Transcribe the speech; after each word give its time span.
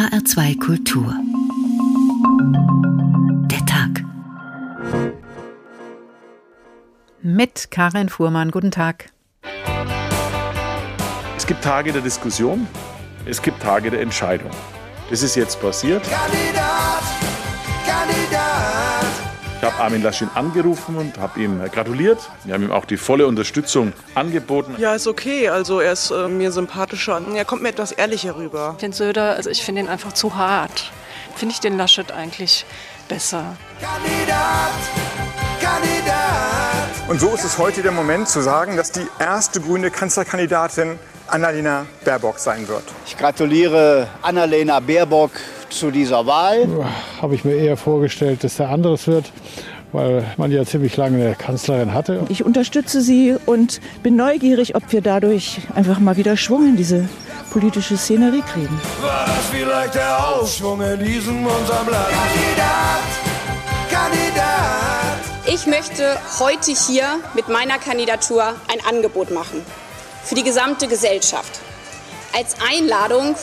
HR2 0.00 0.58
Kultur. 0.58 1.14
Der 3.50 3.66
Tag. 3.66 4.02
Mit 7.20 7.70
Karin 7.70 8.08
Fuhrmann. 8.08 8.50
Guten 8.50 8.70
Tag. 8.70 9.12
Es 11.36 11.46
gibt 11.46 11.62
Tage 11.62 11.92
der 11.92 12.00
Diskussion, 12.00 12.66
es 13.26 13.42
gibt 13.42 13.60
Tage 13.60 13.90
der 13.90 14.00
Entscheidung. 14.00 14.50
Das 15.10 15.22
ist 15.22 15.36
jetzt 15.36 15.60
passiert. 15.60 16.02
Kandidat. 16.04 16.69
Ich 19.60 19.66
habe 19.66 19.78
Armin 19.78 20.02
Laschet 20.02 20.28
angerufen 20.34 20.96
und 20.96 21.18
habe 21.18 21.38
ihm 21.38 21.60
gratuliert. 21.70 22.18
Wir 22.44 22.54
haben 22.54 22.64
ihm 22.64 22.72
auch 22.72 22.86
die 22.86 22.96
volle 22.96 23.26
Unterstützung 23.26 23.92
angeboten. 24.14 24.76
Ja, 24.78 24.94
ist 24.94 25.06
okay. 25.06 25.50
Also 25.50 25.80
er 25.80 25.92
ist 25.92 26.10
äh, 26.10 26.28
mir 26.28 26.50
sympathischer. 26.50 27.20
Er 27.34 27.44
kommt 27.44 27.60
mir 27.60 27.68
etwas 27.68 27.92
ehrlicher 27.92 28.36
rüber. 28.36 28.78
Den 28.80 28.94
Söder, 28.94 29.34
also 29.34 29.50
ich 29.50 29.62
finde 29.62 29.82
ihn 29.82 29.88
einfach 29.88 30.14
zu 30.14 30.34
hart. 30.34 30.90
Finde 31.36 31.52
ich 31.52 31.60
den 31.60 31.76
Laschet 31.76 32.10
eigentlich 32.10 32.64
besser. 33.06 33.54
Kandidat, 33.82 34.70
Kandidat. 35.60 37.08
Und 37.08 37.20
so 37.20 37.34
ist 37.34 37.44
es 37.44 37.58
heute 37.58 37.82
der 37.82 37.92
Moment 37.92 38.30
zu 38.30 38.40
sagen, 38.40 38.78
dass 38.78 38.92
die 38.92 39.06
erste 39.18 39.60
grüne 39.60 39.90
Kanzlerkandidatin 39.90 40.98
Annalena 41.26 41.84
Baerbock 42.02 42.38
sein 42.38 42.66
wird. 42.66 42.84
Ich 43.06 43.18
gratuliere 43.18 44.08
Annalena 44.22 44.80
Baerbock 44.80 45.32
zu 45.70 45.90
dieser 45.90 46.26
Wahl. 46.26 46.68
Habe 47.20 47.34
ich 47.34 47.44
mir 47.44 47.54
eher 47.54 47.76
vorgestellt, 47.76 48.44
dass 48.44 48.56
der 48.56 48.68
anderes 48.68 49.06
wird 49.06 49.32
weil 49.92 50.24
man 50.36 50.50
ja 50.52 50.64
ziemlich 50.64 50.96
lange 50.96 51.24
eine 51.24 51.34
Kanzlerin 51.34 51.94
hatte. 51.94 52.24
Ich 52.28 52.44
unterstütze 52.44 53.00
sie 53.00 53.36
und 53.46 53.80
bin 54.02 54.16
neugierig, 54.16 54.74
ob 54.74 54.92
wir 54.92 55.00
dadurch 55.00 55.60
einfach 55.74 55.98
mal 55.98 56.16
wieder 56.16 56.36
Schwung 56.36 56.68
in 56.68 56.76
diese 56.76 57.08
politische 57.50 57.96
Szenerie 57.96 58.42
kriegen. 58.42 58.80
War 59.02 59.26
das 59.26 59.46
vielleicht 59.50 59.94
der 59.94 60.28
Aufschwung 60.28 60.80
in 60.80 61.04
diesem 61.04 61.44
unserem 61.44 61.88
Land? 61.88 62.06
Kandidat, 62.08 63.00
Kandidat. 63.90 65.20
Ich 65.46 65.66
möchte 65.66 66.16
heute 66.38 66.72
hier 66.72 67.04
mit 67.34 67.48
meiner 67.48 67.78
Kandidatur 67.78 68.54
ein 68.68 68.78
Angebot 68.88 69.30
machen 69.32 69.60
für 70.22 70.34
die 70.34 70.44
gesamte 70.44 70.86
Gesellschaft. 70.86 71.60
Als 72.32 72.54
Einladung, 72.70 73.34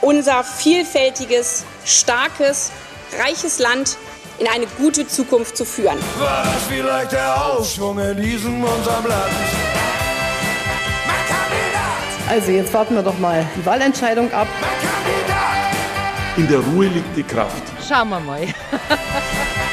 unser 0.00 0.44
vielfältiges, 0.44 1.64
starkes, 1.84 2.72
reiches 3.18 3.58
Land 3.58 3.96
in 4.38 4.46
eine 4.48 4.66
gute 4.78 5.06
Zukunft 5.06 5.56
zu 5.56 5.64
führen. 5.64 5.98
War 6.18 6.44
das 6.44 6.62
vielleicht 6.68 7.12
der 7.12 7.44
Aufschwung 7.44 7.98
in 7.98 8.16
diesem 8.16 8.62
unserem 8.62 9.06
Land? 9.06 9.32
Also 12.28 12.50
jetzt 12.50 12.74
warten 12.74 12.94
wir 12.94 13.02
doch 13.02 13.18
mal 13.18 13.46
die 13.56 13.64
Wahlentscheidung 13.64 14.32
ab. 14.32 14.48
In 16.36 16.48
der 16.48 16.58
Ruhe 16.58 16.86
liegt 16.88 17.16
die 17.16 17.22
Kraft. 17.22 17.62
Schauen 17.88 18.08
wir 18.10 18.20
mal. 18.20 18.42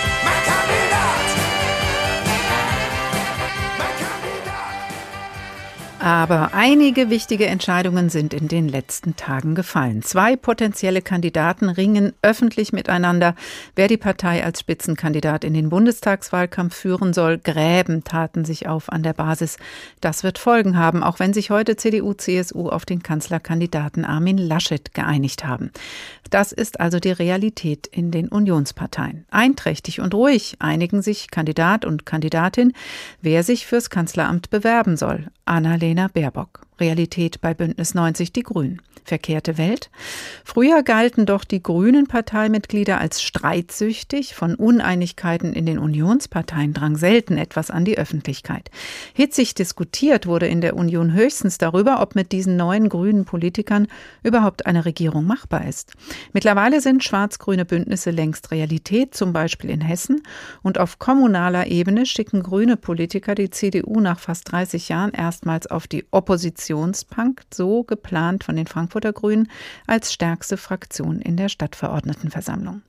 Aber 6.03 6.53
einige 6.53 7.09
wichtige 7.09 7.45
Entscheidungen 7.45 8.09
sind 8.09 8.33
in 8.33 8.49
den 8.49 8.67
letzten 8.67 9.15
Tagen 9.15 9.55
gefallen. 9.55 10.01
Zwei 10.01 10.35
potenzielle 10.35 11.01
Kandidaten 11.01 11.69
ringen 11.69 12.11
öffentlich 12.21 12.73
miteinander, 12.73 13.35
wer 13.77 13.87
die 13.87 13.95
Partei 13.95 14.43
als 14.43 14.59
Spitzenkandidat 14.59 15.45
in 15.45 15.53
den 15.53 15.69
Bundestagswahlkampf 15.69 16.75
führen 16.75 17.13
soll. 17.13 17.37
Gräben 17.37 18.03
taten 18.03 18.43
sich 18.43 18.67
auf 18.67 18.91
an 18.91 19.01
der 19.01 19.13
Basis. 19.13 19.55
Das 20.01 20.23
wird 20.23 20.39
Folgen 20.39 20.77
haben, 20.77 21.03
auch 21.03 21.19
wenn 21.19 21.31
sich 21.31 21.51
heute 21.51 21.77
CDU, 21.77 22.13
CSU 22.13 22.67
auf 22.67 22.83
den 22.83 23.01
Kanzlerkandidaten 23.01 24.03
Armin 24.03 24.37
Laschet 24.37 24.93
geeinigt 24.93 25.45
haben. 25.45 25.71
Das 26.29 26.51
ist 26.51 26.81
also 26.81 26.99
die 26.99 27.13
Realität 27.13 27.87
in 27.87 28.11
den 28.11 28.27
Unionsparteien. 28.27 29.23
Einträchtig 29.31 30.01
und 30.01 30.13
ruhig 30.13 30.57
einigen 30.59 31.01
sich 31.01 31.31
Kandidat 31.31 31.85
und 31.85 32.05
Kandidatin, 32.05 32.73
wer 33.21 33.43
sich 33.43 33.65
fürs 33.65 33.89
Kanzleramt 33.89 34.49
bewerben 34.49 34.97
soll. 34.97 35.27
Annalena 35.45 36.09
Baerbock. 36.13 36.65
Realität 36.83 37.39
bei 37.39 37.53
Bündnis 37.53 37.93
90 37.93 38.33
Die 38.33 38.43
Grünen. 38.43 38.81
Verkehrte 39.05 39.57
Welt. 39.57 39.89
Früher 40.45 40.81
galten 40.81 41.25
doch 41.25 41.43
die 41.43 41.61
Grünen 41.61 42.07
Parteimitglieder 42.07 42.99
als 42.99 43.21
streitsüchtig. 43.21 44.33
Von 44.33 44.55
Uneinigkeiten 44.55 45.51
in 45.51 45.65
den 45.65 45.77
Unionsparteien 45.77 46.73
drang 46.73 46.95
selten 46.95 47.37
etwas 47.37 47.69
an 47.69 47.83
die 47.83 47.97
Öffentlichkeit. 47.97 48.69
Hitzig 49.13 49.55
diskutiert 49.55 50.25
wurde 50.25 50.47
in 50.47 50.61
der 50.61 50.77
Union 50.77 51.11
höchstens 51.13 51.57
darüber, 51.57 52.01
ob 52.01 52.15
mit 52.15 52.31
diesen 52.31 52.55
neuen 52.55 52.87
grünen 52.87 53.25
Politikern 53.25 53.87
überhaupt 54.23 54.65
eine 54.65 54.85
Regierung 54.85 55.25
machbar 55.25 55.67
ist. 55.67 55.93
Mittlerweile 56.31 56.79
sind 56.79 57.03
schwarz-grüne 57.03 57.65
Bündnisse 57.65 58.11
längst 58.11 58.51
Realität, 58.51 59.15
zum 59.15 59.33
Beispiel 59.33 59.69
in 59.69 59.81
Hessen. 59.81 60.21
Und 60.61 60.77
auf 60.77 60.99
kommunaler 60.99 61.67
Ebene 61.67 62.05
schicken 62.05 62.41
grüne 62.41 62.77
Politiker 62.77 63.35
die 63.35 63.49
CDU 63.49 63.99
nach 63.99 64.19
fast 64.19 64.51
30 64.51 64.89
Jahren 64.89 65.11
erstmals 65.11 65.67
auf 65.67 65.87
die 65.87 66.05
Opposition 66.11 66.72
Oppositionspakt, 66.73 67.53
so 67.53 67.83
geplant 67.83 68.43
von 68.43 68.55
den 68.55 68.67
Frankfurter 68.67 69.13
Grünen, 69.13 69.49
als 69.87 70.11
stärkste 70.13 70.57
Fraktion 70.57 71.19
in 71.19 71.37
der 71.37 71.49
Stadtverordnetenversammlung. 71.49 72.81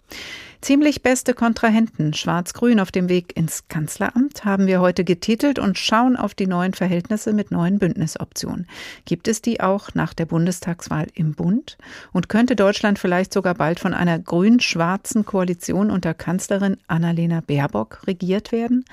Ziemlich 0.65 1.03
beste 1.03 1.35
Kontrahenten, 1.35 2.15
Schwarz-Grün 2.15 2.81
auf 2.81 2.91
dem 2.91 3.11
Weg 3.11 3.37
ins 3.37 3.69
Kanzleramt, 3.69 4.47
haben 4.47 4.67
wir 4.67 4.81
heute 4.81 5.05
getitelt 5.05 5.59
und 5.59 5.77
schauen 5.77 6.17
auf 6.17 6.33
die 6.33 6.47
neuen 6.47 6.73
Verhältnisse 6.73 7.35
mit 7.35 7.51
neuen 7.51 7.79
Bündnisoptionen. 7.79 8.67
Gibt 9.05 9.29
es 9.29 9.43
die 9.43 9.61
auch 9.61 9.91
nach 9.93 10.15
der 10.15 10.25
Bundestagswahl 10.25 11.09
im 11.13 11.35
Bund? 11.35 11.77
Und 12.15 12.31
könnte 12.31 12.57
Deutschland 12.57 12.99
vielleicht 12.99 13.35
sogar 13.35 13.53
bald 13.53 13.79
von 13.79 13.93
einer 13.93 14.19
grün-schwarzen 14.19 15.27
Koalition 15.27 15.91
unter 15.91 16.15
Kanzlerin 16.15 16.79
Annalena 16.87 17.43
Baerbock 17.43 18.07
regiert 18.07 18.51
werden? 18.51 18.87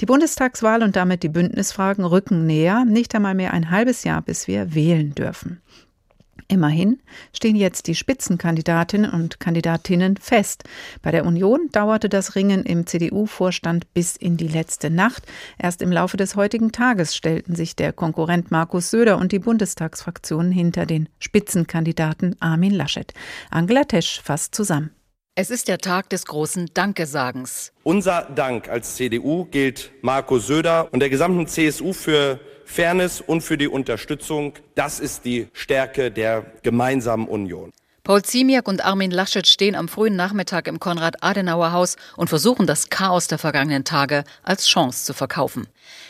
Die 0.00 0.06
Bundestagswahl 0.06 0.82
und 0.82 0.94
damit 0.94 1.22
die 1.22 1.30
Bündnisfragen 1.30 2.04
rücken 2.04 2.44
näher, 2.44 2.84
nicht 2.84 3.14
einmal 3.14 3.34
mehr 3.34 3.54
ein 3.54 3.70
halbes 3.70 4.04
Jahr, 4.04 4.20
bis 4.20 4.46
wir 4.46 4.74
wählen 4.74 5.14
dürfen. 5.14 5.62
Immerhin 6.48 7.00
stehen 7.32 7.56
jetzt 7.56 7.86
die 7.86 7.94
Spitzenkandidatinnen 7.94 9.10
und 9.10 9.40
Kandidatinnen 9.40 10.16
fest. 10.16 10.64
Bei 11.02 11.10
der 11.10 11.26
Union 11.26 11.68
dauerte 11.72 12.08
das 12.08 12.34
Ringen 12.34 12.64
im 12.64 12.86
CDU-Vorstand 12.86 13.92
bis 13.94 14.16
in 14.16 14.36
die 14.36 14.48
letzte 14.48 14.90
Nacht. 14.90 15.24
Erst 15.58 15.82
im 15.82 15.92
Laufe 15.92 16.16
des 16.16 16.36
heutigen 16.36 16.72
Tages 16.72 17.16
stellten 17.16 17.54
sich 17.54 17.76
der 17.76 17.92
Konkurrent 17.92 18.50
Markus 18.50 18.90
Söder 18.90 19.18
und 19.18 19.32
die 19.32 19.38
Bundestagsfraktionen 19.38 20.52
hinter 20.52 20.86
den 20.86 21.08
Spitzenkandidaten 21.18 22.36
Armin 22.40 22.72
Laschet. 22.72 23.12
Angela 23.50 23.84
Tesch 23.84 24.20
fasst 24.22 24.54
zusammen. 24.54 24.90
Es 25.36 25.50
ist 25.50 25.66
der 25.66 25.78
Tag 25.78 26.10
des 26.10 26.26
großen 26.26 26.70
Dankesagens. 26.74 27.72
Unser 27.82 28.22
Dank 28.22 28.68
als 28.68 28.94
CDU 28.94 29.46
gilt 29.46 29.90
Markus 30.00 30.46
Söder 30.46 30.88
und 30.92 31.00
der 31.00 31.10
gesamten 31.10 31.48
CSU 31.48 31.92
für 31.92 32.38
Fairness 32.64 33.20
und 33.20 33.42
für 33.42 33.58
die 33.58 33.68
Unterstützung. 33.68 34.54
Das 34.74 35.00
ist 35.00 35.24
die 35.24 35.48
Stärke 35.52 36.10
der 36.10 36.46
gemeinsamen 36.62 37.28
Union. 37.28 37.72
Paul 38.06 38.20
Ziemiak 38.20 38.68
und 38.68 38.84
Armin 38.84 39.10
Laschet 39.10 39.46
stehen 39.46 39.74
am 39.74 39.88
frühen 39.88 40.14
Nachmittag 40.14 40.68
im 40.68 40.78
Konrad-Adenauer-Haus 40.78 41.96
und 42.18 42.28
versuchen 42.28 42.66
das 42.66 42.90
Chaos 42.90 43.28
der 43.28 43.38
vergangenen 43.38 43.84
Tage 43.84 44.24
als 44.42 44.66
Chance 44.66 45.06
zu 45.06 45.14
verkaufen. 45.14 45.68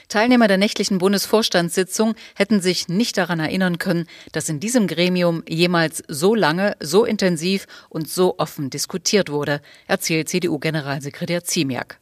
Teilnehmer 0.09 0.49
der 0.49 0.59
nächtlichen 0.59 0.99
Bundesvorstandssitzung 0.99 2.17
hätten 2.35 2.61
sich 2.61 2.89
nicht 2.89 3.17
daran 3.17 3.39
erinnern 3.39 3.79
können, 3.79 4.09
dass 4.33 4.49
in 4.49 4.59
diesem 4.59 4.89
Gremium 4.89 5.45
jemals 5.49 6.03
so 6.09 6.35
lange, 6.35 6.77
so 6.81 7.05
intensiv 7.05 7.67
und 7.91 8.11
so 8.11 8.39
offen 8.39 8.71
diskutiert 8.71 9.31
wurde, 9.31 9.61
erzählt 9.87 10.29
CDU-Generalsekretär 10.29 11.45
Ziemiak. 11.45 12.01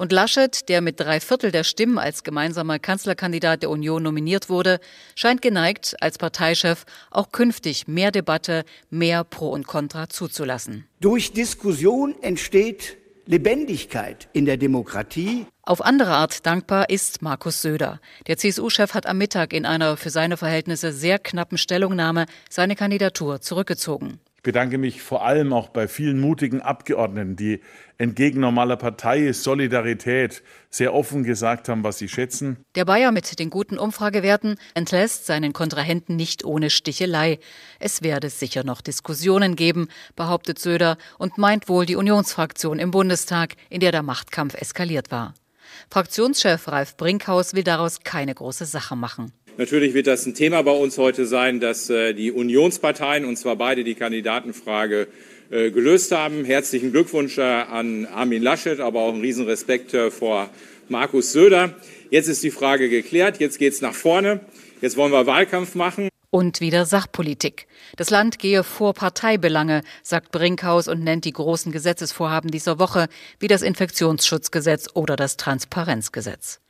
Und 0.00 0.12
Laschet, 0.12 0.66
der 0.70 0.80
mit 0.80 0.98
drei 0.98 1.20
Viertel 1.20 1.50
der 1.50 1.62
Stimmen 1.62 1.98
als 1.98 2.24
gemeinsamer 2.24 2.78
Kanzlerkandidat 2.78 3.60
der 3.60 3.68
Union 3.68 4.02
nominiert 4.02 4.48
wurde, 4.48 4.80
scheint 5.14 5.42
geneigt, 5.42 5.94
als 6.00 6.16
Parteichef 6.16 6.86
auch 7.10 7.32
künftig 7.32 7.86
mehr 7.86 8.10
Debatte, 8.10 8.64
mehr 8.88 9.24
Pro 9.24 9.50
und 9.50 9.66
Contra 9.66 10.08
zuzulassen. 10.08 10.86
Durch 11.00 11.34
Diskussion 11.34 12.14
entsteht 12.22 12.96
Lebendigkeit 13.26 14.28
in 14.32 14.46
der 14.46 14.56
Demokratie. 14.56 15.44
Auf 15.64 15.84
andere 15.84 16.12
Art 16.12 16.46
dankbar 16.46 16.88
ist 16.88 17.20
Markus 17.20 17.60
Söder. 17.60 18.00
Der 18.26 18.38
CSU-Chef 18.38 18.94
hat 18.94 19.04
am 19.04 19.18
Mittag 19.18 19.52
in 19.52 19.66
einer 19.66 19.98
für 19.98 20.08
seine 20.08 20.38
Verhältnisse 20.38 20.92
sehr 20.92 21.18
knappen 21.18 21.58
Stellungnahme 21.58 22.24
seine 22.48 22.74
Kandidatur 22.74 23.42
zurückgezogen. 23.42 24.18
Ich 24.40 24.42
bedanke 24.42 24.78
mich 24.78 25.02
vor 25.02 25.22
allem 25.22 25.52
auch 25.52 25.68
bei 25.68 25.86
vielen 25.86 26.18
mutigen 26.18 26.62
Abgeordneten, 26.62 27.36
die 27.36 27.60
entgegen 27.98 28.40
normaler 28.40 28.76
Partei 28.76 29.34
Solidarität 29.34 30.42
sehr 30.70 30.94
offen 30.94 31.24
gesagt 31.24 31.68
haben, 31.68 31.84
was 31.84 31.98
sie 31.98 32.08
schätzen. 32.08 32.56
Der 32.74 32.86
Bayer 32.86 33.12
mit 33.12 33.38
den 33.38 33.50
guten 33.50 33.78
Umfragewerten 33.78 34.56
entlässt 34.72 35.26
seinen 35.26 35.52
Kontrahenten 35.52 36.16
nicht 36.16 36.42
ohne 36.42 36.70
Stichelei. 36.70 37.38
Es 37.80 38.00
werde 38.00 38.30
sicher 38.30 38.64
noch 38.64 38.80
Diskussionen 38.80 39.56
geben, 39.56 39.88
behauptet 40.16 40.58
Söder 40.58 40.96
und 41.18 41.36
meint 41.36 41.68
wohl 41.68 41.84
die 41.84 41.96
Unionsfraktion 41.96 42.78
im 42.78 42.92
Bundestag, 42.92 43.56
in 43.68 43.80
der 43.80 43.92
der 43.92 44.02
Machtkampf 44.02 44.54
eskaliert 44.54 45.10
war. 45.10 45.34
Fraktionschef 45.90 46.68
Ralf 46.68 46.96
Brinkhaus 46.96 47.54
will 47.54 47.64
daraus 47.64 48.00
keine 48.00 48.34
große 48.34 48.64
Sache 48.64 48.96
machen. 48.96 49.32
Natürlich 49.60 49.92
wird 49.92 50.06
das 50.06 50.24
ein 50.24 50.32
Thema 50.32 50.62
bei 50.62 50.70
uns 50.70 50.96
heute 50.96 51.26
sein, 51.26 51.60
dass 51.60 51.90
äh, 51.90 52.14
die 52.14 52.32
Unionsparteien, 52.32 53.26
und 53.26 53.36
zwar 53.36 53.56
beide 53.56 53.84
die 53.84 53.94
Kandidatenfrage 53.94 55.06
äh, 55.50 55.70
gelöst 55.70 56.12
haben. 56.12 56.46
Herzlichen 56.46 56.92
Glückwunsch 56.92 57.36
äh, 57.36 57.42
an 57.42 58.06
Armin 58.06 58.42
Laschet, 58.42 58.80
aber 58.80 59.00
auch 59.00 59.12
einen 59.12 59.20
Riesenrespekt 59.20 59.94
vor 60.12 60.48
Markus 60.88 61.32
Söder. 61.32 61.74
Jetzt 62.08 62.28
ist 62.28 62.42
die 62.42 62.50
Frage 62.50 62.88
geklärt, 62.88 63.38
jetzt 63.38 63.58
geht 63.58 63.74
es 63.74 63.82
nach 63.82 63.92
vorne. 63.92 64.40
Jetzt 64.80 64.96
wollen 64.96 65.12
wir 65.12 65.26
Wahlkampf 65.26 65.74
machen. 65.74 66.08
Und 66.30 66.62
wieder 66.62 66.86
Sachpolitik. 66.86 67.66
Das 67.96 68.08
Land 68.08 68.38
gehe 68.38 68.64
vor 68.64 68.94
Parteibelange, 68.94 69.82
sagt 70.02 70.32
Brinkhaus 70.32 70.88
und 70.88 71.04
nennt 71.04 71.26
die 71.26 71.34
großen 71.34 71.70
Gesetzesvorhaben 71.70 72.50
dieser 72.50 72.78
Woche, 72.78 73.08
wie 73.40 73.48
das 73.48 73.60
Infektionsschutzgesetz 73.60 74.88
oder 74.94 75.16
das 75.16 75.36
Transparenzgesetz. 75.36 76.60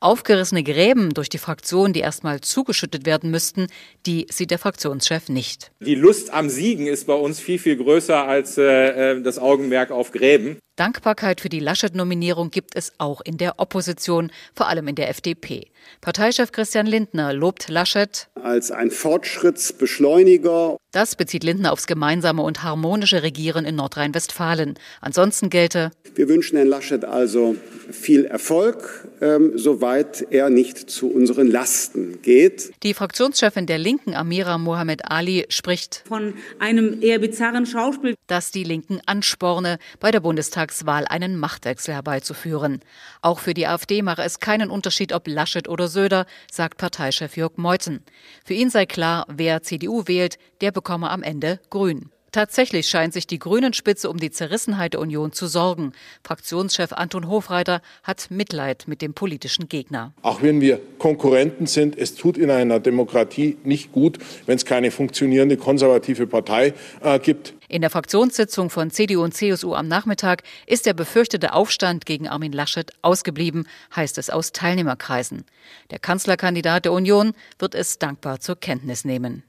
Aufgerissene 0.00 0.62
Gräben 0.62 1.10
durch 1.10 1.28
die 1.28 1.38
Fraktion, 1.38 1.92
die 1.92 2.00
erstmal 2.00 2.40
zugeschüttet 2.40 3.06
werden 3.06 3.30
müssten, 3.30 3.66
die 4.06 4.26
sieht 4.30 4.50
der 4.50 4.58
Fraktionschef 4.58 5.28
nicht. 5.28 5.70
Die 5.80 5.94
Lust 5.94 6.32
am 6.32 6.48
Siegen 6.48 6.86
ist 6.86 7.06
bei 7.06 7.14
uns 7.14 7.40
viel, 7.40 7.58
viel 7.58 7.76
größer 7.76 8.26
als 8.26 8.58
äh, 8.58 9.12
äh 9.12 9.22
das 9.22 9.38
Augenmerk 9.38 9.90
auf 9.90 10.12
Gräben. 10.12 10.58
Dankbarkeit 10.76 11.40
für 11.40 11.48
die 11.48 11.58
Laschet-Nominierung 11.58 12.50
gibt 12.50 12.76
es 12.76 12.92
auch 12.98 13.22
in 13.22 13.38
der 13.38 13.58
Opposition, 13.58 14.30
vor 14.54 14.68
allem 14.68 14.88
in 14.88 14.94
der 14.94 15.08
FDP. 15.08 15.68
Parteichef 16.02 16.52
Christian 16.52 16.86
Lindner 16.86 17.32
lobt 17.32 17.70
Laschet 17.70 18.28
als 18.42 18.70
ein 18.70 18.90
Fortschrittsbeschleuniger. 18.90 20.76
Das 20.92 21.16
bezieht 21.16 21.44
Lindner 21.44 21.72
aufs 21.72 21.86
gemeinsame 21.86 22.42
und 22.42 22.62
harmonische 22.62 23.22
Regieren 23.22 23.64
in 23.64 23.76
Nordrhein-Westfalen. 23.76 24.78
Ansonsten 25.00 25.50
gelte, 25.50 25.90
wir 26.14 26.28
wünschen 26.28 26.56
Herrn 26.56 26.68
Laschet 26.68 27.04
also 27.04 27.56
viel 27.90 28.24
Erfolg, 28.24 29.06
ähm, 29.20 29.52
soweit 29.56 30.26
er 30.30 30.50
nicht 30.50 30.90
zu 30.90 31.08
unseren 31.10 31.46
Lasten 31.46 32.20
geht. 32.22 32.72
Die 32.82 32.94
Fraktionschefin 32.94 33.66
der 33.66 33.78
Linken, 33.78 34.14
Amira 34.14 34.58
Mohamed 34.58 35.10
Ali, 35.10 35.46
spricht 35.50 36.02
von 36.06 36.34
einem 36.58 37.02
eher 37.02 37.18
bizarren 37.18 37.66
Schauspiel, 37.66 38.14
das 38.26 38.50
die 38.50 38.64
Linken 38.64 39.00
ansporne, 39.06 39.78
bei 40.00 40.10
der 40.10 40.20
Bundestagswahl 40.66 41.06
einen 41.06 41.36
Machtwechsel 41.36 41.94
herbeizuführen. 41.94 42.80
Auch 43.22 43.38
für 43.38 43.54
die 43.54 43.66
AfD 43.66 44.02
mache 44.02 44.22
es 44.22 44.40
keinen 44.40 44.70
Unterschied, 44.70 45.12
ob 45.12 45.28
Laschet 45.28 45.68
oder 45.68 45.88
Söder, 45.88 46.26
sagt 46.50 46.78
Parteichef 46.78 47.36
Jörg 47.36 47.52
Meuthen. 47.56 48.02
Für 48.44 48.54
ihn 48.54 48.70
sei 48.70 48.86
klar, 48.86 49.26
wer 49.28 49.62
CDU 49.62 50.04
wählt, 50.06 50.38
der 50.60 50.72
bekomme 50.72 51.10
am 51.10 51.22
Ende 51.22 51.60
Grün. 51.70 52.10
Tatsächlich 52.36 52.86
scheint 52.86 53.14
sich 53.14 53.26
die 53.26 53.38
Grünen-Spitze 53.38 54.10
um 54.10 54.18
die 54.18 54.30
Zerrissenheit 54.30 54.92
der 54.92 55.00
Union 55.00 55.32
zu 55.32 55.46
sorgen. 55.46 55.94
Fraktionschef 56.22 56.92
Anton 56.92 57.30
Hofreiter 57.30 57.80
hat 58.02 58.26
Mitleid 58.30 58.84
mit 58.86 59.00
dem 59.00 59.14
politischen 59.14 59.70
Gegner. 59.70 60.12
Auch 60.20 60.42
wenn 60.42 60.60
wir 60.60 60.78
Konkurrenten 60.98 61.64
sind, 61.66 61.96
es 61.96 62.14
tut 62.14 62.36
in 62.36 62.50
einer 62.50 62.78
Demokratie 62.78 63.56
nicht 63.64 63.90
gut, 63.90 64.18
wenn 64.44 64.56
es 64.56 64.66
keine 64.66 64.90
funktionierende 64.90 65.56
konservative 65.56 66.26
Partei 66.26 66.74
äh, 67.00 67.18
gibt. 67.20 67.54
In 67.68 67.80
der 67.80 67.88
Fraktionssitzung 67.88 68.68
von 68.68 68.90
CDU 68.90 69.22
und 69.22 69.32
CSU 69.32 69.72
am 69.72 69.88
Nachmittag 69.88 70.42
ist 70.66 70.84
der 70.84 70.92
befürchtete 70.92 71.54
Aufstand 71.54 72.04
gegen 72.04 72.28
Armin 72.28 72.52
Laschet 72.52 72.92
ausgeblieben, 73.00 73.66
heißt 73.96 74.18
es 74.18 74.28
aus 74.28 74.52
Teilnehmerkreisen. 74.52 75.46
Der 75.90 76.00
Kanzlerkandidat 76.00 76.84
der 76.84 76.92
Union 76.92 77.32
wird 77.58 77.74
es 77.74 77.98
dankbar 77.98 78.40
zur 78.40 78.56
Kenntnis 78.56 79.06
nehmen. 79.06 79.42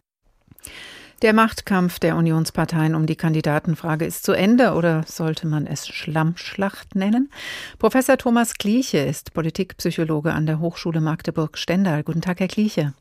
Der 1.23 1.33
Machtkampf 1.33 1.97
der 1.97 2.15
Unionsparteien 2.15 2.93
um 2.93 3.07
die 3.07 3.15
Kandidatenfrage 3.15 4.05
ist 4.05 4.23
zu 4.23 4.33
Ende 4.33 4.73
oder 4.73 5.01
sollte 5.07 5.47
man 5.47 5.65
es 5.65 5.87
Schlammschlacht 5.87 6.93
nennen? 6.93 7.31
Professor 7.79 8.19
Thomas 8.19 8.53
Kliche 8.53 8.99
ist 8.99 9.33
Politikpsychologe 9.33 10.31
an 10.31 10.45
der 10.45 10.59
Hochschule 10.59 11.01
Magdeburg-Stendal. 11.01 12.03
Guten 12.03 12.21
Tag, 12.21 12.39
Herr 12.39 12.47
Kliche. 12.47 12.93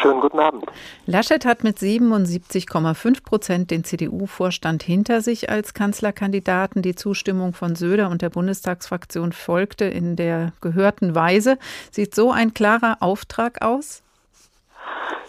Schönen 0.00 0.20
guten 0.20 0.38
Abend. 0.38 0.64
Laschet 1.06 1.44
hat 1.44 1.64
mit 1.64 1.78
77,5 1.78 3.24
Prozent 3.24 3.72
den 3.72 3.82
CDU-Vorstand 3.82 4.84
hinter 4.84 5.20
sich 5.20 5.50
als 5.50 5.74
Kanzlerkandidaten. 5.74 6.82
Die 6.82 6.94
Zustimmung 6.94 7.52
von 7.52 7.74
Söder 7.74 8.10
und 8.10 8.22
der 8.22 8.30
Bundestagsfraktion 8.30 9.32
folgte 9.32 9.86
in 9.86 10.14
der 10.14 10.52
gehörten 10.60 11.16
Weise. 11.16 11.58
Sieht 11.90 12.14
so 12.14 12.30
ein 12.30 12.54
klarer 12.54 12.98
Auftrag 13.00 13.60
aus? 13.60 14.04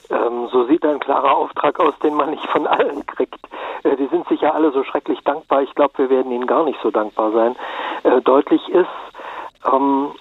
Ähm, 0.09 0.49
so 0.51 0.65
sieht 0.65 0.85
ein 0.85 0.99
klarer 0.99 1.37
Auftrag 1.37 1.79
aus, 1.79 1.93
den 2.03 2.15
man 2.15 2.31
nicht 2.31 2.45
von 2.47 2.67
allen 2.67 3.05
kriegt. 3.05 3.39
Äh, 3.83 3.95
die 3.95 4.07
sind 4.07 4.27
sicher 4.27 4.53
alle 4.53 4.71
so 4.71 4.83
schrecklich 4.83 5.19
dankbar. 5.23 5.61
Ich 5.61 5.73
glaube, 5.75 5.93
wir 5.97 6.09
werden 6.09 6.31
ihnen 6.31 6.47
gar 6.47 6.63
nicht 6.63 6.79
so 6.81 6.91
dankbar 6.91 7.31
sein. 7.31 7.55
Äh, 8.03 8.21
deutlich 8.21 8.67
ist, 8.69 8.87
ähm, 9.65 10.11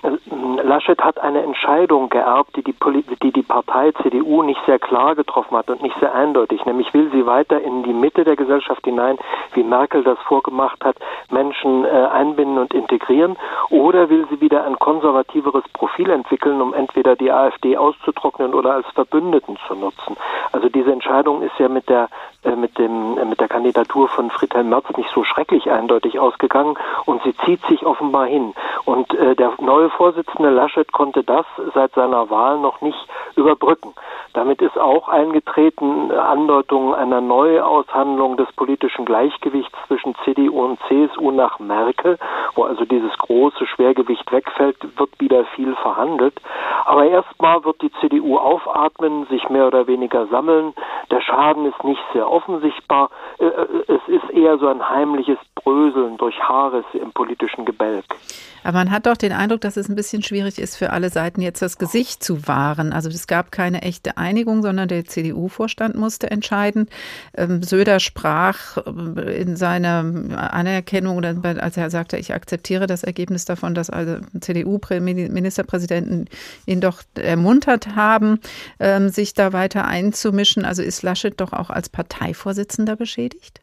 Laschet 0.63 1.01
hat 1.01 1.19
eine 1.19 1.43
Entscheidung 1.43 2.11
geerbt, 2.11 2.57
die 2.57 2.63
die, 2.63 2.75
die 3.23 3.33
die 3.33 3.43
Partei 3.43 3.93
CDU 4.03 4.43
nicht 4.43 4.61
sehr 4.67 4.79
klar 4.79 5.15
getroffen 5.15 5.57
hat 5.57 5.71
und 5.71 5.83
nicht 5.83 5.99
sehr 5.99 6.15
eindeutig. 6.15 6.65
Nämlich 6.65 6.93
will 6.93 7.11
sie 7.13 7.27
weiter 7.27 7.61
in 7.61 7.83
die 7.83 7.93
Mitte 7.93 8.25
der 8.25 8.37
Gesellschaft 8.37 8.85
hinein, 8.85 9.19
wie 9.55 9.63
Merkel 9.63 10.03
das 10.05 10.19
vorgemacht 10.21 10.85
hat, 10.85 10.97
Menschen 11.31 11.85
äh, 11.85 11.89
einbinden 11.89 12.59
und 12.59 12.75
integrieren, 12.75 13.37
oder 13.71 14.11
will 14.11 14.27
sie 14.31 14.41
wieder 14.41 14.65
ein 14.65 14.79
konservativeres 14.79 15.65
Profil 15.73 16.11
entwickeln, 16.11 16.61
um 16.61 16.75
entweder 16.75 17.17
die 17.17 17.31
AfD 17.31 17.77
auszutrocknen 17.77 18.55
oder 18.55 18.75
als 18.75 18.87
Verbündeten 18.95 19.57
zu 19.67 19.75
nutzen. 19.75 20.17
Also 20.53 20.69
diese 20.69 20.93
Entscheidung 20.93 21.43
ist 21.43 21.59
ja 21.59 21.69
mit 21.69 21.89
der 21.89 22.09
äh, 22.43 22.57
mit 22.57 22.79
dem 22.79 23.19
äh, 23.19 23.25
mit 23.27 23.39
der 23.39 23.49
Kandidatur 23.49 24.09
von 24.09 24.31
Friedhelm 24.31 24.71
Merz 24.71 24.87
nicht 24.97 25.11
so 25.15 25.25
schrecklich 25.25 25.71
eindeutig 25.71 26.19
ausgegangen 26.19 26.77
und 27.05 27.23
sie 27.23 27.37
zieht 27.45 27.61
sich 27.67 27.85
offenbar 27.85 28.27
hin 28.27 28.55
und 28.87 29.13
äh, 29.15 29.30
der 29.35 29.53
neue 29.61 29.91
Vorsitzende 29.91 30.51
Laschet 30.51 30.91
konnte 30.93 31.23
das 31.23 31.47
seit 31.75 31.95
seiner 31.95 32.31
Wahl 32.31 32.59
noch 32.59 32.81
nicht 32.81 32.99
überbrücken. 33.37 33.95
Damit 34.33 34.63
ist 34.63 34.79
auch 34.79 35.09
eingetreten 35.09 36.13
Andeutungen 36.13 36.95
einer 36.95 37.21
Neuaushandlung 37.21 38.37
des 38.37 38.51
politischen 38.53 39.05
Gleichgewichts 39.05 39.77
zwischen 39.89 40.15
CDU 40.25 40.65
und 40.65 40.79
CSU 40.87 41.33
nach 41.33 41.59
Merkel, 41.59 42.17
wo 42.55 42.63
also 42.63 42.85
dieses 42.85 43.17
große 43.19 43.67
Schwergewicht 43.67 44.31
wegfällt, 44.31 44.77
wird 44.99 45.11
wieder 45.19 45.45
viel 45.57 45.75
verhandelt. 45.77 46.41
Aber 46.85 47.07
erstmal 47.07 47.65
wird 47.65 47.83
die 47.83 47.91
CDU 48.01 48.39
aufatmen, 48.39 49.27
sich 49.27 49.49
mehr 49.49 49.67
oder 49.67 49.89
weniger 49.89 50.27
sammeln. 50.29 50.75
Der 51.11 51.21
Schaden 51.21 51.67
ist 51.67 51.83
nicht 51.83 52.03
sehr 52.13 52.31
offensichtbar. 52.31 53.11
Äh, 53.39 53.47
äh, 53.47 53.67
es 53.89 54.09
ist 54.09 54.31
eher 54.31 54.59
so 54.59 54.69
ein 54.69 54.89
heimliches 54.89 55.39
Bröseln 55.57 56.17
durch 56.19 56.41
Haares 56.41 56.85
im 56.93 57.13
politischen 57.13 57.65
Gebälk. 57.65 58.05
Aber 58.63 58.79
man 58.79 58.91
hat 58.91 59.07
doch 59.07 59.17
den 59.23 59.33
Eindruck, 59.33 59.61
dass 59.61 59.77
es 59.77 59.89
ein 59.89 59.95
bisschen 59.95 60.23
schwierig 60.23 60.59
ist 60.59 60.77
für 60.77 60.91
alle 60.91 61.11
Seiten 61.11 61.41
jetzt 61.41 61.63
das 61.63 61.79
Gesicht 61.79 62.23
zu 62.23 62.47
wahren. 62.47 62.93
Also 62.93 63.09
es 63.09 63.27
gab 63.27 63.53
keine 63.53 63.83
echte 63.83 64.17
Einigung, 64.17 64.63
sondern 64.63 64.89
der 64.89 65.05
CDU-Vorstand 65.05 65.97
musste 65.97 66.31
entscheiden. 66.31 66.89
Ähm, 67.37 67.63
Söder 67.63 68.01
sprach 68.01 68.79
äh, 68.79 69.41
in 69.41 69.57
seiner 69.57 70.05
Anerkennung, 70.53 71.25
als 71.25 71.77
er 71.77 71.91
sagte, 71.91 72.17
ich 72.17 72.35
akzeptiere 72.35 72.87
das 72.87 73.03
Ergebnis 73.03 73.45
davon, 73.45 73.75
dass 73.75 73.91
also 73.91 74.17
CDU-Ministerpräsidenten 74.41 76.29
ihn 76.67 76.81
doch 76.81 77.03
ermuntert 77.15 77.97
haben, 77.97 78.41
ähm, 78.79 79.09
sich 79.09 79.35
da 79.35 79.53
weiter 79.53 79.87
einzumischen. 79.87 80.65
Also 80.65 80.83
ist 80.83 81.03
Laschet 81.03 81.41
doch 81.41 81.53
auch 81.53 81.71
als 81.71 81.89
Parteivorsitzender 81.89 82.97
beschädigt? 82.97 83.61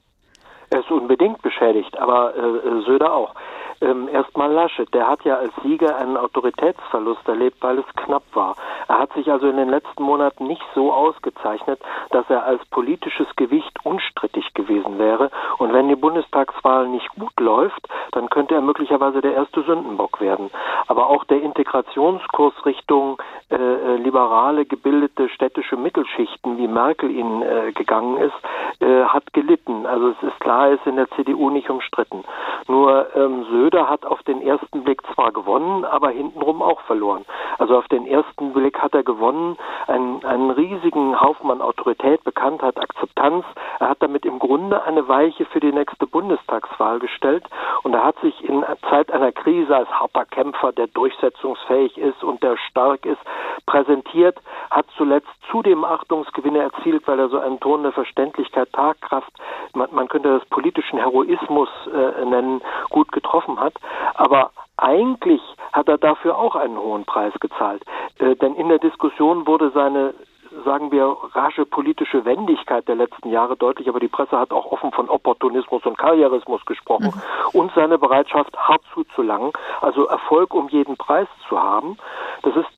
Er 0.69 0.81
ist 0.81 0.91
unbedingt 0.91 1.41
beschädigt, 1.41 1.97
aber 1.97 2.35
äh, 2.35 2.83
Söder 2.85 3.13
auch. 3.13 3.33
Ähm, 3.81 4.07
Erstmal 4.07 4.51
Laschet, 4.51 4.91
der 4.93 5.07
hat 5.07 5.23
ja 5.23 5.35
als 5.35 5.53
Sieger 5.63 5.95
einen 5.95 6.17
Autoritätsverlust 6.17 7.27
erlebt, 7.27 7.57
weil 7.61 7.79
es 7.79 7.85
knapp 7.95 8.23
war. 8.33 8.55
Er 8.87 8.99
hat 8.99 9.13
sich 9.13 9.31
also 9.31 9.47
in 9.47 9.57
den 9.57 9.69
letzten 9.69 10.01
Monaten 10.03 10.47
nicht 10.47 10.63
so 10.73 10.91
ausgezeichnet, 10.91 11.79
dass 12.09 12.27
er 12.29 12.45
als 12.45 12.65
politisches 12.65 13.27
Gewicht 13.35 13.77
unstrittig 13.83 14.53
gewesen 14.53 14.97
wäre. 14.97 15.29
Und 15.59 15.73
wenn 15.73 15.87
die 15.87 15.95
Bundestagswahl 15.95 16.87
nicht 16.87 17.07
gut 17.09 17.39
läuft, 17.39 17.87
dann 18.11 18.29
könnte 18.29 18.55
er 18.55 18.61
möglicherweise 18.61 19.21
der 19.21 19.33
erste 19.33 19.61
Sündenbock 19.61 20.19
werden. 20.19 20.49
Aber 20.87 21.09
auch 21.09 21.23
der 21.25 21.41
Integrationskurs 21.41 22.65
Richtung 22.65 23.21
äh, 23.49 23.55
äh 23.55 23.97
liberale, 23.97 24.65
gebildete 24.65 25.29
städtische 25.29 25.77
Mittelschichten, 25.77 26.57
wie 26.57 26.67
Merkel 26.67 27.11
ihn 27.11 27.41
äh, 27.41 27.71
gegangen 27.73 28.17
ist, 28.17 28.35
äh, 28.79 29.03
hat 29.03 29.31
gelitten. 29.33 29.85
Also 29.85 30.09
es 30.09 30.23
ist 30.23 30.39
klar, 30.39 30.69
er 30.69 30.73
ist 30.75 30.87
in 30.87 30.95
der 30.95 31.09
CDU 31.11 31.49
nicht 31.49 31.69
umstritten. 31.69 32.23
Nur 32.67 33.07
ähm, 33.15 33.45
Söder 33.51 33.66
hat 33.73 34.05
auf 34.05 34.21
den 34.23 34.41
ersten 34.41 34.83
Blick 34.83 35.01
zwar 35.13 35.31
gewonnen, 35.31 35.85
aber 35.85 36.09
hintenrum 36.09 36.61
auch 36.61 36.81
verloren. 36.81 37.25
Also 37.57 37.77
auf 37.77 37.87
den 37.87 38.05
ersten 38.05 38.53
Blick 38.53 38.79
hat 38.79 38.93
er 38.93 39.03
gewonnen, 39.03 39.57
einen, 39.87 40.23
einen 40.25 40.51
riesigen 40.51 41.19
Haufen 41.19 41.51
an 41.51 41.61
Autorität, 41.61 42.23
Bekanntheit, 42.23 42.77
Akzeptanz. 42.77 43.45
Er 43.79 43.89
hat 43.89 44.01
damit 44.01 44.25
im 44.25 44.39
Grunde 44.39 44.83
eine 44.83 45.07
Weiche 45.07 45.45
für 45.45 45.59
die 45.59 45.71
nächste 45.71 46.07
Bundestagswahl 46.07 46.99
gestellt 46.99 47.45
und 47.83 47.93
er 47.93 48.03
hat 48.03 48.19
sich 48.19 48.43
in 48.43 48.63
Zeit 48.89 49.11
einer 49.11 49.31
Krise 49.31 49.75
als 49.75 49.89
harter 49.89 50.25
Kämpfer, 50.25 50.71
der 50.71 50.87
durchsetzungsfähig 50.87 51.97
ist 51.97 52.23
und 52.23 52.43
der 52.43 52.57
stark 52.57 53.05
ist, 53.05 53.21
präsentiert, 53.65 54.37
hat 54.69 54.85
zuletzt 54.97 55.29
zudem 55.51 55.83
Achtungsgewinne 55.83 56.59
erzielt, 56.59 57.07
weil 57.07 57.19
er 57.19 57.29
so 57.29 57.39
einen 57.39 57.59
Ton 57.59 57.83
der 57.83 57.91
Verständlichkeit, 57.91 58.71
Tagkraft, 58.73 59.31
man, 59.73 59.89
man 59.91 60.07
könnte 60.07 60.39
das 60.39 60.47
politischen 60.49 60.99
Heroismus 60.99 61.69
äh, 61.87 62.25
nennen, 62.25 62.61
gut 62.89 63.11
getroffen 63.11 63.56
hat. 63.59 63.73
Aber 64.15 64.51
eigentlich 64.77 65.41
hat 65.73 65.87
er 65.87 65.97
dafür 65.97 66.37
auch 66.37 66.55
einen 66.55 66.77
hohen 66.77 67.05
Preis 67.05 67.33
gezahlt. 67.39 67.83
Äh, 68.19 68.35
denn 68.35 68.55
in 68.55 68.69
der 68.69 68.79
Diskussion 68.79 69.47
wurde 69.47 69.71
seine 69.71 70.13
sagen 70.65 70.91
wir, 70.91 71.17
rasche 71.33 71.65
politische 71.65 72.25
Wendigkeit 72.25 72.87
der 72.87 72.95
letzten 72.95 73.29
Jahre 73.29 73.55
deutlich, 73.57 73.87
aber 73.89 73.99
die 73.99 74.07
Presse 74.07 74.39
hat 74.39 74.51
auch 74.51 74.65
offen 74.71 74.91
von 74.91 75.09
Opportunismus 75.09 75.85
und 75.85 75.97
Karrierismus 75.97 76.65
gesprochen 76.65 77.13
mhm. 77.13 77.59
und 77.59 77.71
seine 77.75 77.97
Bereitschaft, 77.97 78.55
hart 78.57 78.81
zuzulangen, 78.93 79.51
also 79.81 80.05
Erfolg 80.05 80.53
um 80.53 80.69
jeden 80.69 80.97
Preis 80.97 81.27
zu 81.47 81.61
haben. 81.61 81.97
Das 82.43 82.55
ist 82.55 82.69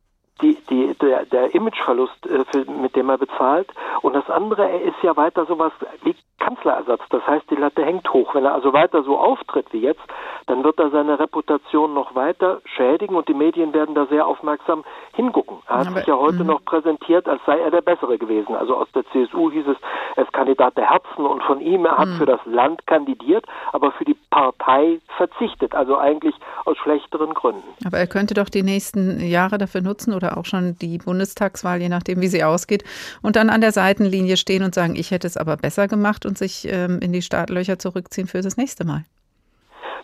die, 0.42 0.58
die, 0.70 0.94
der, 0.96 1.26
der 1.26 1.54
Imageverlust, 1.54 2.26
äh, 2.26 2.46
für, 2.46 2.70
mit 2.70 2.96
dem 2.96 3.10
er 3.10 3.18
bezahlt. 3.18 3.70
Und 4.02 4.14
das 4.14 4.30
andere, 4.30 4.70
er 4.70 4.82
ist 4.82 5.02
ja 5.02 5.16
weiter 5.18 5.46
sowas 5.46 5.74
wie 6.04 6.16
Kanzlerersatz. 6.40 7.02
Das 7.10 7.26
heißt, 7.28 7.50
die 7.50 7.56
Latte 7.56 7.86
hängt 7.86 8.12
hoch. 8.12 8.34
Wenn 8.34 8.46
er 8.46 8.54
also 8.54 8.74
weiter 8.74 9.04
so 9.04 9.18
auftritt 9.18 9.68
wie 9.72 9.82
jetzt, 9.82 10.02
dann 10.48 10.64
wird 10.64 10.80
er 10.80 10.90
seine 10.90 11.20
Reputation 11.20 11.94
noch 11.94 12.16
weiter 12.16 12.62
schädigen 12.66 13.16
und 13.16 13.28
die 13.28 13.34
Medien 13.34 13.74
werden 13.74 13.96
da 13.96 14.08
sehr 14.08 14.26
aufmerksam 14.26 14.84
hingucken. 15.14 15.58
Er 15.68 15.80
hat 15.80 15.88
Aber, 15.88 15.98
sich 15.98 16.08
ja 16.08 16.18
heute 16.18 16.42
mhm. 16.42 16.48
noch 16.48 16.66
präsentiert, 16.66 17.28
als 17.28 17.42
sei 17.46 17.60
er 17.60 17.72
der 17.72 17.82
Bessere 17.82 18.18
gewesen. 18.18 18.56
Also 18.56 18.76
aus 18.76 18.88
der 18.96 19.04
CSU 19.12 19.52
hieß 19.52 19.68
es, 19.68 19.78
er 20.16 20.24
ist 20.24 20.34
Kandidat 20.34 20.78
der 20.78 20.90
Herzen 20.90 21.26
und 21.26 21.44
von 21.44 21.62
ihm, 21.62 21.86
er 21.86 21.98
hat 21.98 22.08
mhm. 22.08 22.18
für 22.18 22.26
das 22.26 22.40
Land 22.46 22.88
kandidiert, 22.88 23.46
aber 23.74 23.92
für 23.92 24.06
die 24.06 24.16
Partei 24.32 25.00
verzichtet. 25.18 25.76
Also 25.76 25.98
eigentlich 25.98 26.36
aus 26.66 26.78
schlechteren 26.78 27.34
Gründen. 27.34 27.68
Aber 27.86 27.98
er 27.98 28.08
könnte 28.08 28.34
doch 28.34 28.50
die 28.50 28.64
nächsten 28.64 29.20
Jahre 29.20 29.58
dafür 29.58 29.82
nutzen 29.82 30.14
oder 30.14 30.38
auch 30.38 30.46
schon 30.46 30.76
die 30.82 30.98
Bundestagswahl, 30.98 31.82
je 31.82 31.90
nachdem, 31.90 32.22
wie 32.22 32.28
sie 32.28 32.44
ausgeht, 32.44 32.84
und 33.22 33.36
dann 33.36 33.50
an 33.50 33.62
der 33.62 33.72
Seitenlinie 33.72 34.38
stehen 34.38 34.64
und 34.64 34.74
sagen, 34.74 34.96
ich 34.96 35.12
hätte 35.12 35.28
es 35.28 35.38
aber 35.38 35.58
besser 35.58 35.88
gemacht 35.88 36.26
und 36.30 36.38
sich 36.38 36.66
ähm, 36.70 37.00
in 37.00 37.12
die 37.12 37.22
Startlöcher 37.22 37.78
zurückziehen 37.78 38.28
für 38.28 38.42
das 38.42 38.56
nächste 38.56 38.86
Mal. 38.86 39.04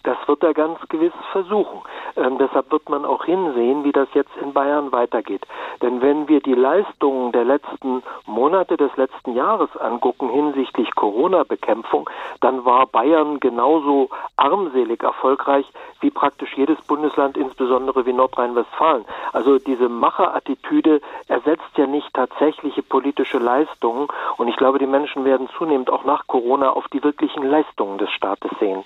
Das 0.06 0.18
wird 0.28 0.44
er 0.44 0.54
ganz 0.54 0.80
gewiss 0.88 1.14
versuchen. 1.32 1.82
Ähm, 2.16 2.38
deshalb 2.38 2.72
wird 2.72 2.88
man 2.90 3.06
auch 3.06 3.26
hinsehen, 3.26 3.84
wie 3.84 3.92
das 3.92 4.08
jetzt 4.14 4.36
in 4.40 4.54
Bayern 4.54 4.92
weitergeht. 4.92 5.46
Denn 5.82 6.02
wenn 6.02 6.28
wir 6.28 6.40
die 6.42 6.54
Leistungen 6.54 7.32
der 7.32 7.44
letzten 7.44 8.04
Monate 8.26 8.78
des 8.78 8.96
letzten 8.96 9.34
Jahres 9.34 9.76
angucken 9.78 10.30
hinsichtlich 10.30 10.94
Corona-Bekämpfung, 10.94 12.10
dann 12.40 12.66
war 12.66 12.86
Bayern 12.86 13.40
genauso 13.40 14.10
armselig 14.38 15.02
erfolgreich 15.04 15.66
wie 16.02 16.12
praktisch 16.12 16.56
jedes 16.56 16.80
Bundesland, 16.84 17.36
insbesondere 17.36 18.06
wie 18.06 18.14
Nordrhein-Westfalen. 18.14 19.06
Also 19.34 19.58
diese 19.58 19.90
Macherattitüde 19.90 21.02
ersetzt 21.28 21.64
ja 21.78 21.88
nicht 21.88 22.14
tatsächliche 22.14 22.84
politische 22.84 23.40
Leistungen. 23.40 24.08
Und 24.38 24.48
ich 24.48 24.56
glaube, 24.56 24.78
die 24.78 24.86
Menschen 24.86 25.26
werden 25.26 25.50
zunehmend 25.58 25.90
auch 25.90 26.06
nach 26.06 26.28
Corona 26.28 26.70
auf 26.70 26.88
die 26.90 27.04
wirklichen 27.04 27.44
Leistungen 27.44 27.98
des 27.98 28.12
Staates 28.12 28.52
sehen. 28.60 28.84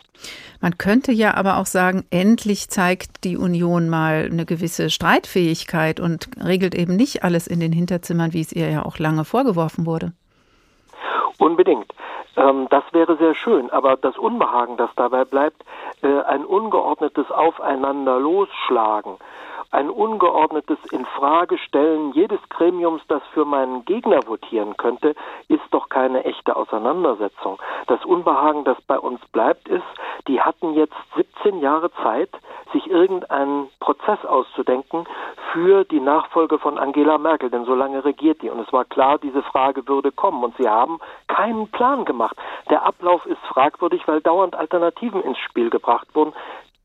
Man 0.61 0.77
könnte 0.77 1.08
ja 1.11 1.35
aber 1.35 1.57
auch 1.57 1.65
sagen, 1.65 2.05
endlich 2.11 2.69
zeigt 2.69 3.23
die 3.23 3.37
Union 3.37 3.89
mal 3.89 4.29
eine 4.31 4.45
gewisse 4.45 4.89
Streitfähigkeit 4.89 5.99
und 5.99 6.29
regelt 6.43 6.75
eben 6.75 6.95
nicht 6.95 7.23
alles 7.23 7.47
in 7.47 7.59
den 7.59 7.71
Hinterzimmern, 7.71 8.33
wie 8.33 8.41
es 8.41 8.51
ihr 8.51 8.69
ja 8.69 8.85
auch 8.85 8.97
lange 8.99 9.25
vorgeworfen 9.25 9.85
wurde. 9.85 10.13
Unbedingt. 11.37 11.93
Ähm, 12.35 12.67
das 12.69 12.83
wäre 12.91 13.17
sehr 13.17 13.35
schön, 13.35 13.69
aber 13.69 13.97
das 13.97 14.17
Unbehagen, 14.17 14.77
das 14.77 14.89
dabei 14.95 15.25
bleibt, 15.25 15.63
äh, 16.01 16.21
ein 16.21 16.45
ungeordnetes 16.45 17.31
Aufeinander 17.31 18.19
losschlagen, 18.19 19.17
ein 19.71 19.89
ungeordnetes 19.89 20.79
Infragestellen 20.91 22.11
jedes 22.13 22.39
Gremiums, 22.49 23.03
das 23.07 23.21
für 23.33 23.45
meinen 23.45 23.85
Gegner 23.85 24.19
votieren 24.25 24.77
könnte, 24.77 25.15
ist 25.47 25.63
doch 25.71 25.89
keine 25.89 26.23
echte 26.23 26.55
Auseinandersetzung. 26.55 27.59
Das 27.87 28.03
Unbehagen, 28.03 28.63
das 28.63 28.81
bei 28.81 28.97
uns 28.97 29.19
bleibt, 29.27 29.67
ist, 29.67 29.83
die 30.29 30.39
hatten 30.39 30.75
jetzt 30.75 30.93
17 31.15 31.59
Jahre 31.59 31.91
Zeit, 32.03 32.29
sich 32.71 32.87
irgendeinen 32.87 33.67
Prozess 33.79 34.23
auszudenken 34.25 35.05
für 35.51 35.83
die 35.85 35.99
Nachfolge 35.99 36.59
von 36.59 36.77
Angela 36.77 37.17
Merkel, 37.17 37.49
denn 37.49 37.65
so 37.65 37.73
lange 37.73 38.05
regiert 38.05 38.43
die. 38.43 38.51
Und 38.51 38.59
es 38.59 38.71
war 38.71 38.85
klar, 38.85 39.17
diese 39.17 39.41
Frage 39.41 39.87
würde 39.87 40.11
kommen. 40.11 40.43
Und 40.43 40.55
sie 40.57 40.69
haben 40.69 40.99
keinen 41.27 41.67
Plan 41.69 42.05
gemacht. 42.05 42.37
Der 42.69 42.85
Ablauf 42.85 43.25
ist 43.25 43.41
fragwürdig, 43.47 44.07
weil 44.07 44.21
dauernd 44.21 44.55
Alternativen 44.55 45.23
ins 45.23 45.39
Spiel 45.39 45.71
gebracht 45.71 46.07
wurden. 46.13 46.33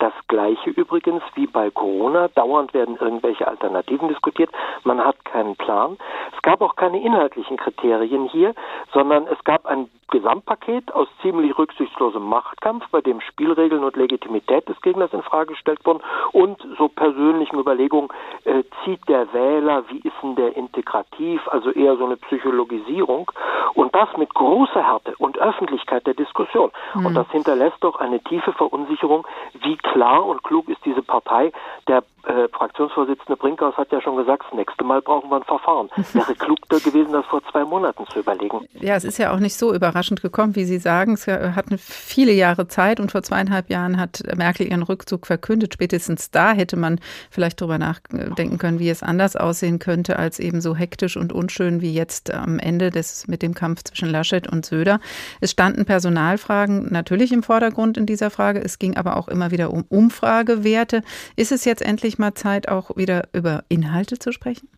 Das 0.05 0.13
gleiche 0.29 0.69
übrigens 0.69 1.23
wie 1.35 1.47
bei 1.47 1.71
Corona. 1.71 2.29
Dauernd 2.29 2.75
werden 2.75 2.99
irgendwelche 3.01 3.49
Alternativen 3.49 4.09
diskutiert. 4.09 4.51
Man 4.83 5.03
hat 5.03 5.25
keinen 5.25 5.57
Plan. 5.57 5.97
Es 6.37 6.43
gab 6.43 6.61
auch 6.61 6.77
keine 6.77 7.03
inhaltlichen 7.03 7.57
Kriterien 7.57 8.27
hier, 8.27 8.55
sondern 8.93 9.27
es 9.29 9.43
gab 9.45 9.65
ein 9.65 9.89
Gesamtpaket 10.11 10.93
aus 10.93 11.09
ziemlich 11.23 11.57
rücksichtslosem 11.59 12.23
Machtkampf, 12.23 12.85
bei 12.91 13.01
dem 13.01 13.21
Spielregeln 13.21 13.83
und 13.83 13.97
Legitimität 13.97 14.69
des 14.69 14.81
Gegners 14.83 15.13
in 15.13 15.23
Frage 15.23 15.55
gestellt 15.55 15.81
wurden 15.85 16.03
und 16.33 16.61
so 16.79 16.89
persönlichen 16.89 17.59
Überlegungen, 17.59 18.11
äh, 18.45 18.63
zieht 18.85 19.01
der 19.09 19.33
Wähler, 19.33 19.85
wie 19.89 19.99
ist 19.99 20.15
denn 20.23 20.37
der 20.37 20.57
integrativ, 20.57 21.41
also 21.49 21.71
eher 21.71 21.97
so 21.97 22.05
eine 22.05 22.17
Psychologisierung 22.17 23.31
und 23.75 23.95
das 23.95 24.09
mit 24.17 24.33
großer 24.35 24.87
Härte 24.87 25.15
und 25.19 25.39
Öffentlichkeit 25.39 26.07
der 26.07 26.15
Diskussion. 26.15 26.71
Mhm. 26.95 27.07
Und 27.07 27.15
das 27.15 27.29
hinterlässt 27.31 27.79
doch 27.81 27.97
eine 27.99 28.21
tiefe 28.21 28.53
Verunsicherung, 28.53 29.27
wie 29.63 29.77
klar 29.95 30.27
und 30.27 30.43
klug 30.43 30.69
ist 30.69 30.85
diese 30.85 31.03
Partei. 31.03 31.53
Der 31.87 32.03
äh, 32.25 32.49
Fraktionsvorsitzende 32.49 33.37
Brinkhaus 33.37 33.77
hat 33.77 33.93
ja 33.93 34.01
schon 34.01 34.17
gesagt, 34.17 34.43
das 34.51 34.57
nächste 34.57 34.83
Mal 34.83 35.01
brauchen 35.01 35.31
wir 35.31 35.37
ein 35.37 35.45
Verfahren. 35.45 35.89
Wäre 36.13 36.35
klug 36.35 36.59
gewesen, 36.69 37.13
das 37.13 37.25
vor 37.27 37.41
zwei 37.53 37.65
Monaten 37.65 38.05
zu 38.09 38.19
überlegen. 38.19 38.67
Ja, 38.73 38.97
es 38.97 39.05
ist 39.05 39.19
ja 39.19 39.33
auch 39.33 39.39
nicht 39.39 39.55
so 39.55 39.73
überraschend 39.73 40.21
gekommen, 40.21 40.57
wie 40.57 40.65
Sie 40.65 40.79
sagen. 40.79 41.13
Es 41.13 41.29
hatten 41.29 41.79
viele 41.79 42.33
Jahre 42.33 42.67
Zeit 42.67 42.99
und 42.99 43.13
vor 43.13 43.23
zweieinhalb 43.23 43.71
Jahren 43.71 44.01
hat 44.01 44.23
Merkel 44.37 44.67
ihren 44.67 44.83
Rückzug 44.83 45.27
verkündet. 45.27 45.75
Spätestens 45.75 46.33
da 46.33 46.53
hätte 46.53 46.77
man 46.77 46.99
vielleicht 47.31 47.61
darüber 47.61 47.79
nachdenken 47.79 48.59
können, 48.59 48.81
wie 48.81 48.89
es 48.89 49.05
anders 49.05 49.37
aussehen 49.37 49.79
könnte, 49.79 50.19
als 50.19 50.41
eben 50.41 50.61
so 50.61 50.75
hektisch 50.75 51.17
und 51.17 51.33
unschön 51.33 51.81
wie 51.81 51.95
jetzt 51.95 52.35
am 52.35 52.59
Ende 52.59 52.91
des, 52.91 53.29
mit 53.29 53.43
dem 53.43 53.55
Kampf 53.55 53.85
zwischen 53.85 54.11
Laschet 54.11 54.51
und 54.51 54.67
Söder. 54.67 54.99
Es 55.41 55.53
standen 55.53 55.85
Personalfragen 55.85 56.91
natürlich 56.91 57.31
im 57.33 57.45
Vordergrund 57.45 57.97
in 57.97 58.07
dieser 58.07 58.31
Frage. 58.31 58.61
Es 58.61 58.81
ging 58.81 58.97
aber 58.97 59.17
auch 59.17 59.29
immer 59.29 59.53
wieder 59.53 59.71
um 59.71 59.74
Umfragewerte. 59.83 61.03
Ist 61.37 61.53
es 61.53 61.65
jetzt 61.65 61.83
endlich 61.83 62.19
mal 62.19 62.35
Zeit, 62.35 62.69
auch 62.69 62.97
wieder 62.97 63.29
über 63.33 63.65
Inhalte 63.69 64.19
zu 64.19 64.33
sprechen? 64.33 64.69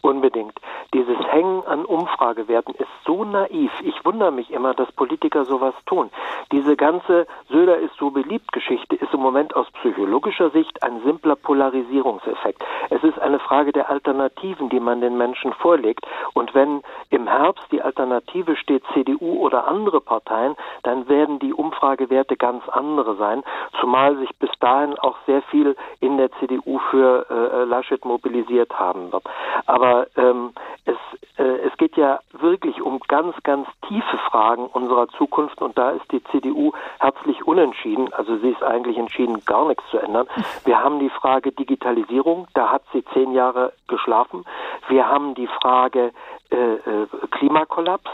Unbedingt. 0.00 0.58
Dieses 0.92 1.18
Hängen 1.30 1.64
an 1.66 1.84
Umfragewerten 1.84 2.74
ist 2.74 2.88
so 3.04 3.24
naiv. 3.24 3.72
Ich 3.82 4.04
wundere 4.04 4.30
mich 4.30 4.50
immer, 4.50 4.74
dass 4.74 4.90
Politiker 4.92 5.44
sowas 5.44 5.74
tun. 5.86 6.10
Diese 6.52 6.76
ganze 6.76 7.26
Söder 7.48 7.78
ist 7.78 7.96
so 7.98 8.10
beliebt 8.10 8.52
Geschichte 8.52 8.96
ist 8.96 9.12
im 9.12 9.20
Moment 9.20 9.56
aus 9.56 9.70
psychologischer 9.72 10.50
Sicht 10.50 10.82
ein 10.82 11.00
simpler 11.02 11.36
Polarisierungseffekt. 11.36 12.64
Es 12.90 13.02
ist 13.02 13.18
eine 13.18 13.38
Frage 13.38 13.72
der 13.72 13.90
Alternativen, 13.90 14.68
die 14.68 14.80
man 14.80 15.00
den 15.00 15.16
Menschen 15.16 15.52
vorlegt. 15.54 16.06
Und 16.34 16.54
wenn 16.54 16.82
im 17.10 17.26
Herbst 17.26 17.66
die 17.72 17.82
Alternative 17.82 18.56
steht 18.56 18.84
CDU 18.92 19.38
oder 19.44 19.66
andere 19.66 20.00
Parteien, 20.00 20.56
dann 20.82 21.08
werden 21.08 21.38
die 21.38 21.52
Umfragewerte 21.52 22.36
ganz 22.36 22.68
andere 22.68 23.16
sein, 23.16 23.42
zumal 23.80 24.16
sich 24.16 24.30
bis 24.38 24.50
dahin 24.60 24.98
auch 24.98 25.16
sehr 25.26 25.42
viel 25.42 25.76
in 26.00 26.16
der 26.16 26.30
CDU 26.32 26.78
für 26.90 27.26
äh, 27.30 27.64
Laschet 27.64 28.04
mobilisiert 28.04 28.78
haben 28.78 29.12
wird. 29.12 29.24
Aber 29.66 30.06
ähm, 30.16 30.52
es, 30.84 30.96
äh, 31.38 31.42
es 31.42 31.76
geht 31.78 31.96
ja 31.96 32.20
wirklich 32.32 32.82
um 32.82 33.00
ganz, 33.08 33.34
ganz 33.42 33.66
tiefe 33.88 34.18
Fragen 34.30 34.66
unserer 34.66 35.08
Zukunft 35.08 35.60
und 35.62 35.76
da 35.78 35.90
ist 35.90 36.10
die 36.12 36.22
CDU 36.24 36.72
herzlich 37.00 37.46
unentschieden. 37.46 38.12
Also 38.12 38.36
sie 38.38 38.50
ist 38.50 38.62
eigentlich 38.62 38.98
entschieden, 38.98 39.44
gar 39.44 39.66
nichts 39.66 39.84
zu 39.90 39.98
ändern. 39.98 40.26
Wir 40.64 40.82
haben 40.82 40.98
die 40.98 41.10
Frage 41.10 41.52
Digitalisierung, 41.52 42.46
da 42.54 42.70
hat 42.70 42.82
sie 42.92 43.04
zehn 43.12 43.32
Jahre 43.32 43.72
geschlafen. 43.88 44.44
Wir 44.88 45.08
haben 45.08 45.34
die 45.34 45.46
Frage 45.46 46.12
äh, 46.50 46.74
äh, 46.74 47.06
Klimakollaps. 47.30 48.10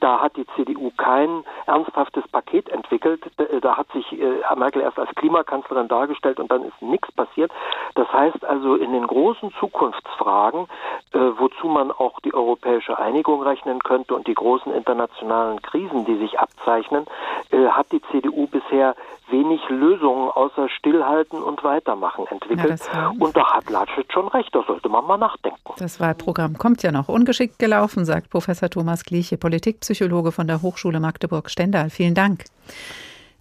Da 0.00 0.20
hat 0.20 0.36
die 0.36 0.46
CDU 0.56 0.90
kein 0.96 1.44
ernsthaftes 1.66 2.26
Paket 2.28 2.68
entwickelt. 2.70 3.22
Da 3.60 3.76
hat 3.76 3.86
sich 3.92 4.10
äh, 4.12 4.40
Merkel 4.56 4.82
erst 4.82 4.98
als 4.98 5.14
Klimakanzlerin 5.14 5.86
dargestellt 5.86 6.40
und 6.40 6.50
dann 6.50 6.64
ist 6.64 6.82
nichts 6.82 7.12
passiert. 7.12 7.52
Das 7.94 8.12
heißt 8.12 8.44
also, 8.44 8.74
in 8.74 8.92
den 8.92 9.06
großen 9.06 9.52
Zukunftsfragen, 9.60 10.66
äh, 11.12 11.18
wozu 11.38 11.68
man 11.68 11.92
auch 11.92 12.05
die 12.20 12.34
europäische 12.34 12.98
Einigung 12.98 13.42
rechnen 13.42 13.80
könnte 13.80 14.14
und 14.14 14.26
die 14.26 14.34
großen 14.34 14.72
internationalen 14.72 15.60
Krisen, 15.62 16.04
die 16.04 16.16
sich 16.18 16.38
abzeichnen, 16.38 17.04
äh, 17.50 17.66
hat 17.68 17.90
die 17.92 18.02
CDU 18.10 18.46
bisher 18.46 18.94
wenig 19.30 19.60
Lösungen 19.68 20.30
außer 20.30 20.68
Stillhalten 20.68 21.42
und 21.42 21.62
Weitermachen 21.64 22.26
entwickelt. 22.28 22.80
Ja, 22.92 23.12
und 23.18 23.36
da 23.36 23.54
hat 23.54 23.68
Laschet 23.70 24.10
schon 24.12 24.28
recht, 24.28 24.54
da 24.54 24.62
sollte 24.66 24.88
man 24.88 25.04
mal 25.04 25.16
nachdenken. 25.16 25.72
Das 25.78 26.00
Wahlprogramm 26.00 26.58
kommt 26.58 26.82
ja 26.82 26.92
noch 26.92 27.08
ungeschickt 27.08 27.58
gelaufen, 27.58 28.04
sagt 28.04 28.30
Professor 28.30 28.70
Thomas 28.70 29.04
Gleiche, 29.04 29.36
Politikpsychologe 29.36 30.32
von 30.32 30.46
der 30.46 30.62
Hochschule 30.62 31.00
Magdeburg-Stendal. 31.00 31.90
Vielen 31.90 32.14
Dank. 32.14 32.44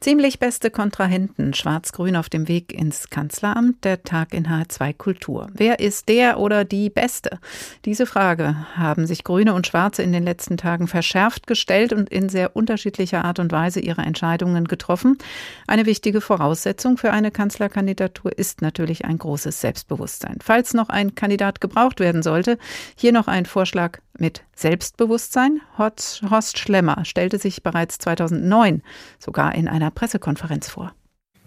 Ziemlich 0.06 0.38
beste 0.38 0.70
Kontrahenten, 0.70 1.56
Schwarz-Grün 1.56 2.16
auf 2.16 2.30
dem 2.30 2.48
Weg 2.48 2.72
ins 2.72 3.10
Kanzleramt, 3.10 3.84
der 3.84 4.04
Tag 4.04 4.36
in 4.36 4.46
H2 4.46 4.94
Kultur. 4.94 5.48
Wer 5.56 5.80
ist 5.80 6.10
der 6.10 6.40
oder 6.40 6.64
die 6.64 6.92
Beste? 6.92 7.40
Diese 7.86 8.06
Frage 8.06 8.56
haben 8.76 9.08
sich 9.08 9.24
Grüne 9.24 9.56
und 9.56 9.66
Schwarze 9.66 10.04
in 10.04 10.14
den 10.14 10.24
letzten 10.24 10.58
Tagen 10.58 10.88
verschärft 10.88 11.48
gestellt 11.48 11.92
und 11.92 12.10
in 12.10 12.30
sehr 12.30 12.56
unterschiedlicher 12.56 13.26
Art 13.26 13.40
und 13.40 13.52
Weise 13.52 13.80
ihre 13.80 14.04
Entscheidungen 14.04 14.66
getroffen. 14.66 15.18
Eine 15.66 15.88
wichtige 15.88 16.22
Voraussetzung 16.22 16.98
für 17.00 17.12
eine 17.12 17.32
Kanzlerkandidatur 17.32 18.38
ist 18.38 18.62
natürlich 18.62 19.06
ein 19.06 19.18
großes 19.18 19.60
Selbstbewusstsein. 19.60 20.38
Falls 20.40 20.76
noch 20.76 20.90
ein 20.90 21.16
Kandidat 21.16 21.62
gebraucht 21.62 22.00
werden 22.00 22.22
sollte, 22.22 22.60
hier 22.96 23.12
noch 23.12 23.28
ein 23.28 23.48
Vorschlag 23.48 23.98
mit 24.20 24.44
Selbstbewusstsein. 24.56 25.62
Horst 25.78 26.58
Schlemmer 26.58 27.06
stellte 27.06 27.38
sich 27.40 27.62
bereits 27.64 27.98
2009 28.00 28.82
sogar 29.20 29.54
in 29.56 29.68
einer 29.68 29.92
Pressekonferenz 29.92 30.70
vor. 30.70 30.94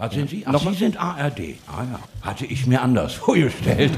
Was 0.01 0.15
sind 0.15 0.31
Sie? 0.31 0.45
Ach, 0.47 0.61
Sie 0.61 0.75
sind 0.75 0.97
ARD. 0.97 1.41
Ah 1.67 1.83
ja, 1.91 1.99
hatte 2.23 2.47
ich 2.47 2.69
mir 2.69 2.81
anders 2.83 3.15
vorgestellt. 3.25 3.91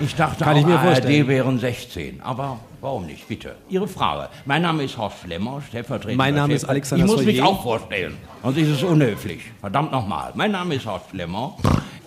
Ich 0.00 0.14
dachte 0.14 0.44
Kann 0.44 0.54
auch, 0.56 0.60
ich 0.60 0.66
mir 0.66 0.78
ARD 0.78 0.84
vorstellen. 0.86 1.28
wären 1.28 1.58
16. 1.58 2.22
Aber 2.22 2.58
warum 2.80 3.04
nicht, 3.04 3.28
bitte? 3.28 3.54
Ihre 3.68 3.86
Frage. 3.86 4.30
Mein 4.46 4.62
Name 4.62 4.84
ist 4.84 4.96
Horst 4.96 5.18
Schlemmer, 5.22 5.60
Stellvertreter. 5.68 6.16
Mein 6.16 6.34
Name 6.36 6.54
ist 6.54 6.64
Alexander 6.64 7.04
Ich 7.04 7.10
muss 7.10 7.20
Soyer. 7.20 7.26
mich 7.26 7.42
auch 7.42 7.62
vorstellen. 7.62 8.16
Sonst 8.42 8.56
ist 8.56 8.68
es 8.68 8.82
unhöflich. 8.82 9.42
Verdammt 9.60 9.92
nochmal. 9.92 10.32
Mein 10.36 10.52
Name 10.52 10.76
ist 10.76 10.86
Horst 10.86 11.10
Schlemmer. 11.10 11.54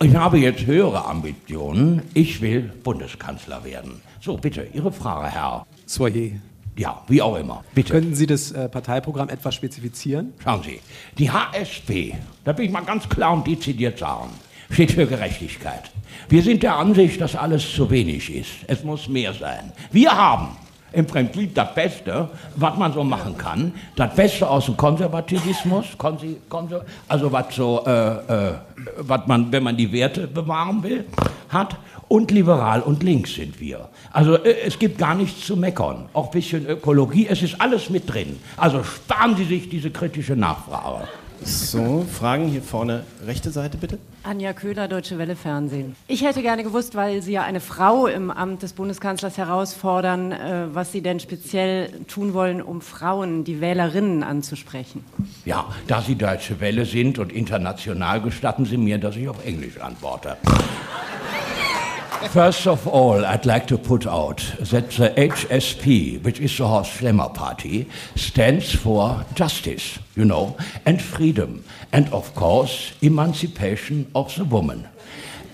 Ich 0.02 0.16
habe 0.16 0.38
jetzt 0.38 0.66
höhere 0.66 1.04
Ambitionen. 1.04 2.02
Ich 2.14 2.40
will 2.40 2.62
Bundeskanzler 2.82 3.62
werden. 3.64 4.00
So, 4.20 4.38
bitte, 4.38 4.66
Ihre 4.72 4.90
Frage, 4.90 5.28
Herr. 5.28 5.66
Soyer. 5.90 6.30
Ja, 6.76 7.02
wie 7.08 7.20
auch 7.20 7.36
immer. 7.36 7.64
Bitte. 7.74 7.92
Könnten 7.92 8.14
Sie 8.14 8.26
das 8.26 8.52
äh, 8.52 8.68
Parteiprogramm 8.68 9.28
etwas 9.28 9.54
spezifizieren? 9.56 10.32
Schauen 10.42 10.62
Sie, 10.62 10.80
die 11.18 11.30
HSP, 11.30 12.14
da 12.44 12.56
will 12.56 12.66
ich 12.66 12.70
mal 12.70 12.82
ganz 12.82 13.08
klar 13.08 13.32
und 13.32 13.46
dezidiert 13.46 13.98
sagen, 13.98 14.30
steht 14.70 14.92
für 14.92 15.06
Gerechtigkeit. 15.06 15.90
Wir 16.28 16.42
sind 16.42 16.62
der 16.62 16.76
Ansicht, 16.76 17.20
dass 17.20 17.34
alles 17.34 17.74
zu 17.74 17.90
wenig 17.90 18.32
ist. 18.32 18.50
Es 18.68 18.84
muss 18.84 19.08
mehr 19.08 19.34
sein. 19.34 19.72
Wir 19.90 20.16
haben 20.16 20.56
im 20.92 21.06
Prinzip 21.06 21.54
das 21.54 21.74
Beste, 21.74 22.30
was 22.54 22.76
man 22.76 22.92
so 22.92 23.02
machen 23.02 23.36
kann. 23.36 23.72
Das 23.96 24.14
Beste 24.14 24.48
aus 24.48 24.66
dem 24.66 24.76
Konservativismus, 24.76 25.86
konsi, 25.98 26.36
konser, 26.48 26.84
also 27.08 27.32
was 27.32 27.54
so, 27.54 27.84
äh, 27.84 27.90
äh, 27.90 28.54
was 28.98 29.26
man, 29.26 29.50
wenn 29.50 29.64
man 29.64 29.76
die 29.76 29.90
Werte 29.92 30.28
bewahren 30.28 30.82
will, 30.82 31.04
hat. 31.48 31.76
Und 32.10 32.32
liberal 32.32 32.80
und 32.82 33.04
links 33.04 33.34
sind 33.34 33.60
wir. 33.60 33.88
Also 34.10 34.34
äh, 34.34 34.62
es 34.66 34.80
gibt 34.80 34.98
gar 34.98 35.14
nichts 35.14 35.46
zu 35.46 35.56
meckern. 35.56 36.08
Auch 36.12 36.24
ein 36.24 36.30
bisschen 36.32 36.66
Ökologie, 36.66 37.28
es 37.30 37.40
ist 37.40 37.60
alles 37.60 37.88
mit 37.88 38.12
drin. 38.12 38.40
Also 38.56 38.82
sparen 38.82 39.36
Sie 39.36 39.44
sich 39.44 39.68
diese 39.68 39.92
kritische 39.92 40.34
Nachfrage. 40.34 41.06
So, 41.44 42.04
Fragen 42.12 42.48
hier 42.48 42.62
vorne, 42.62 43.04
rechte 43.24 43.52
Seite 43.52 43.76
bitte. 43.76 43.98
Anja 44.24 44.52
Köhler, 44.54 44.88
Deutsche 44.88 45.18
Welle 45.18 45.36
Fernsehen. 45.36 45.94
Ich 46.08 46.24
hätte 46.24 46.42
gerne 46.42 46.64
gewusst, 46.64 46.96
weil 46.96 47.22
Sie 47.22 47.30
ja 47.30 47.44
eine 47.44 47.60
Frau 47.60 48.08
im 48.08 48.32
Amt 48.32 48.64
des 48.64 48.72
Bundeskanzlers 48.72 49.38
herausfordern, 49.38 50.32
äh, 50.32 50.66
was 50.72 50.90
Sie 50.90 51.02
denn 51.02 51.20
speziell 51.20 51.92
tun 52.08 52.34
wollen, 52.34 52.60
um 52.60 52.80
Frauen, 52.80 53.44
die 53.44 53.60
Wählerinnen 53.60 54.24
anzusprechen. 54.24 55.04
Ja, 55.44 55.66
da 55.86 56.02
Sie 56.02 56.16
Deutsche 56.16 56.58
Welle 56.58 56.86
sind 56.86 57.20
und 57.20 57.30
international, 57.32 58.20
gestatten 58.20 58.64
Sie 58.64 58.78
mir, 58.78 58.98
dass 58.98 59.14
ich 59.14 59.28
auf 59.28 59.46
Englisch 59.46 59.80
antworte. 59.80 60.36
First 62.28 62.66
of 62.66 62.86
all, 62.86 63.24
I'd 63.24 63.46
like 63.46 63.66
to 63.68 63.78
put 63.78 64.06
out 64.06 64.38
that 64.60 64.90
the 64.90 65.10
HSP, 65.16 66.22
which 66.22 66.38
is 66.38 66.56
the 66.56 66.66
Horst 66.66 67.00
Schlemmer 67.00 67.34
Party, 67.34 67.88
stands 68.14 68.72
for 68.74 69.24
justice, 69.34 69.98
you 70.14 70.24
know, 70.24 70.56
and 70.86 71.02
freedom, 71.02 71.64
and 71.92 72.08
of 72.12 72.32
course, 72.34 72.92
emancipation 73.02 74.10
of 74.14 74.34
the 74.36 74.44
woman. 74.44 74.88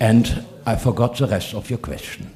And 0.01 0.45
I 0.67 0.77
forgot 0.77 1.17
the 1.17 1.27
rest 1.27 1.55
of 1.55 1.71
your 1.71 1.79
question 1.79 2.36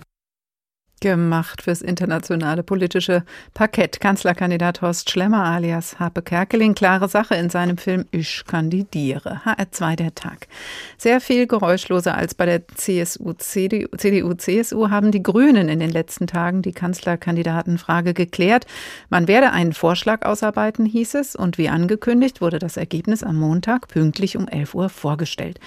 gemacht 1.01 1.63
fürs 1.63 1.83
internationale 1.83 2.63
politische 2.63 3.25
Parkett. 3.55 4.01
Kanzlerkandidat 4.01 4.83
Horst 4.83 5.11
Schlemmer 5.11 5.45
alias 5.45 5.99
Harpe 5.99 6.23
Kerkeling, 6.23 6.75
klare 6.75 7.09
Sache 7.09 7.35
in 7.35 7.51
seinem 7.51 7.79
Film 7.79 8.05
Ich 8.11 8.45
kandidiere. 8.47 9.41
HR2 9.45 9.97
der 9.97 10.15
Tag. 10.15 10.47
Sehr 10.99 11.21
viel 11.21 11.47
geräuschloser 11.47 12.15
als 12.15 12.35
bei 12.35 12.47
der 12.47 12.69
CSU, 12.69 13.33
CDU, 13.33 13.89
CDU, 13.97 14.35
CSU 14.35 14.91
haben 14.91 15.11
die 15.11 15.23
Grünen 15.23 15.69
in 15.69 15.81
den 15.81 15.91
letzten 15.91 16.27
Tagen 16.27 16.63
die 16.63 16.73
Kanzlerkandidatenfrage 16.73 18.15
geklärt. 18.15 18.67
Man 19.09 19.27
werde 19.27 19.53
einen 19.53 19.73
Vorschlag 19.73 20.27
ausarbeiten, 20.27 20.85
hieß 20.85 21.15
es, 21.15 21.35
und 21.35 21.57
wie 21.57 21.69
angekündigt 21.69 22.41
wurde 22.41 22.59
das 22.59 22.77
Ergebnis 22.77 23.23
am 23.23 23.37
Montag 23.37 23.89
pünktlich 23.89 24.37
um 24.37 24.47
11 24.47 24.75
Uhr 24.75 24.89
vorgestellt. 24.91 25.59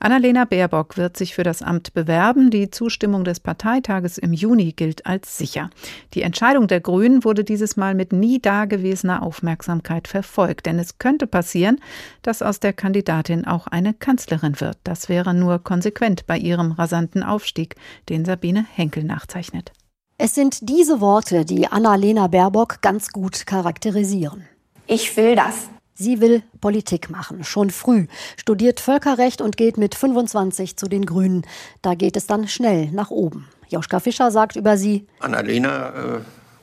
Annalena 0.00 0.44
Baerbock 0.44 0.96
wird 0.96 1.16
sich 1.16 1.34
für 1.34 1.44
das 1.44 1.62
Amt 1.62 1.94
bewerben. 1.94 2.50
Die 2.50 2.70
Zustimmung 2.70 3.24
des 3.24 3.38
Parteitages 3.38 4.18
im 4.18 4.32
Juni 4.32 4.72
gilt 4.80 5.04
als 5.04 5.36
sicher. 5.36 5.68
Die 6.14 6.22
Entscheidung 6.22 6.66
der 6.66 6.80
Grünen 6.80 7.22
wurde 7.22 7.44
dieses 7.44 7.76
Mal 7.76 7.94
mit 7.94 8.14
nie 8.14 8.40
dagewesener 8.40 9.22
Aufmerksamkeit 9.22 10.08
verfolgt, 10.08 10.64
denn 10.64 10.78
es 10.78 10.96
könnte 10.96 11.26
passieren, 11.26 11.78
dass 12.22 12.40
aus 12.40 12.60
der 12.60 12.72
Kandidatin 12.72 13.44
auch 13.44 13.66
eine 13.66 13.92
Kanzlerin 13.92 14.58
wird. 14.58 14.78
Das 14.82 15.10
wäre 15.10 15.34
nur 15.34 15.58
konsequent 15.58 16.26
bei 16.26 16.38
ihrem 16.38 16.72
rasanten 16.72 17.22
Aufstieg, 17.22 17.76
den 18.08 18.24
Sabine 18.24 18.64
Henkel 18.74 19.04
nachzeichnet. 19.04 19.70
Es 20.16 20.34
sind 20.34 20.70
diese 20.70 21.02
Worte, 21.02 21.44
die 21.44 21.66
Annalena 21.66 22.28
Baerbock 22.28 22.80
ganz 22.80 23.12
gut 23.12 23.46
charakterisieren. 23.46 24.46
Ich 24.86 25.14
will 25.14 25.36
das. 25.36 25.68
Sie 25.92 26.22
will 26.22 26.42
Politik 26.62 27.10
machen, 27.10 27.44
schon 27.44 27.68
früh, 27.68 28.06
studiert 28.38 28.80
Völkerrecht 28.80 29.42
und 29.42 29.58
geht 29.58 29.76
mit 29.76 29.94
25 29.94 30.78
zu 30.78 30.88
den 30.88 31.04
Grünen. 31.04 31.42
Da 31.82 31.94
geht 31.94 32.16
es 32.16 32.26
dann 32.26 32.48
schnell 32.48 32.90
nach 32.92 33.10
oben. 33.10 33.46
Joschka 33.70 34.00
Fischer 34.00 34.30
sagt 34.30 34.56
über 34.56 34.76
sie, 34.76 35.06
Annalena 35.20 35.88
äh, 35.88 36.20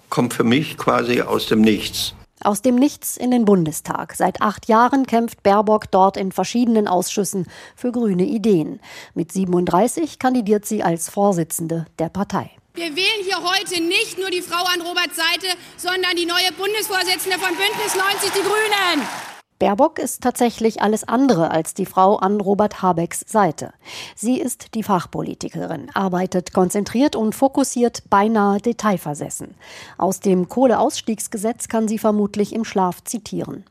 kommt 0.09 0.33
für 0.33 0.43
mich 0.43 0.77
quasi 0.77 1.21
aus 1.21 1.47
dem 1.47 1.61
Nichts. 1.61 2.13
Aus 2.43 2.61
dem 2.61 2.75
Nichts 2.75 3.17
in 3.17 3.31
den 3.31 3.45
Bundestag. 3.45 4.13
Seit 4.13 4.41
acht 4.41 4.67
Jahren 4.67 5.07
kämpft 5.07 5.41
Baerbock 5.41 5.89
dort 5.89 6.17
in 6.17 6.31
verschiedenen 6.31 6.87
Ausschüssen 6.87 7.47
für 7.75 7.91
grüne 7.91 8.25
Ideen. 8.25 8.79
Mit 9.15 9.31
37 9.31 10.19
kandidiert 10.19 10.65
sie 10.65 10.83
als 10.83 11.09
Vorsitzende 11.09 11.87
der 11.97 12.09
Partei. 12.09 12.51
Wir 12.75 12.95
wählen 12.95 13.23
hier 13.23 13.37
heute 13.37 13.81
nicht 13.81 14.19
nur 14.19 14.29
die 14.29 14.43
Frau 14.43 14.63
an 14.71 14.81
Roberts 14.81 15.15
Seite, 15.15 15.57
sondern 15.77 16.15
die 16.15 16.27
neue 16.27 16.51
Bundesvorsitzende 16.55 17.39
von 17.39 17.55
Bündnis 17.55 17.95
90 17.95 18.31
Die 18.33 18.41
Grünen. 18.41 19.36
Baerbock 19.59 19.97
ist 19.97 20.21
tatsächlich 20.21 20.83
alles 20.83 21.03
andere 21.03 21.49
als 21.49 21.73
die 21.73 21.87
Frau 21.87 22.17
an 22.17 22.39
Robert 22.39 22.83
Habecks 22.83 23.21
Seite. 23.27 23.73
Sie 24.15 24.39
ist 24.39 24.75
die 24.75 24.83
Fachpolitikerin, 24.83 25.89
arbeitet 25.95 26.53
konzentriert 26.53 27.15
und 27.15 27.33
fokussiert, 27.33 28.03
beinahe 28.07 28.59
detailversessen. 28.59 29.55
Aus 29.97 30.19
dem 30.19 30.47
Kohleausstiegsgesetz 30.47 31.69
kann 31.69 31.87
sie 31.87 31.97
vermutlich 31.97 32.53
im 32.53 32.65
Schlaf 32.65 33.03
zitieren. 33.03 33.63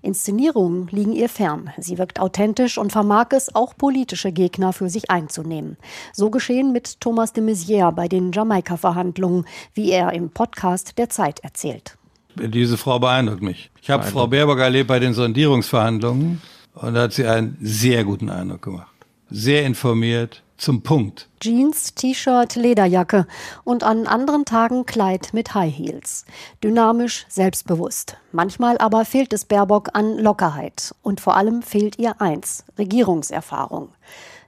Inszenierungen 0.00 0.86
liegen 0.86 1.12
ihr 1.12 1.28
fern. 1.28 1.74
Sie 1.76 1.98
wirkt 1.98 2.20
authentisch 2.20 2.78
und 2.78 2.92
vermag 2.92 3.26
es, 3.30 3.54
auch 3.54 3.76
politische 3.76 4.32
Gegner 4.32 4.72
für 4.72 4.88
sich 4.88 5.10
einzunehmen. 5.10 5.76
So 6.14 6.30
geschehen 6.30 6.72
mit 6.72 7.00
Thomas 7.00 7.34
de 7.34 7.44
Maizière 7.44 7.92
bei 7.92 8.08
den 8.08 8.32
Jamaika-Verhandlungen, 8.32 9.44
wie 9.74 9.90
er 9.90 10.14
im 10.14 10.30
Podcast 10.30 10.96
der 10.96 11.10
Zeit 11.10 11.40
erzählt. 11.40 11.98
Diese 12.36 12.76
Frau 12.76 12.98
beeindruckt 12.98 13.42
mich. 13.42 13.70
Ich 13.80 13.90
habe 13.90 14.04
Frau 14.04 14.26
Baerbock 14.26 14.58
erlebt 14.58 14.88
bei 14.88 14.98
den 14.98 15.14
Sondierungsverhandlungen 15.14 16.40
und 16.74 16.94
da 16.94 17.02
hat 17.02 17.12
sie 17.12 17.26
einen 17.26 17.56
sehr 17.60 18.04
guten 18.04 18.30
Eindruck 18.30 18.62
gemacht. 18.62 18.88
Sehr 19.30 19.64
informiert, 19.64 20.42
zum 20.56 20.82
Punkt. 20.82 21.28
Jeans, 21.40 21.94
T-Shirt, 21.94 22.56
Lederjacke 22.56 23.26
und 23.64 23.82
an 23.82 24.06
anderen 24.06 24.44
Tagen 24.44 24.86
Kleid 24.86 25.30
mit 25.32 25.54
High 25.54 25.76
Heels. 25.76 26.24
Dynamisch, 26.62 27.26
selbstbewusst. 27.28 28.16
Manchmal 28.32 28.78
aber 28.78 29.04
fehlt 29.04 29.32
es 29.32 29.44
Baerbock 29.44 29.90
an 29.92 30.18
Lockerheit. 30.18 30.94
Und 31.02 31.20
vor 31.20 31.36
allem 31.36 31.62
fehlt 31.62 31.98
ihr 31.98 32.20
eins, 32.20 32.64
Regierungserfahrung. 32.78 33.90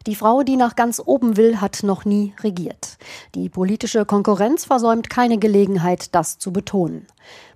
Die 0.06 0.14
Frau, 0.14 0.44
die 0.44 0.56
nach 0.56 0.76
ganz 0.76 1.02
oben 1.04 1.36
will, 1.36 1.60
hat 1.60 1.82
noch 1.82 2.04
nie 2.04 2.32
regiert. 2.44 2.96
Die 3.34 3.48
politische 3.48 4.04
Konkurrenz 4.04 4.64
versäumt 4.64 5.10
keine 5.10 5.38
Gelegenheit, 5.38 6.14
das 6.14 6.38
zu 6.38 6.52
betonen. 6.52 7.08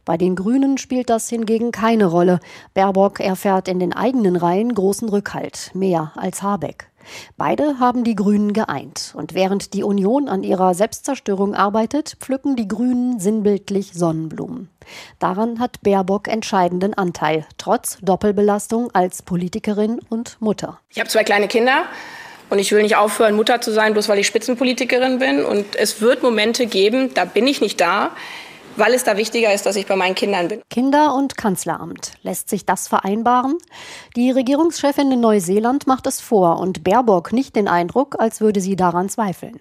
Bei 0.05 0.17
den 0.17 0.35
Grünen 0.35 0.77
spielt 0.77 1.11
das 1.11 1.29
hingegen 1.29 1.71
keine 1.71 2.07
Rolle. 2.07 2.41
Baerbock 2.75 3.21
erfährt 3.21 3.69
in 3.69 3.79
den 3.79 3.93
eigenen 3.93 4.35
Reihen 4.35 4.75
großen 4.75 5.09
Rückhalt, 5.09 5.71
mehr 5.75 6.11
als 6.17 6.43
Habeck. 6.43 6.91
Beide 7.37 7.79
haben 7.79 8.03
die 8.03 8.17
Grünen 8.17 8.53
geeint. 8.53 9.13
Und 9.17 9.35
während 9.35 9.73
die 9.73 9.85
Union 9.85 10.29
an 10.29 10.43
ihrer 10.43 10.75
Selbstzerstörung 10.75 11.55
arbeitet, 11.55 12.17
pflücken 12.21 12.57
die 12.57 12.69
Grünen 12.69 13.21
sinnbildlich 13.21 13.93
Sonnenblumen. 13.95 14.69
Daran 15.21 15.61
hat 15.61 15.81
Baerbock 15.83 16.27
entscheidenden 16.27 16.95
Anteil, 16.95 17.47
trotz 17.59 17.99
Doppelbelastung 18.03 18.91
als 18.93 19.23
Politikerin 19.23 20.01
und 20.09 20.37
Mutter. 20.41 20.81
Ich 20.89 20.99
habe 20.99 21.09
zwei 21.09 21.23
kleine 21.23 21.47
Kinder. 21.47 21.85
Und 22.51 22.59
ich 22.59 22.73
will 22.73 22.83
nicht 22.83 22.97
aufhören, 22.97 23.37
Mutter 23.37 23.61
zu 23.61 23.73
sein, 23.73 23.93
bloß 23.93 24.09
weil 24.09 24.19
ich 24.19 24.27
Spitzenpolitikerin 24.27 25.19
bin. 25.21 25.45
Und 25.45 25.77
es 25.77 26.01
wird 26.01 26.23
Momente 26.23 26.67
geben, 26.67 27.15
da 27.15 27.25
bin 27.25 27.47
ich 27.47 27.61
nicht 27.61 27.81
da. 27.81 28.11
weil 28.77 28.95
es 28.95 29.05
da 29.05 29.17
wichtiger 29.17 29.53
ist, 29.53 29.67
dass 29.67 29.77
ich 29.77 29.87
bei 29.87 29.97
meinen 29.97 30.15
Kindern 30.15 30.49
bin. 30.49 30.63
Kinder- 30.71 31.15
und 31.15 31.37
Kanzleramt. 31.37 32.13
Lässt 32.23 32.49
sich 32.49 32.65
das 32.65 32.89
vereinbaren? 32.89 33.59
Die 34.17 34.31
Regierungschefin 34.31 35.11
in 35.13 35.21
Neuseeland 35.21 35.87
macht 35.87 36.07
es 36.07 36.21
vor 36.21 36.59
und 36.61 36.85
Baerbock 36.85 37.33
nicht 37.33 37.57
den 37.57 37.69
Eindruck, 37.69 38.17
als 38.19 38.41
würde 38.41 38.61
sie 38.61 38.77
daran 38.77 39.09
zweifeln. 39.09 39.61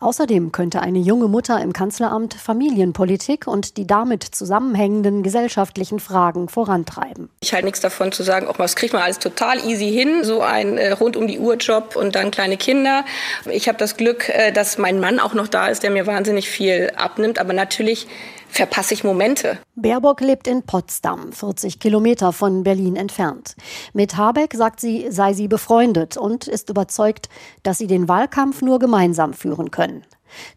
Außerdem 0.00 0.52
könnte 0.52 0.80
eine 0.80 0.98
junge 0.98 1.28
Mutter 1.28 1.60
im 1.60 1.72
Kanzleramt 1.72 2.34
Familienpolitik 2.34 3.46
und 3.46 3.76
die 3.76 3.86
damit 3.86 4.22
zusammenhängenden 4.24 5.22
gesellschaftlichen 5.22 6.00
Fragen 6.00 6.48
vorantreiben. 6.48 7.28
Ich 7.40 7.52
halte 7.52 7.66
nichts 7.66 7.80
davon 7.80 8.12
zu 8.12 8.22
sagen, 8.22 8.46
auch 8.46 8.58
was 8.58 8.76
kriegt 8.76 8.92
man 8.92 9.02
alles 9.02 9.18
total 9.18 9.58
easy 9.66 9.90
hin, 9.90 10.24
so 10.24 10.40
ein 10.40 10.78
äh, 10.78 10.92
rund 10.92 11.16
um 11.16 11.26
die 11.26 11.38
Uhr 11.38 11.56
Job 11.56 11.96
und 11.96 12.14
dann 12.14 12.30
kleine 12.30 12.56
Kinder. 12.56 13.04
Ich 13.50 13.68
habe 13.68 13.78
das 13.78 13.96
Glück, 13.96 14.28
äh, 14.28 14.52
dass 14.52 14.78
mein 14.78 15.00
Mann 15.00 15.20
auch 15.20 15.34
noch 15.34 15.48
da 15.48 15.68
ist, 15.68 15.82
der 15.82 15.90
mir 15.90 16.06
wahnsinnig 16.06 16.48
viel 16.48 16.92
abnimmt, 16.96 17.38
aber 17.38 17.52
natürlich 17.52 18.06
verpasse 18.52 18.92
ich 18.92 19.02
Momente. 19.02 19.58
Baerbock 19.74 20.20
lebt 20.20 20.46
in 20.46 20.62
Potsdam, 20.62 21.32
40 21.32 21.80
Kilometer 21.80 22.32
von 22.32 22.62
Berlin 22.62 22.96
entfernt. 22.96 23.56
Mit 23.94 24.16
Habeck 24.16 24.52
sagt 24.54 24.80
sie, 24.80 25.06
sei 25.10 25.32
sie 25.32 25.48
befreundet 25.48 26.18
und 26.18 26.46
ist 26.46 26.68
überzeugt, 26.68 27.30
dass 27.62 27.78
sie 27.78 27.86
den 27.86 28.08
Wahlkampf 28.08 28.60
nur 28.60 28.78
gemeinsam 28.78 29.32
führen 29.52 29.70
können. 29.70 30.02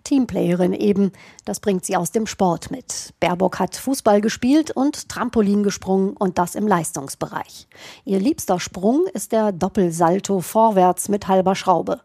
Teamplayerin 0.04 0.72
eben, 0.72 1.12
das 1.44 1.60
bringt 1.60 1.86
sie 1.86 1.98
aus 1.98 2.12
dem 2.12 2.28
Sport 2.28 2.72
mit. 2.72 3.14
Baerbock 3.20 3.60
hat 3.60 3.76
Fußball 3.76 4.22
gespielt 4.22 4.72
und 4.72 5.10
Trampolin 5.10 5.64
gesprungen 5.64 6.16
und 6.16 6.38
das 6.38 6.56
im 6.56 6.66
Leistungsbereich. 6.66 7.68
Ihr 8.06 8.20
liebster 8.20 8.60
Sprung 8.62 9.06
ist 9.14 9.34
der 9.34 9.52
Doppelsalto 9.52 10.40
vorwärts 10.40 11.10
mit 11.10 11.28
halber 11.28 11.56
Schraube. 11.56 12.02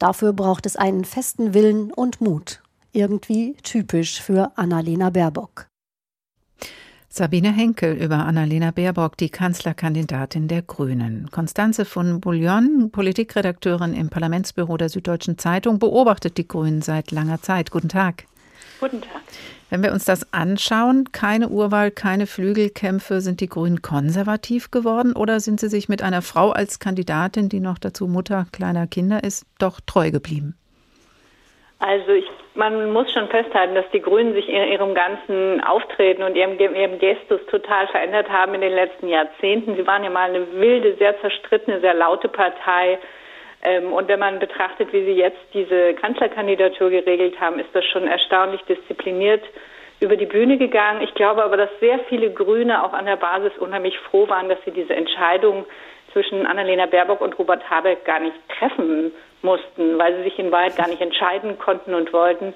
Dafür 0.00 0.32
braucht 0.32 0.66
es 0.66 0.74
einen 0.74 1.04
festen 1.04 1.54
Willen 1.54 1.92
und 1.92 2.20
Mut 2.20 2.60
irgendwie 2.94 3.56
typisch 3.62 4.20
für 4.20 4.52
Annalena 4.56 5.08
Baerbock. 5.08 5.71
Sabine 7.14 7.52
Henkel 7.52 7.92
über 7.92 8.24
Annalena 8.24 8.70
Baerbock, 8.70 9.18
die 9.18 9.28
Kanzlerkandidatin 9.28 10.48
der 10.48 10.62
Grünen. 10.62 11.28
Konstanze 11.30 11.84
von 11.84 12.22
Bouillon, 12.22 12.90
Politikredakteurin 12.90 13.92
im 13.92 14.08
Parlamentsbüro 14.08 14.78
der 14.78 14.88
Süddeutschen 14.88 15.36
Zeitung, 15.36 15.78
beobachtet 15.78 16.38
die 16.38 16.48
Grünen 16.48 16.80
seit 16.80 17.10
langer 17.10 17.42
Zeit. 17.42 17.70
Guten 17.70 17.90
Tag. 17.90 18.24
Guten 18.80 19.02
Tag. 19.02 19.20
Wenn 19.68 19.82
wir 19.82 19.92
uns 19.92 20.06
das 20.06 20.32
anschauen, 20.32 21.12
keine 21.12 21.50
Urwahl, 21.50 21.90
keine 21.90 22.26
Flügelkämpfe, 22.26 23.20
sind 23.20 23.40
die 23.40 23.48
Grünen 23.48 23.82
konservativ 23.82 24.70
geworden 24.70 25.12
oder 25.12 25.38
sind 25.40 25.60
sie 25.60 25.68
sich 25.68 25.90
mit 25.90 26.00
einer 26.00 26.22
Frau 26.22 26.50
als 26.50 26.78
Kandidatin, 26.78 27.50
die 27.50 27.60
noch 27.60 27.76
dazu 27.76 28.06
Mutter 28.08 28.46
kleiner 28.52 28.86
Kinder 28.86 29.22
ist, 29.22 29.44
doch 29.58 29.80
treu 29.84 30.10
geblieben? 30.10 30.54
Also 31.84 32.12
ich, 32.12 32.30
man 32.54 32.92
muss 32.92 33.12
schon 33.12 33.26
festhalten, 33.26 33.74
dass 33.74 33.90
die 33.92 34.00
Grünen 34.00 34.34
sich 34.34 34.48
in 34.48 34.68
ihrem 34.70 34.94
ganzen 34.94 35.60
Auftreten 35.64 36.22
und 36.22 36.36
ihrem, 36.36 36.56
ihrem 36.56 37.00
Gestus 37.00 37.40
total 37.50 37.88
verändert 37.88 38.30
haben 38.30 38.54
in 38.54 38.60
den 38.60 38.72
letzten 38.72 39.08
Jahrzehnten. 39.08 39.74
Sie 39.74 39.84
waren 39.84 40.04
ja 40.04 40.10
mal 40.10 40.28
eine 40.28 40.46
wilde, 40.52 40.94
sehr 40.94 41.20
zerstrittene, 41.20 41.80
sehr 41.80 41.94
laute 41.94 42.28
Partei. 42.28 43.00
Ähm, 43.64 43.92
und 43.92 44.06
wenn 44.06 44.20
man 44.20 44.38
betrachtet, 44.38 44.92
wie 44.92 45.04
sie 45.04 45.14
jetzt 45.14 45.40
diese 45.54 45.94
Kanzlerkandidatur 45.94 46.88
geregelt 46.90 47.40
haben, 47.40 47.58
ist 47.58 47.70
das 47.72 47.84
schon 47.86 48.06
erstaunlich 48.06 48.62
diszipliniert 48.62 49.42
über 49.98 50.16
die 50.16 50.26
Bühne 50.26 50.58
gegangen. 50.58 51.02
Ich 51.02 51.14
glaube 51.14 51.42
aber, 51.42 51.56
dass 51.56 51.70
sehr 51.80 51.98
viele 52.08 52.30
Grüne 52.30 52.84
auch 52.84 52.92
an 52.92 53.06
der 53.06 53.16
Basis 53.16 53.58
unheimlich 53.58 53.98
froh 53.98 54.28
waren, 54.28 54.48
dass 54.48 54.58
sie 54.64 54.70
diese 54.70 54.94
Entscheidung 54.94 55.66
zwischen 56.12 56.46
Annalena 56.46 56.86
Baerbock 56.86 57.20
und 57.20 57.36
Robert 57.40 57.68
Habeck 57.68 58.04
gar 58.04 58.20
nicht 58.20 58.36
treffen 58.56 59.10
mussten, 59.42 59.98
weil 59.98 60.16
sie 60.16 60.22
sich 60.24 60.38
in 60.38 60.50
Wahrheit 60.50 60.76
gar 60.76 60.88
nicht 60.88 61.00
entscheiden 61.00 61.58
konnten 61.58 61.94
und 61.94 62.12
wollten. 62.12 62.54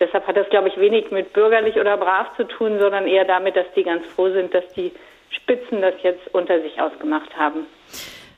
Deshalb 0.00 0.26
hat 0.26 0.36
das, 0.36 0.48
glaube 0.50 0.68
ich, 0.68 0.76
wenig 0.78 1.10
mit 1.10 1.32
bürgerlich 1.32 1.76
oder 1.76 1.96
brav 1.96 2.36
zu 2.36 2.44
tun, 2.44 2.78
sondern 2.78 3.06
eher 3.06 3.24
damit, 3.24 3.56
dass 3.56 3.66
die 3.74 3.82
ganz 3.82 4.06
froh 4.06 4.30
sind, 4.30 4.54
dass 4.54 4.66
die 4.74 4.92
Spitzen 5.30 5.82
das 5.82 5.94
jetzt 6.02 6.32
unter 6.32 6.60
sich 6.62 6.80
ausgemacht 6.80 7.36
haben. 7.36 7.66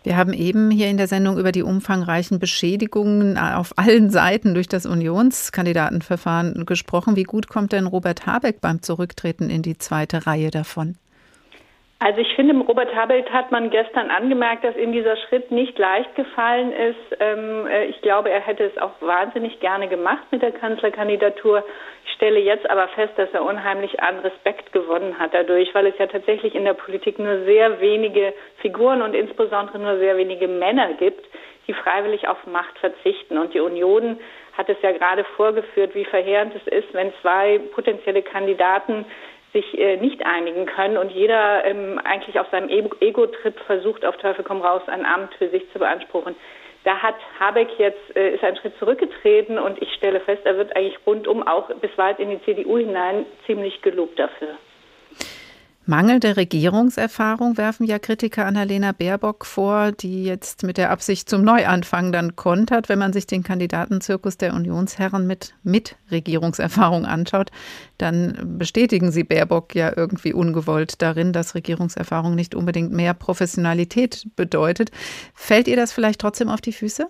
Wir 0.02 0.16
haben 0.16 0.32
eben 0.32 0.70
hier 0.70 0.88
in 0.88 0.96
der 0.96 1.08
Sendung 1.08 1.38
über 1.38 1.52
die 1.52 1.62
umfangreichen 1.62 2.38
Beschädigungen 2.38 3.36
auf 3.36 3.72
allen 3.76 4.08
Seiten 4.08 4.54
durch 4.54 4.66
das 4.66 4.86
Unionskandidatenverfahren 4.86 6.64
gesprochen. 6.64 7.16
Wie 7.16 7.24
gut 7.24 7.48
kommt 7.48 7.72
denn 7.72 7.86
Robert 7.86 8.24
Habeck 8.24 8.62
beim 8.62 8.80
Zurücktreten 8.80 9.50
in 9.50 9.60
die 9.60 9.76
zweite 9.76 10.26
Reihe 10.26 10.50
davon? 10.50 10.96
Also 12.02 12.22
ich 12.22 12.34
finde, 12.34 12.54
Robert 12.64 12.94
Habeck 12.94 13.30
hat 13.30 13.52
man 13.52 13.68
gestern 13.68 14.10
angemerkt, 14.10 14.64
dass 14.64 14.74
ihm 14.74 14.90
dieser 14.90 15.18
Schritt 15.18 15.50
nicht 15.50 15.78
leicht 15.78 16.14
gefallen 16.14 16.72
ist. 16.72 17.16
Ähm, 17.20 17.66
äh, 17.66 17.84
ich 17.86 18.00
glaube, 18.00 18.30
er 18.30 18.40
hätte 18.40 18.64
es 18.64 18.78
auch 18.78 18.92
wahnsinnig 19.00 19.60
gerne 19.60 19.86
gemacht 19.86 20.22
mit 20.30 20.40
der 20.40 20.52
Kanzlerkandidatur. 20.52 21.62
Ich 22.06 22.12
stelle 22.12 22.40
jetzt 22.40 22.68
aber 22.70 22.88
fest, 22.88 23.12
dass 23.16 23.28
er 23.34 23.44
unheimlich 23.44 24.00
an 24.00 24.18
Respekt 24.20 24.72
gewonnen 24.72 25.18
hat 25.18 25.34
dadurch, 25.34 25.74
weil 25.74 25.88
es 25.88 25.98
ja 25.98 26.06
tatsächlich 26.06 26.54
in 26.54 26.64
der 26.64 26.72
Politik 26.72 27.18
nur 27.18 27.44
sehr 27.44 27.82
wenige 27.82 28.32
Figuren 28.62 29.02
und 29.02 29.12
insbesondere 29.12 29.78
nur 29.78 29.98
sehr 29.98 30.16
wenige 30.16 30.48
Männer 30.48 30.94
gibt, 30.94 31.26
die 31.68 31.74
freiwillig 31.74 32.26
auf 32.28 32.46
Macht 32.46 32.78
verzichten. 32.78 33.36
Und 33.36 33.52
die 33.52 33.60
Union 33.60 34.18
hat 34.56 34.70
es 34.70 34.80
ja 34.80 34.92
gerade 34.92 35.24
vorgeführt, 35.36 35.94
wie 35.94 36.06
verheerend 36.06 36.54
es 36.56 36.66
ist, 36.66 36.94
wenn 36.94 37.12
zwei 37.20 37.60
potenzielle 37.74 38.22
Kandidaten 38.22 39.04
sich 39.52 39.78
äh, 39.78 39.96
nicht 39.96 40.24
einigen 40.24 40.66
können 40.66 40.96
und 40.96 41.10
jeder 41.10 41.64
ähm, 41.64 42.00
eigentlich 42.04 42.38
auf 42.38 42.48
seinem 42.50 42.68
Ego-Trip 42.68 43.58
versucht, 43.66 44.04
auf 44.04 44.16
Teufel 44.18 44.44
komm 44.44 44.62
raus, 44.62 44.82
ein 44.86 45.04
Amt 45.04 45.34
für 45.34 45.48
sich 45.48 45.70
zu 45.72 45.78
beanspruchen. 45.78 46.36
Da 46.84 46.96
hat 46.98 47.16
Habeck 47.38 47.68
jetzt, 47.78 48.16
äh, 48.16 48.34
ist 48.34 48.44
einen 48.44 48.56
Schritt 48.56 48.78
zurückgetreten 48.78 49.58
und 49.58 49.80
ich 49.82 49.92
stelle 49.94 50.20
fest, 50.20 50.42
er 50.44 50.56
wird 50.56 50.74
eigentlich 50.76 50.98
rundum 51.06 51.46
auch 51.46 51.68
bis 51.74 51.96
weit 51.98 52.20
in 52.20 52.30
die 52.30 52.42
CDU 52.44 52.78
hinein 52.78 53.26
ziemlich 53.46 53.82
gelobt 53.82 54.18
dafür. 54.18 54.56
Mangelnde 55.90 56.36
Regierungserfahrung 56.36 57.56
werfen 57.56 57.84
ja 57.84 57.98
Kritiker 57.98 58.46
Annalena 58.46 58.92
Baerbock 58.92 59.44
vor, 59.44 59.90
die 59.90 60.22
jetzt 60.22 60.62
mit 60.62 60.76
der 60.76 60.90
Absicht 60.92 61.28
zum 61.28 61.42
Neuanfang 61.42 62.12
dann 62.12 62.36
kontert. 62.36 62.88
Wenn 62.88 63.00
man 63.00 63.12
sich 63.12 63.26
den 63.26 63.42
Kandidatenzirkus 63.42 64.36
der 64.36 64.54
Unionsherren 64.54 65.26
mit, 65.26 65.54
mit 65.64 65.96
Regierungserfahrung 66.12 67.06
anschaut, 67.06 67.50
dann 67.98 68.56
bestätigen 68.56 69.10
sie 69.10 69.24
Baerbock 69.24 69.74
ja 69.74 69.92
irgendwie 69.96 70.32
ungewollt 70.32 71.02
darin, 71.02 71.32
dass 71.32 71.56
Regierungserfahrung 71.56 72.36
nicht 72.36 72.54
unbedingt 72.54 72.92
mehr 72.92 73.12
Professionalität 73.12 74.28
bedeutet. 74.36 74.92
Fällt 75.34 75.66
ihr 75.66 75.74
das 75.74 75.90
vielleicht 75.90 76.20
trotzdem 76.20 76.50
auf 76.50 76.60
die 76.60 76.72
Füße? 76.72 77.08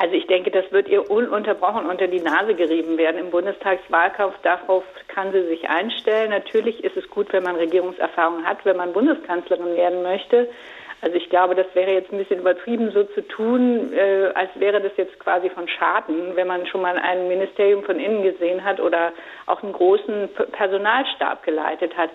Also 0.00 0.14
ich 0.14 0.26
denke, 0.28 0.50
das 0.50 0.64
wird 0.72 0.88
ihr 0.88 1.10
ununterbrochen 1.10 1.84
unter 1.84 2.06
die 2.06 2.22
Nase 2.22 2.54
gerieben 2.54 2.96
werden 2.96 3.18
im 3.18 3.30
Bundestagswahlkampf. 3.30 4.34
Darauf 4.42 4.82
kann 5.08 5.30
sie 5.30 5.42
sich 5.42 5.68
einstellen. 5.68 6.30
Natürlich 6.30 6.82
ist 6.82 6.96
es 6.96 7.06
gut, 7.10 7.30
wenn 7.34 7.42
man 7.42 7.56
Regierungserfahrung 7.56 8.46
hat, 8.46 8.64
wenn 8.64 8.78
man 8.78 8.94
Bundeskanzlerin 8.94 9.76
werden 9.76 10.02
möchte. 10.02 10.48
Also 11.02 11.16
ich 11.16 11.28
glaube, 11.28 11.54
das 11.54 11.66
wäre 11.74 11.92
jetzt 11.92 12.10
ein 12.12 12.16
bisschen 12.16 12.40
übertrieben, 12.40 12.90
so 12.92 13.04
zu 13.04 13.20
tun, 13.28 13.92
äh, 13.92 14.30
als 14.34 14.48
wäre 14.54 14.80
das 14.80 14.92
jetzt 14.96 15.18
quasi 15.18 15.50
von 15.50 15.68
Schaden, 15.68 16.34
wenn 16.34 16.46
man 16.46 16.66
schon 16.66 16.80
mal 16.80 16.96
ein 16.96 17.28
Ministerium 17.28 17.84
von 17.84 18.00
innen 18.00 18.22
gesehen 18.22 18.64
hat 18.64 18.80
oder 18.80 19.12
auch 19.44 19.62
einen 19.62 19.74
großen 19.74 20.30
Personalstab 20.52 21.42
geleitet 21.42 21.94
hat. 21.98 22.08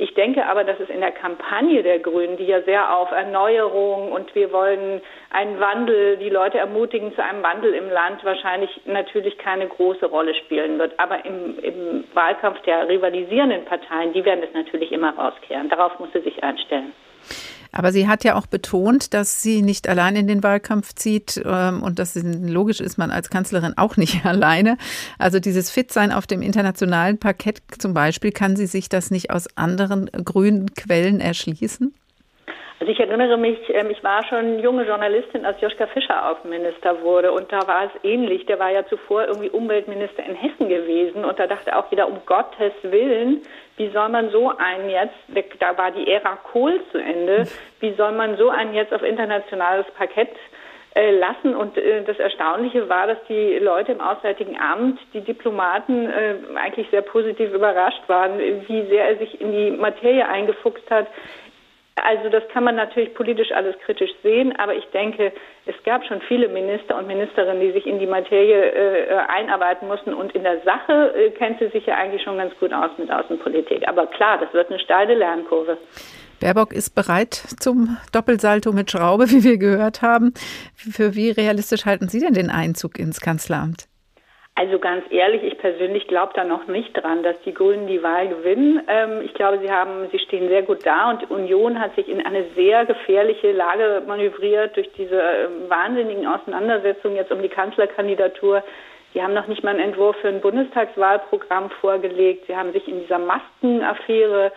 Ich 0.00 0.14
denke 0.14 0.46
aber, 0.46 0.64
dass 0.64 0.80
es 0.80 0.88
in 0.88 1.00
der 1.00 1.12
Kampagne 1.12 1.82
der 1.82 1.98
Grünen, 1.98 2.38
die 2.38 2.46
ja 2.46 2.62
sehr 2.62 2.96
auf 2.96 3.10
Erneuerung 3.10 4.10
und 4.12 4.34
wir 4.34 4.50
wollen 4.50 5.02
einen 5.28 5.60
Wandel, 5.60 6.16
die 6.16 6.30
Leute 6.30 6.56
ermutigen 6.56 7.14
zu 7.14 7.22
einem 7.22 7.42
Wandel 7.42 7.74
im 7.74 7.90
Land, 7.90 8.24
wahrscheinlich 8.24 8.70
natürlich 8.86 9.36
keine 9.36 9.68
große 9.68 10.06
Rolle 10.06 10.34
spielen 10.34 10.78
wird. 10.78 10.98
Aber 10.98 11.22
im, 11.26 11.58
im 11.58 12.04
Wahlkampf 12.14 12.62
der 12.62 12.88
rivalisierenden 12.88 13.66
Parteien, 13.66 14.14
die 14.14 14.24
werden 14.24 14.42
es 14.42 14.54
natürlich 14.54 14.90
immer 14.90 15.14
rauskehren. 15.18 15.68
Darauf 15.68 15.98
muss 15.98 16.10
sie 16.14 16.20
sich 16.20 16.42
einstellen. 16.42 16.94
Aber 17.72 17.92
sie 17.92 18.08
hat 18.08 18.24
ja 18.24 18.34
auch 18.34 18.46
betont, 18.46 19.14
dass 19.14 19.42
sie 19.42 19.62
nicht 19.62 19.88
allein 19.88 20.16
in 20.16 20.26
den 20.26 20.42
Wahlkampf 20.42 20.94
zieht 20.94 21.40
ähm, 21.44 21.82
und 21.82 21.98
dass 21.98 22.14
logisch 22.14 22.80
ist 22.80 22.98
man 22.98 23.10
als 23.10 23.30
Kanzlerin 23.30 23.74
auch 23.76 23.96
nicht 23.96 24.24
alleine. 24.26 24.76
Also 25.18 25.40
dieses 25.40 25.70
Fitsein 25.70 26.12
auf 26.12 26.26
dem 26.26 26.42
internationalen 26.42 27.18
Parkett 27.18 27.62
zum 27.78 27.94
Beispiel, 27.94 28.32
kann 28.32 28.56
sie 28.56 28.66
sich 28.66 28.88
das 28.88 29.10
nicht 29.10 29.30
aus 29.30 29.46
anderen 29.56 30.10
grünen 30.24 30.74
Quellen 30.74 31.20
erschließen? 31.20 31.94
Also 32.80 32.92
ich 32.92 32.98
erinnere 32.98 33.36
mich, 33.36 33.58
ähm, 33.74 33.90
ich 33.90 34.02
war 34.02 34.24
schon 34.24 34.58
junge 34.58 34.84
Journalistin, 34.84 35.44
als 35.44 35.60
Joschka 35.60 35.86
Fischer 35.88 36.30
Außenminister 36.30 37.02
wurde 37.02 37.30
und 37.30 37.52
da 37.52 37.66
war 37.66 37.84
es 37.84 38.04
ähnlich. 38.04 38.46
Der 38.46 38.58
war 38.58 38.70
ja 38.70 38.86
zuvor 38.86 39.26
irgendwie 39.26 39.50
Umweltminister 39.50 40.24
in 40.24 40.34
Hessen 40.34 40.70
gewesen 40.70 41.26
und 41.26 41.38
da 41.38 41.46
dachte 41.46 41.76
auch 41.76 41.90
wieder, 41.90 42.08
um 42.08 42.20
Gottes 42.24 42.72
Willen, 42.82 43.42
wie 43.76 43.90
soll 43.90 44.08
man 44.08 44.30
so 44.30 44.50
einen 44.56 44.88
jetzt, 44.88 45.14
da 45.58 45.76
war 45.76 45.90
die 45.90 46.10
Ära 46.10 46.36
Kohl 46.36 46.80
zu 46.90 46.96
Ende, 46.96 47.46
wie 47.80 47.92
soll 47.96 48.12
man 48.12 48.38
so 48.38 48.48
einen 48.48 48.72
jetzt 48.72 48.94
auf 48.94 49.02
internationales 49.02 49.84
Parkett 49.98 50.30
äh, 50.94 51.16
lassen. 51.16 51.54
Und 51.54 51.76
äh, 51.76 52.02
das 52.02 52.18
Erstaunliche 52.18 52.88
war, 52.88 53.06
dass 53.06 53.18
die 53.28 53.58
Leute 53.58 53.92
im 53.92 54.00
Auswärtigen 54.00 54.58
Amt, 54.58 54.98
die 55.14 55.20
Diplomaten, 55.20 56.06
äh, 56.06 56.34
eigentlich 56.56 56.88
sehr 56.90 57.02
positiv 57.02 57.52
überrascht 57.52 58.02
waren, 58.08 58.38
wie 58.38 58.86
sehr 58.88 59.08
er 59.08 59.16
sich 59.18 59.40
in 59.40 59.52
die 59.52 59.70
Materie 59.70 60.26
eingefuchst 60.26 60.90
hat. 60.90 61.06
Also 62.04 62.28
das 62.28 62.42
kann 62.48 62.64
man 62.64 62.76
natürlich 62.76 63.14
politisch 63.14 63.52
alles 63.52 63.76
kritisch 63.84 64.10
sehen, 64.22 64.54
aber 64.56 64.74
ich 64.74 64.84
denke, 64.86 65.32
es 65.66 65.74
gab 65.84 66.04
schon 66.04 66.20
viele 66.22 66.48
Minister 66.48 66.96
und 66.96 67.06
Ministerinnen, 67.06 67.60
die 67.60 67.72
sich 67.72 67.86
in 67.86 67.98
die 67.98 68.06
Materie 68.06 68.72
äh, 68.72 69.16
einarbeiten 69.28 69.88
mussten 69.88 70.14
und 70.14 70.34
in 70.34 70.42
der 70.42 70.60
Sache 70.62 71.14
äh, 71.14 71.30
kennt 71.30 71.58
sie 71.58 71.68
sich 71.68 71.86
ja 71.86 71.96
eigentlich 71.96 72.22
schon 72.22 72.38
ganz 72.38 72.52
gut 72.58 72.72
aus 72.72 72.90
mit 72.98 73.10
Außenpolitik. 73.10 73.86
Aber 73.88 74.06
klar, 74.06 74.38
das 74.38 74.52
wird 74.52 74.70
eine 74.70 74.78
steile 74.78 75.14
Lernkurve. 75.14 75.78
Baerbock 76.40 76.72
ist 76.72 76.94
bereit 76.94 77.34
zum 77.34 77.98
Doppelsalto 78.12 78.72
mit 78.72 78.90
Schraube, 78.90 79.24
wie 79.30 79.44
wir 79.44 79.58
gehört 79.58 80.02
haben. 80.02 80.32
Für 80.74 81.14
wie 81.14 81.30
realistisch 81.30 81.84
halten 81.84 82.08
Sie 82.08 82.20
denn 82.20 82.34
den 82.34 82.50
Einzug 82.50 82.98
ins 82.98 83.20
Kanzleramt? 83.20 83.89
Also 84.60 84.78
ganz 84.78 85.06
ehrlich, 85.08 85.42
ich 85.42 85.56
persönlich 85.56 86.06
glaube 86.06 86.34
da 86.36 86.44
noch 86.44 86.66
nicht 86.66 86.92
dran, 86.92 87.22
dass 87.22 87.34
die 87.46 87.54
Grünen 87.54 87.86
die 87.86 88.02
Wahl 88.02 88.28
gewinnen. 88.28 88.82
Ähm, 88.88 89.22
ich 89.24 89.32
glaube, 89.32 89.58
sie 89.58 89.72
haben, 89.72 90.10
sie 90.12 90.18
stehen 90.18 90.50
sehr 90.50 90.60
gut 90.60 90.84
da 90.84 91.08
und 91.08 91.22
die 91.22 91.32
Union 91.32 91.80
hat 91.80 91.94
sich 91.94 92.06
in 92.10 92.22
eine 92.26 92.44
sehr 92.54 92.84
gefährliche 92.84 93.52
Lage 93.52 94.02
manövriert 94.06 94.76
durch 94.76 94.90
diese 94.98 95.18
äh, 95.18 95.48
wahnsinnigen 95.68 96.26
Auseinandersetzungen 96.26 97.16
jetzt 97.16 97.32
um 97.32 97.40
die 97.40 97.48
Kanzlerkandidatur. 97.48 98.62
Sie 99.14 99.22
haben 99.22 99.32
noch 99.32 99.46
nicht 99.46 99.64
mal 99.64 99.70
einen 99.70 99.80
Entwurf 99.80 100.16
für 100.16 100.28
ein 100.28 100.42
Bundestagswahlprogramm 100.42 101.70
vorgelegt. 101.80 102.44
Sie 102.46 102.54
haben 102.54 102.74
sich 102.74 102.86
in 102.86 103.00
dieser 103.00 103.18
Maskenaffäre 103.18 104.52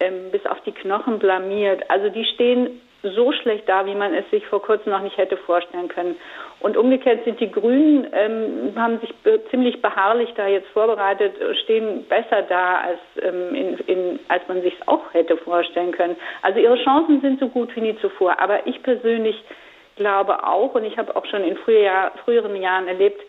ähm, 0.00 0.30
bis 0.30 0.46
auf 0.46 0.62
die 0.62 0.72
Knochen 0.72 1.18
blamiert. 1.18 1.90
Also 1.90 2.08
die 2.08 2.24
stehen 2.24 2.80
so 3.02 3.32
schlecht 3.32 3.68
da, 3.68 3.84
wie 3.84 3.94
man 3.94 4.14
es 4.14 4.28
sich 4.30 4.46
vor 4.46 4.62
kurzem 4.62 4.92
noch 4.92 5.02
nicht 5.02 5.18
hätte 5.18 5.36
vorstellen 5.36 5.88
können. 5.88 6.16
Und 6.62 6.76
umgekehrt 6.76 7.24
sind 7.24 7.40
die 7.40 7.50
Grünen, 7.50 8.06
ähm, 8.12 8.72
haben 8.76 9.00
sich 9.00 9.12
be 9.16 9.40
ziemlich 9.50 9.82
beharrlich 9.82 10.32
da 10.36 10.46
jetzt 10.46 10.68
vorbereitet, 10.68 11.34
stehen 11.64 12.04
besser 12.08 12.42
da, 12.42 12.80
als, 12.80 13.00
ähm, 13.20 13.54
in, 13.54 13.78
in, 13.86 14.20
als 14.28 14.46
man 14.46 14.62
sich 14.62 14.74
es 14.80 14.88
auch 14.88 15.12
hätte 15.12 15.36
vorstellen 15.36 15.92
können. 15.92 16.16
Also 16.42 16.60
ihre 16.60 16.82
Chancen 16.82 17.20
sind 17.20 17.40
so 17.40 17.48
gut 17.48 17.74
wie 17.74 17.80
nie 17.80 17.96
zuvor. 18.00 18.38
Aber 18.38 18.66
ich 18.66 18.82
persönlich 18.82 19.36
glaube 19.96 20.46
auch, 20.46 20.74
und 20.74 20.84
ich 20.84 20.96
habe 20.98 21.16
auch 21.16 21.26
schon 21.26 21.42
in 21.42 21.56
früher, 21.56 22.12
früheren 22.24 22.54
Jahren 22.56 22.86
erlebt, 22.86 23.20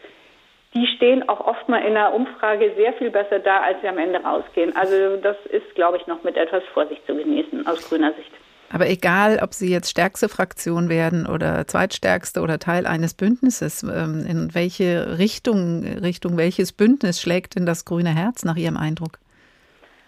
die 0.75 0.87
stehen 0.95 1.27
auch 1.27 1.45
oft 1.45 1.67
mal 1.69 1.79
in 1.79 1.97
einer 1.97 2.13
Umfrage 2.13 2.73
sehr 2.75 2.93
viel 2.93 3.11
besser 3.11 3.39
da, 3.39 3.61
als 3.61 3.81
sie 3.81 3.87
am 3.87 3.97
Ende 3.97 4.19
rausgehen. 4.23 4.75
Also 4.75 5.17
das 5.17 5.37
ist, 5.47 5.73
glaube 5.75 5.97
ich, 5.97 6.07
noch 6.07 6.23
mit 6.23 6.37
etwas 6.37 6.63
Vorsicht 6.73 7.05
zu 7.05 7.15
genießen 7.15 7.67
aus 7.67 7.89
grüner 7.89 8.13
Sicht. 8.13 8.31
Aber 8.73 8.89
egal, 8.89 9.39
ob 9.43 9.53
Sie 9.53 9.71
jetzt 9.71 9.91
stärkste 9.91 10.27
Fraktion 10.27 10.89
werden 10.89 11.27
oder 11.27 11.67
zweitstärkste 11.67 12.41
oder 12.41 12.57
Teil 12.57 12.87
eines 12.87 13.13
Bündnisses, 13.13 13.83
ähm, 13.83 14.25
in 14.27 14.55
welche 14.55 15.19
Richtung, 15.19 15.85
Richtung 15.85 16.37
welches 16.37 16.73
Bündnis 16.73 17.21
schlägt 17.21 17.55
denn 17.55 17.67
das 17.67 17.85
grüne 17.85 18.09
Herz 18.09 18.43
nach 18.43 18.55
Ihrem 18.55 18.77
Eindruck? 18.77 19.19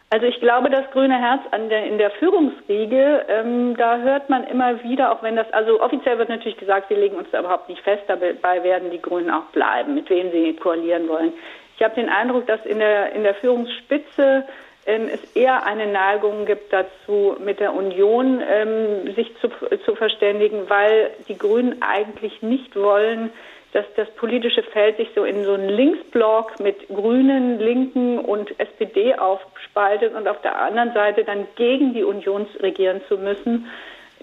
Also 0.09 0.25
ich 0.25 0.39
glaube, 0.39 0.71
das 0.71 0.89
grüne 0.93 1.19
Herz 1.19 1.41
der, 1.51 1.85
in 1.85 1.99
der 1.99 2.09
Führungsriege, 2.11 3.25
ähm, 3.27 3.75
da 3.77 3.99
hört 3.99 4.29
man 4.29 4.45
immer 4.45 4.81
wieder, 4.83 5.11
auch 5.11 5.21
wenn 5.21 5.35
das, 5.35 5.51
also 5.51 5.81
offiziell 5.81 6.17
wird 6.17 6.29
natürlich 6.29 6.57
gesagt, 6.57 6.87
sie 6.89 6.95
legen 6.95 7.17
uns 7.17 7.27
da 7.31 7.41
überhaupt 7.41 7.69
nicht 7.69 7.81
fest, 7.81 8.03
dabei 8.07 8.63
werden 8.63 8.89
die 8.89 9.01
Grünen 9.01 9.29
auch 9.29 9.45
bleiben, 9.51 9.93
mit 9.93 10.09
wem 10.09 10.31
sie 10.31 10.55
koalieren 10.55 11.07
wollen. 11.07 11.33
Ich 11.75 11.83
habe 11.83 11.95
den 11.95 12.09
Eindruck, 12.09 12.47
dass 12.47 12.65
in 12.65 12.79
der, 12.79 13.13
in 13.13 13.23
der 13.23 13.35
Führungsspitze 13.35 14.45
ähm, 14.85 15.09
es 15.11 15.35
eher 15.35 15.65
eine 15.65 15.87
Neigung 15.87 16.45
gibt 16.45 16.71
dazu, 16.71 17.35
mit 17.39 17.59
der 17.59 17.73
Union 17.73 18.41
ähm, 18.47 19.13
sich 19.15 19.31
zu, 19.41 19.49
zu 19.83 19.95
verständigen, 19.95 20.69
weil 20.69 21.11
die 21.27 21.37
Grünen 21.37 21.81
eigentlich 21.81 22.41
nicht 22.41 22.75
wollen, 22.75 23.31
dass 23.75 23.85
das 23.97 24.09
politische 24.11 24.63
Feld 24.63 24.95
sich 24.95 25.09
so 25.15 25.25
in 25.25 25.43
so 25.43 25.53
einen 25.53 25.67
Linksblock 25.67 26.61
mit 26.61 26.87
Grünen, 26.87 27.59
Linken 27.59 28.19
und 28.19 28.57
SPD 28.57 29.15
aufspaltet 29.15 30.15
und 30.15 30.29
auf 30.29 30.41
der 30.41 30.61
anderen 30.61 30.93
Seite 30.93 31.25
dann 31.25 31.45
gegen 31.57 31.93
die 31.93 32.05
Union 32.05 32.47
regieren 32.61 33.01
zu 33.09 33.17
müssen, 33.17 33.67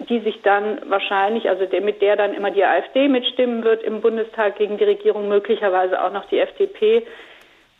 die 0.09 0.21
sich 0.21 0.41
dann 0.41 0.79
wahrscheinlich, 0.89 1.49
also 1.49 1.65
der, 1.65 1.81
mit 1.81 2.01
der 2.01 2.15
dann 2.15 2.33
immer 2.33 2.49
die 2.49 2.63
AfD 2.63 3.07
mitstimmen 3.07 3.63
wird 3.63 3.83
im 3.83 4.01
Bundestag 4.01 4.57
gegen 4.57 4.77
die 4.77 4.85
Regierung, 4.85 5.27
möglicherweise 5.27 6.03
auch 6.03 6.11
noch 6.11 6.25
die 6.29 6.39
FDP. 6.39 7.05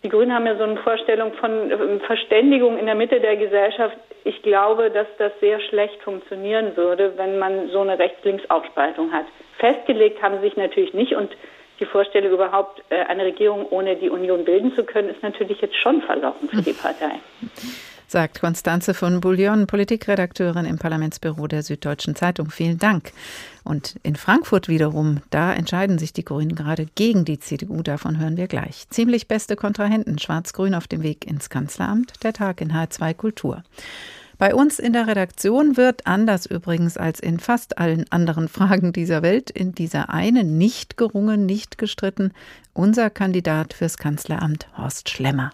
Die 0.03 0.09
Grünen 0.09 0.33
haben 0.33 0.45
ja 0.45 0.57
so 0.57 0.63
eine 0.63 0.77
Vorstellung 0.77 1.33
von 1.33 1.71
ähm, 1.71 2.01
Verständigung 2.01 2.77
in 2.77 2.85
der 2.85 2.95
Mitte 2.95 3.21
der 3.21 3.37
Gesellschaft. 3.37 3.97
Ich 4.25 4.41
glaube, 4.41 4.91
dass 4.91 5.07
das 5.17 5.31
sehr 5.39 5.61
schlecht 5.61 6.01
funktionieren 6.03 6.75
würde, 6.75 7.17
wenn 7.17 7.39
man 7.39 7.69
so 7.69 7.79
eine 7.79 7.97
Rechts-Links-Aufspaltung 7.97 9.13
hat. 9.13 9.25
Festgelegt 9.59 10.21
haben 10.21 10.35
sie 10.35 10.49
sich 10.49 10.57
natürlich 10.57 10.93
nicht 10.93 11.15
und 11.15 11.31
die 11.79 11.85
Vorstellung 11.85 12.33
überhaupt, 12.33 12.83
äh, 12.89 13.05
eine 13.05 13.23
Regierung 13.23 13.65
ohne 13.69 13.95
die 13.95 14.09
Union 14.09 14.43
bilden 14.43 14.75
zu 14.75 14.83
können, 14.83 15.09
ist 15.09 15.23
natürlich 15.23 15.61
jetzt 15.61 15.77
schon 15.77 16.01
verlockend 16.01 16.51
für 16.51 16.61
die 16.61 16.73
Partei. 16.73 17.19
Sagt 18.13 18.41
Konstanze 18.41 18.93
von 18.93 19.21
Bouillon, 19.21 19.65
Politikredakteurin 19.65 20.65
im 20.65 20.77
Parlamentsbüro 20.77 21.47
der 21.47 21.63
Süddeutschen 21.63 22.15
Zeitung. 22.15 22.51
Vielen 22.51 22.77
Dank. 22.77 23.11
Und 23.63 23.95
in 24.03 24.15
Frankfurt 24.15 24.67
wiederum, 24.67 25.21
da 25.31 25.51
entscheiden 25.51 25.97
sich 25.97 26.13
die 26.13 26.23
Grünen 26.23 26.53
gerade 26.53 26.85
gegen 26.93 27.25
die 27.25 27.39
CDU. 27.39 27.81
Davon 27.81 28.19
hören 28.19 28.37
wir 28.37 28.45
gleich. 28.45 28.87
Ziemlich 28.91 29.27
beste 29.27 29.55
Kontrahenten, 29.55 30.19
Schwarz-Grün 30.19 30.75
auf 30.75 30.85
dem 30.85 31.01
Weg 31.01 31.25
ins 31.25 31.49
Kanzleramt. 31.49 32.13
Der 32.21 32.33
Tag 32.33 32.61
in 32.61 32.71
H2 32.71 33.15
Kultur. 33.15 33.63
Bei 34.37 34.53
uns 34.53 34.77
in 34.77 34.93
der 34.93 35.07
Redaktion 35.07 35.75
wird, 35.75 36.05
anders 36.05 36.45
übrigens 36.45 36.97
als 36.97 37.19
in 37.19 37.39
fast 37.39 37.79
allen 37.79 38.05
anderen 38.11 38.47
Fragen 38.47 38.93
dieser 38.93 39.23
Welt, 39.23 39.49
in 39.49 39.73
dieser 39.73 40.11
eine 40.11 40.43
nicht 40.43 40.97
gerungen, 40.97 41.47
nicht 41.47 41.79
gestritten, 41.79 42.31
unser 42.73 43.09
Kandidat 43.09 43.73
fürs 43.73 43.97
Kanzleramt 43.97 44.67
Horst 44.77 45.09
Schlemmer. 45.09 45.49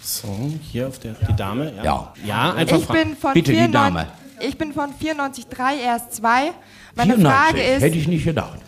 So, 0.00 0.52
hier 0.70 0.88
auf 0.88 0.98
der 0.98 1.12
die 1.12 1.36
Dame. 1.36 1.72
Ja, 1.76 1.84
ja, 1.84 2.12
ja 2.24 2.54
einfach 2.54 2.78
ich 2.78 2.88
bin 2.88 3.16
von 3.16 3.34
Bitte 3.34 3.52
94, 3.52 3.66
die 3.66 3.72
Dame. 3.72 4.08
Ich 4.40 4.58
bin 4.58 4.72
von 4.72 4.90
94,3 4.90 5.78
erst 5.80 6.14
2. 6.14 6.52
Meine 6.94 7.14
94, 7.14 7.24
Frage 7.24 7.62
ist. 7.62 7.82
Hätte 7.82 7.98
ich 7.98 8.08
nicht 8.08 8.24
gedacht. 8.24 8.58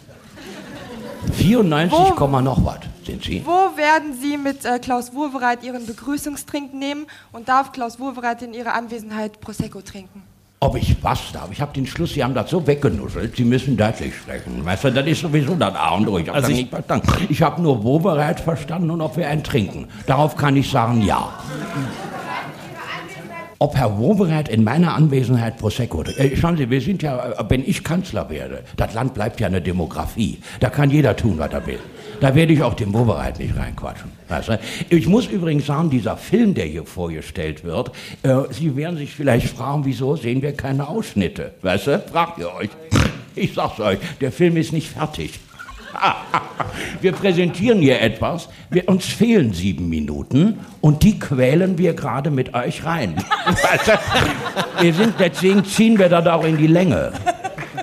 94, 1.33 1.99
wo, 1.99 2.41
noch 2.41 2.65
was 2.65 2.79
sind 3.05 3.25
Sie. 3.25 3.43
Wo 3.45 3.77
werden 3.77 4.15
Sie 4.21 4.37
mit 4.37 4.65
äh, 4.65 4.79
Klaus 4.79 5.15
Wowereit 5.15 5.65
Ihren 5.65 5.87
Begrüßungstrink 5.87 6.75
nehmen 6.75 7.07
und 7.33 7.49
darf 7.49 7.73
Klaus 7.73 7.99
Wowereit 7.99 8.43
in 8.43 8.55
Ihrer 8.55 8.75
Anwesenheit 8.75 9.41
Prosecco 9.41 9.81
trinken? 9.81 10.23
Ob 10.64 10.77
ich 10.77 10.96
was 11.03 11.31
darf? 11.31 11.50
Ich 11.53 11.61
habe 11.61 11.74
den 11.74 11.87
Schluss, 11.87 12.14
Sie 12.14 12.24
haben 12.24 12.33
das 12.33 12.48
so 12.48 12.66
weggenuschelt, 12.66 13.37
Sie 13.37 13.44
müssen 13.44 13.77
deutlich 13.77 14.16
sprechen. 14.16 14.64
Weißt 14.64 14.85
du, 14.85 14.92
das 14.92 15.07
ist 15.07 15.20
sowieso 15.20 15.55
das 15.57 15.74
A 15.74 15.90
und 15.90 16.09
O. 16.09 16.16
Ich 16.16 16.27
habe 16.27 16.38
also 16.38 16.50
nicht 16.50 16.70
verstanden. 16.70 17.07
Ich 17.29 17.42
habe 17.42 17.61
nur 17.61 17.85
Wowereit 17.85 18.40
verstanden 18.40 18.90
und 18.90 19.03
ob 19.03 19.18
wir 19.18 19.29
einen 19.29 19.44
trinken. 19.44 19.88
Darauf 20.07 20.37
kann 20.37 20.57
ich 20.57 20.70
sagen, 20.70 21.03
ja 21.03 21.29
ob 23.59 23.77
Herr 23.77 23.99
Wobereit 23.99 24.49
in 24.49 24.64
meiner 24.64 24.95
Anwesenheit 24.95 25.59
Prosecco. 25.59 26.03
Äh, 26.03 26.37
schauen 26.37 26.57
Sie, 26.57 26.69
wir 26.69 26.81
sind 26.81 27.03
ja, 27.03 27.33
äh, 27.33 27.45
wenn 27.49 27.62
ich 27.67 27.85
Kanzler 27.85 28.29
werde, 28.31 28.64
das 28.77 28.95
Land 28.95 29.14
bleibt 29.14 29.40
ja 29.40 29.47
eine 29.47 29.61
Demografie. 29.61 30.38
Da 30.61 30.71
kann 30.71 30.90
jeder 30.90 31.17
tun, 31.17 31.38
was 31.38 31.53
er 31.53 31.67
will. 31.67 31.79
Da 32.21 32.35
werde 32.35 32.53
ich 32.53 32.62
auch 32.62 32.75
dem 32.75 32.93
Wobereit 32.95 33.38
nicht 33.38 33.57
reinquatschen. 33.57 34.11
Ich 34.88 35.07
muss 35.07 35.27
übrigens 35.27 35.67
sagen, 35.67 35.90
dieser 35.90 36.17
Film, 36.17 36.55
der 36.55 36.67
hier 36.67 36.85
vorgestellt 36.85 37.64
wird, 37.64 37.90
äh, 38.23 38.35
Sie 38.51 38.77
werden 38.77 38.97
sich 38.97 39.14
vielleicht 39.14 39.49
fragen, 39.49 39.85
wieso 39.85 40.17
sehen 40.17 40.43
wir 40.43 40.53
keine 40.53 40.88
Ausschnitte? 40.88 41.53
Weißt 41.62 41.87
du? 41.87 41.99
Fragt 42.11 42.38
ihr 42.38 42.53
euch. 42.55 42.71
Ich 43.35 43.55
sag's 43.55 43.81
euch, 43.81 43.99
der 44.21 44.31
Film 44.31 44.57
ist 44.57 44.73
nicht 44.73 44.88
fertig. 44.88 45.40
wir 47.00 47.12
präsentieren 47.12 47.80
hier 47.80 48.00
etwas, 48.00 48.48
wir, 48.70 48.88
uns 48.88 49.07
fehlen 49.07 49.52
sieben 49.52 49.88
Minuten 49.88 50.61
und 50.80 51.02
die 51.02 51.18
quälen 51.18 51.78
wir 51.78 51.94
gerade 51.94 52.30
mit 52.30 52.54
euch 52.54 52.85
rein. 52.85 53.16
wir 54.80 54.94
sind, 54.94 55.14
deswegen 55.18 55.64
ziehen 55.64 55.98
wir 55.98 56.09
das 56.09 56.26
auch 56.26 56.44
in 56.44 56.57
die 56.57 56.66
Länge. 56.66 57.12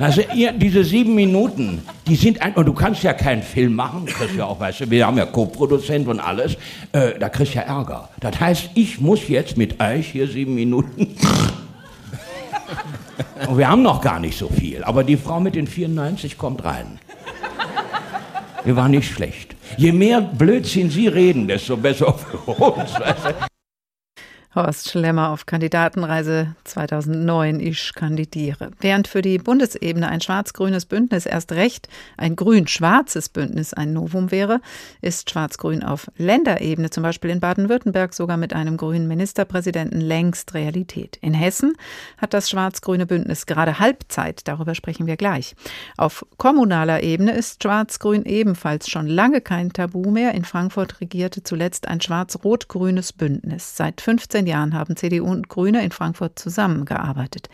Also 0.02 0.22
ihr, 0.34 0.52
diese 0.54 0.84
sieben 0.84 1.14
Minuten, 1.14 1.84
die 2.08 2.16
sind 2.16 2.42
ein, 2.42 2.54
und 2.54 2.66
du 2.66 2.74
kannst 2.74 3.04
ja 3.04 3.14
keinen 3.14 3.44
Film 3.44 3.76
machen, 3.76 4.06
kriegst 4.06 4.36
ja 4.36 4.46
auch, 4.46 4.60
weißt 4.60 4.82
du, 4.82 4.90
wir 4.90 5.06
haben 5.06 5.18
ja 5.18 5.28
Co-Produzent 5.28 6.08
und 6.08 6.20
alles, 6.20 6.58
äh, 6.92 7.20
da 7.20 7.30
kriegst 7.30 7.54
du 7.54 7.60
ja 7.60 7.66
Ärger. 7.66 8.10
Das 8.20 8.40
heißt, 8.40 8.72
ich 8.74 9.00
muss 9.00 9.28
jetzt 9.28 9.58
mit 9.58 9.80
euch 9.80 10.08
hier 10.08 10.28
sieben 10.28 10.56
Minuten. 10.56 11.16
und 13.48 13.58
wir 13.58 13.70
haben 13.70 13.84
noch 13.84 14.02
gar 14.02 14.20
nicht 14.20 14.38
so 14.38 14.50
viel, 14.50 14.84
aber 14.84 15.04
die 15.04 15.18
Frau 15.18 15.40
mit 15.40 15.54
den 15.54 15.68
94 15.68 16.38
kommt 16.38 16.64
rein. 16.64 17.00
Wir 18.64 18.76
waren 18.76 18.92
nicht 18.92 19.12
schlecht. 19.12 19.56
Je 19.78 19.92
mehr 19.92 20.22
Blödsinn 20.22 20.90
Sie 20.90 21.08
reden, 21.08 21.48
desto 21.48 21.78
besser 21.78 22.14
für 22.14 22.52
uns. 22.52 22.92
Horst 24.54 24.90
Schlemmer 24.90 25.30
auf 25.30 25.46
Kandidatenreise 25.46 26.56
2009. 26.66 27.62
Ich 27.62 27.94
kandidiere. 27.94 28.72
Während 28.82 29.08
für 29.08 29.22
die 29.22 29.38
Bundesebene 29.38 30.10
ein 30.10 30.20
schwarz-grünes 30.20 30.86
Bündnis 30.86 31.26
erst 31.26 31.54
recht 31.54 31.88
ein 32.18 32.36
grün-schwarzes 32.36 33.30
Bündnis 33.30 33.74
ein 33.74 33.94
Novum 33.94 34.30
wäre, 34.30 34.60
ist 35.00 35.30
Schwarz-Grün 35.30 35.84
auf 35.84 36.12
Länderebene, 36.18 36.90
zum 36.90 37.02
Beispiel 37.02 37.30
in 37.30 37.40
Baden-Württemberg, 37.40 38.14
sogar 38.14 38.36
mit 38.36 38.52
einem 38.52 38.76
grünen 38.76 39.08
Ministerpräsidenten 39.08 40.02
längst 40.02 40.54
Realität. 40.54 41.18
In 41.22 41.34
Hessen 41.34 41.72
hat 42.18 42.34
das 42.34 42.50
schwarz-grüne 42.50 43.06
Bündnis 43.06 43.46
gerade 43.46 43.80
Halbzeit. 43.80 44.50
Darüber 44.50 44.76
sprechen 44.76 45.08
wir 45.08 45.16
gleich. 45.16 45.56
Auf 45.96 46.26
kommunaler 46.36 47.04
Ebene 47.04 47.32
ist 47.32 47.64
Schwarz-Grün 47.64 48.26
ebenfalls 48.26 48.90
schon 48.90 49.08
lange 49.08 49.40
kein 49.40 49.72
Tabu 49.72 50.12
mehr. 50.12 50.34
In 50.34 50.44
Frankfurt 50.44 51.00
regierte 51.00 51.42
zuletzt 51.42 51.88
ein 51.88 52.02
schwarz-rot-grünes 52.02 53.14
Bündnis. 53.14 53.78
Seit 53.78 54.02
15 54.02 54.41
15 54.42 54.48
Jahren 54.48 54.74
haben 54.74 54.96
CDU 54.96 55.26
und 55.26 55.50
Grüne 55.50 55.84
in 55.84 55.92
Frankfurt 55.92 56.40
zusammengearbeitet. 56.40 57.48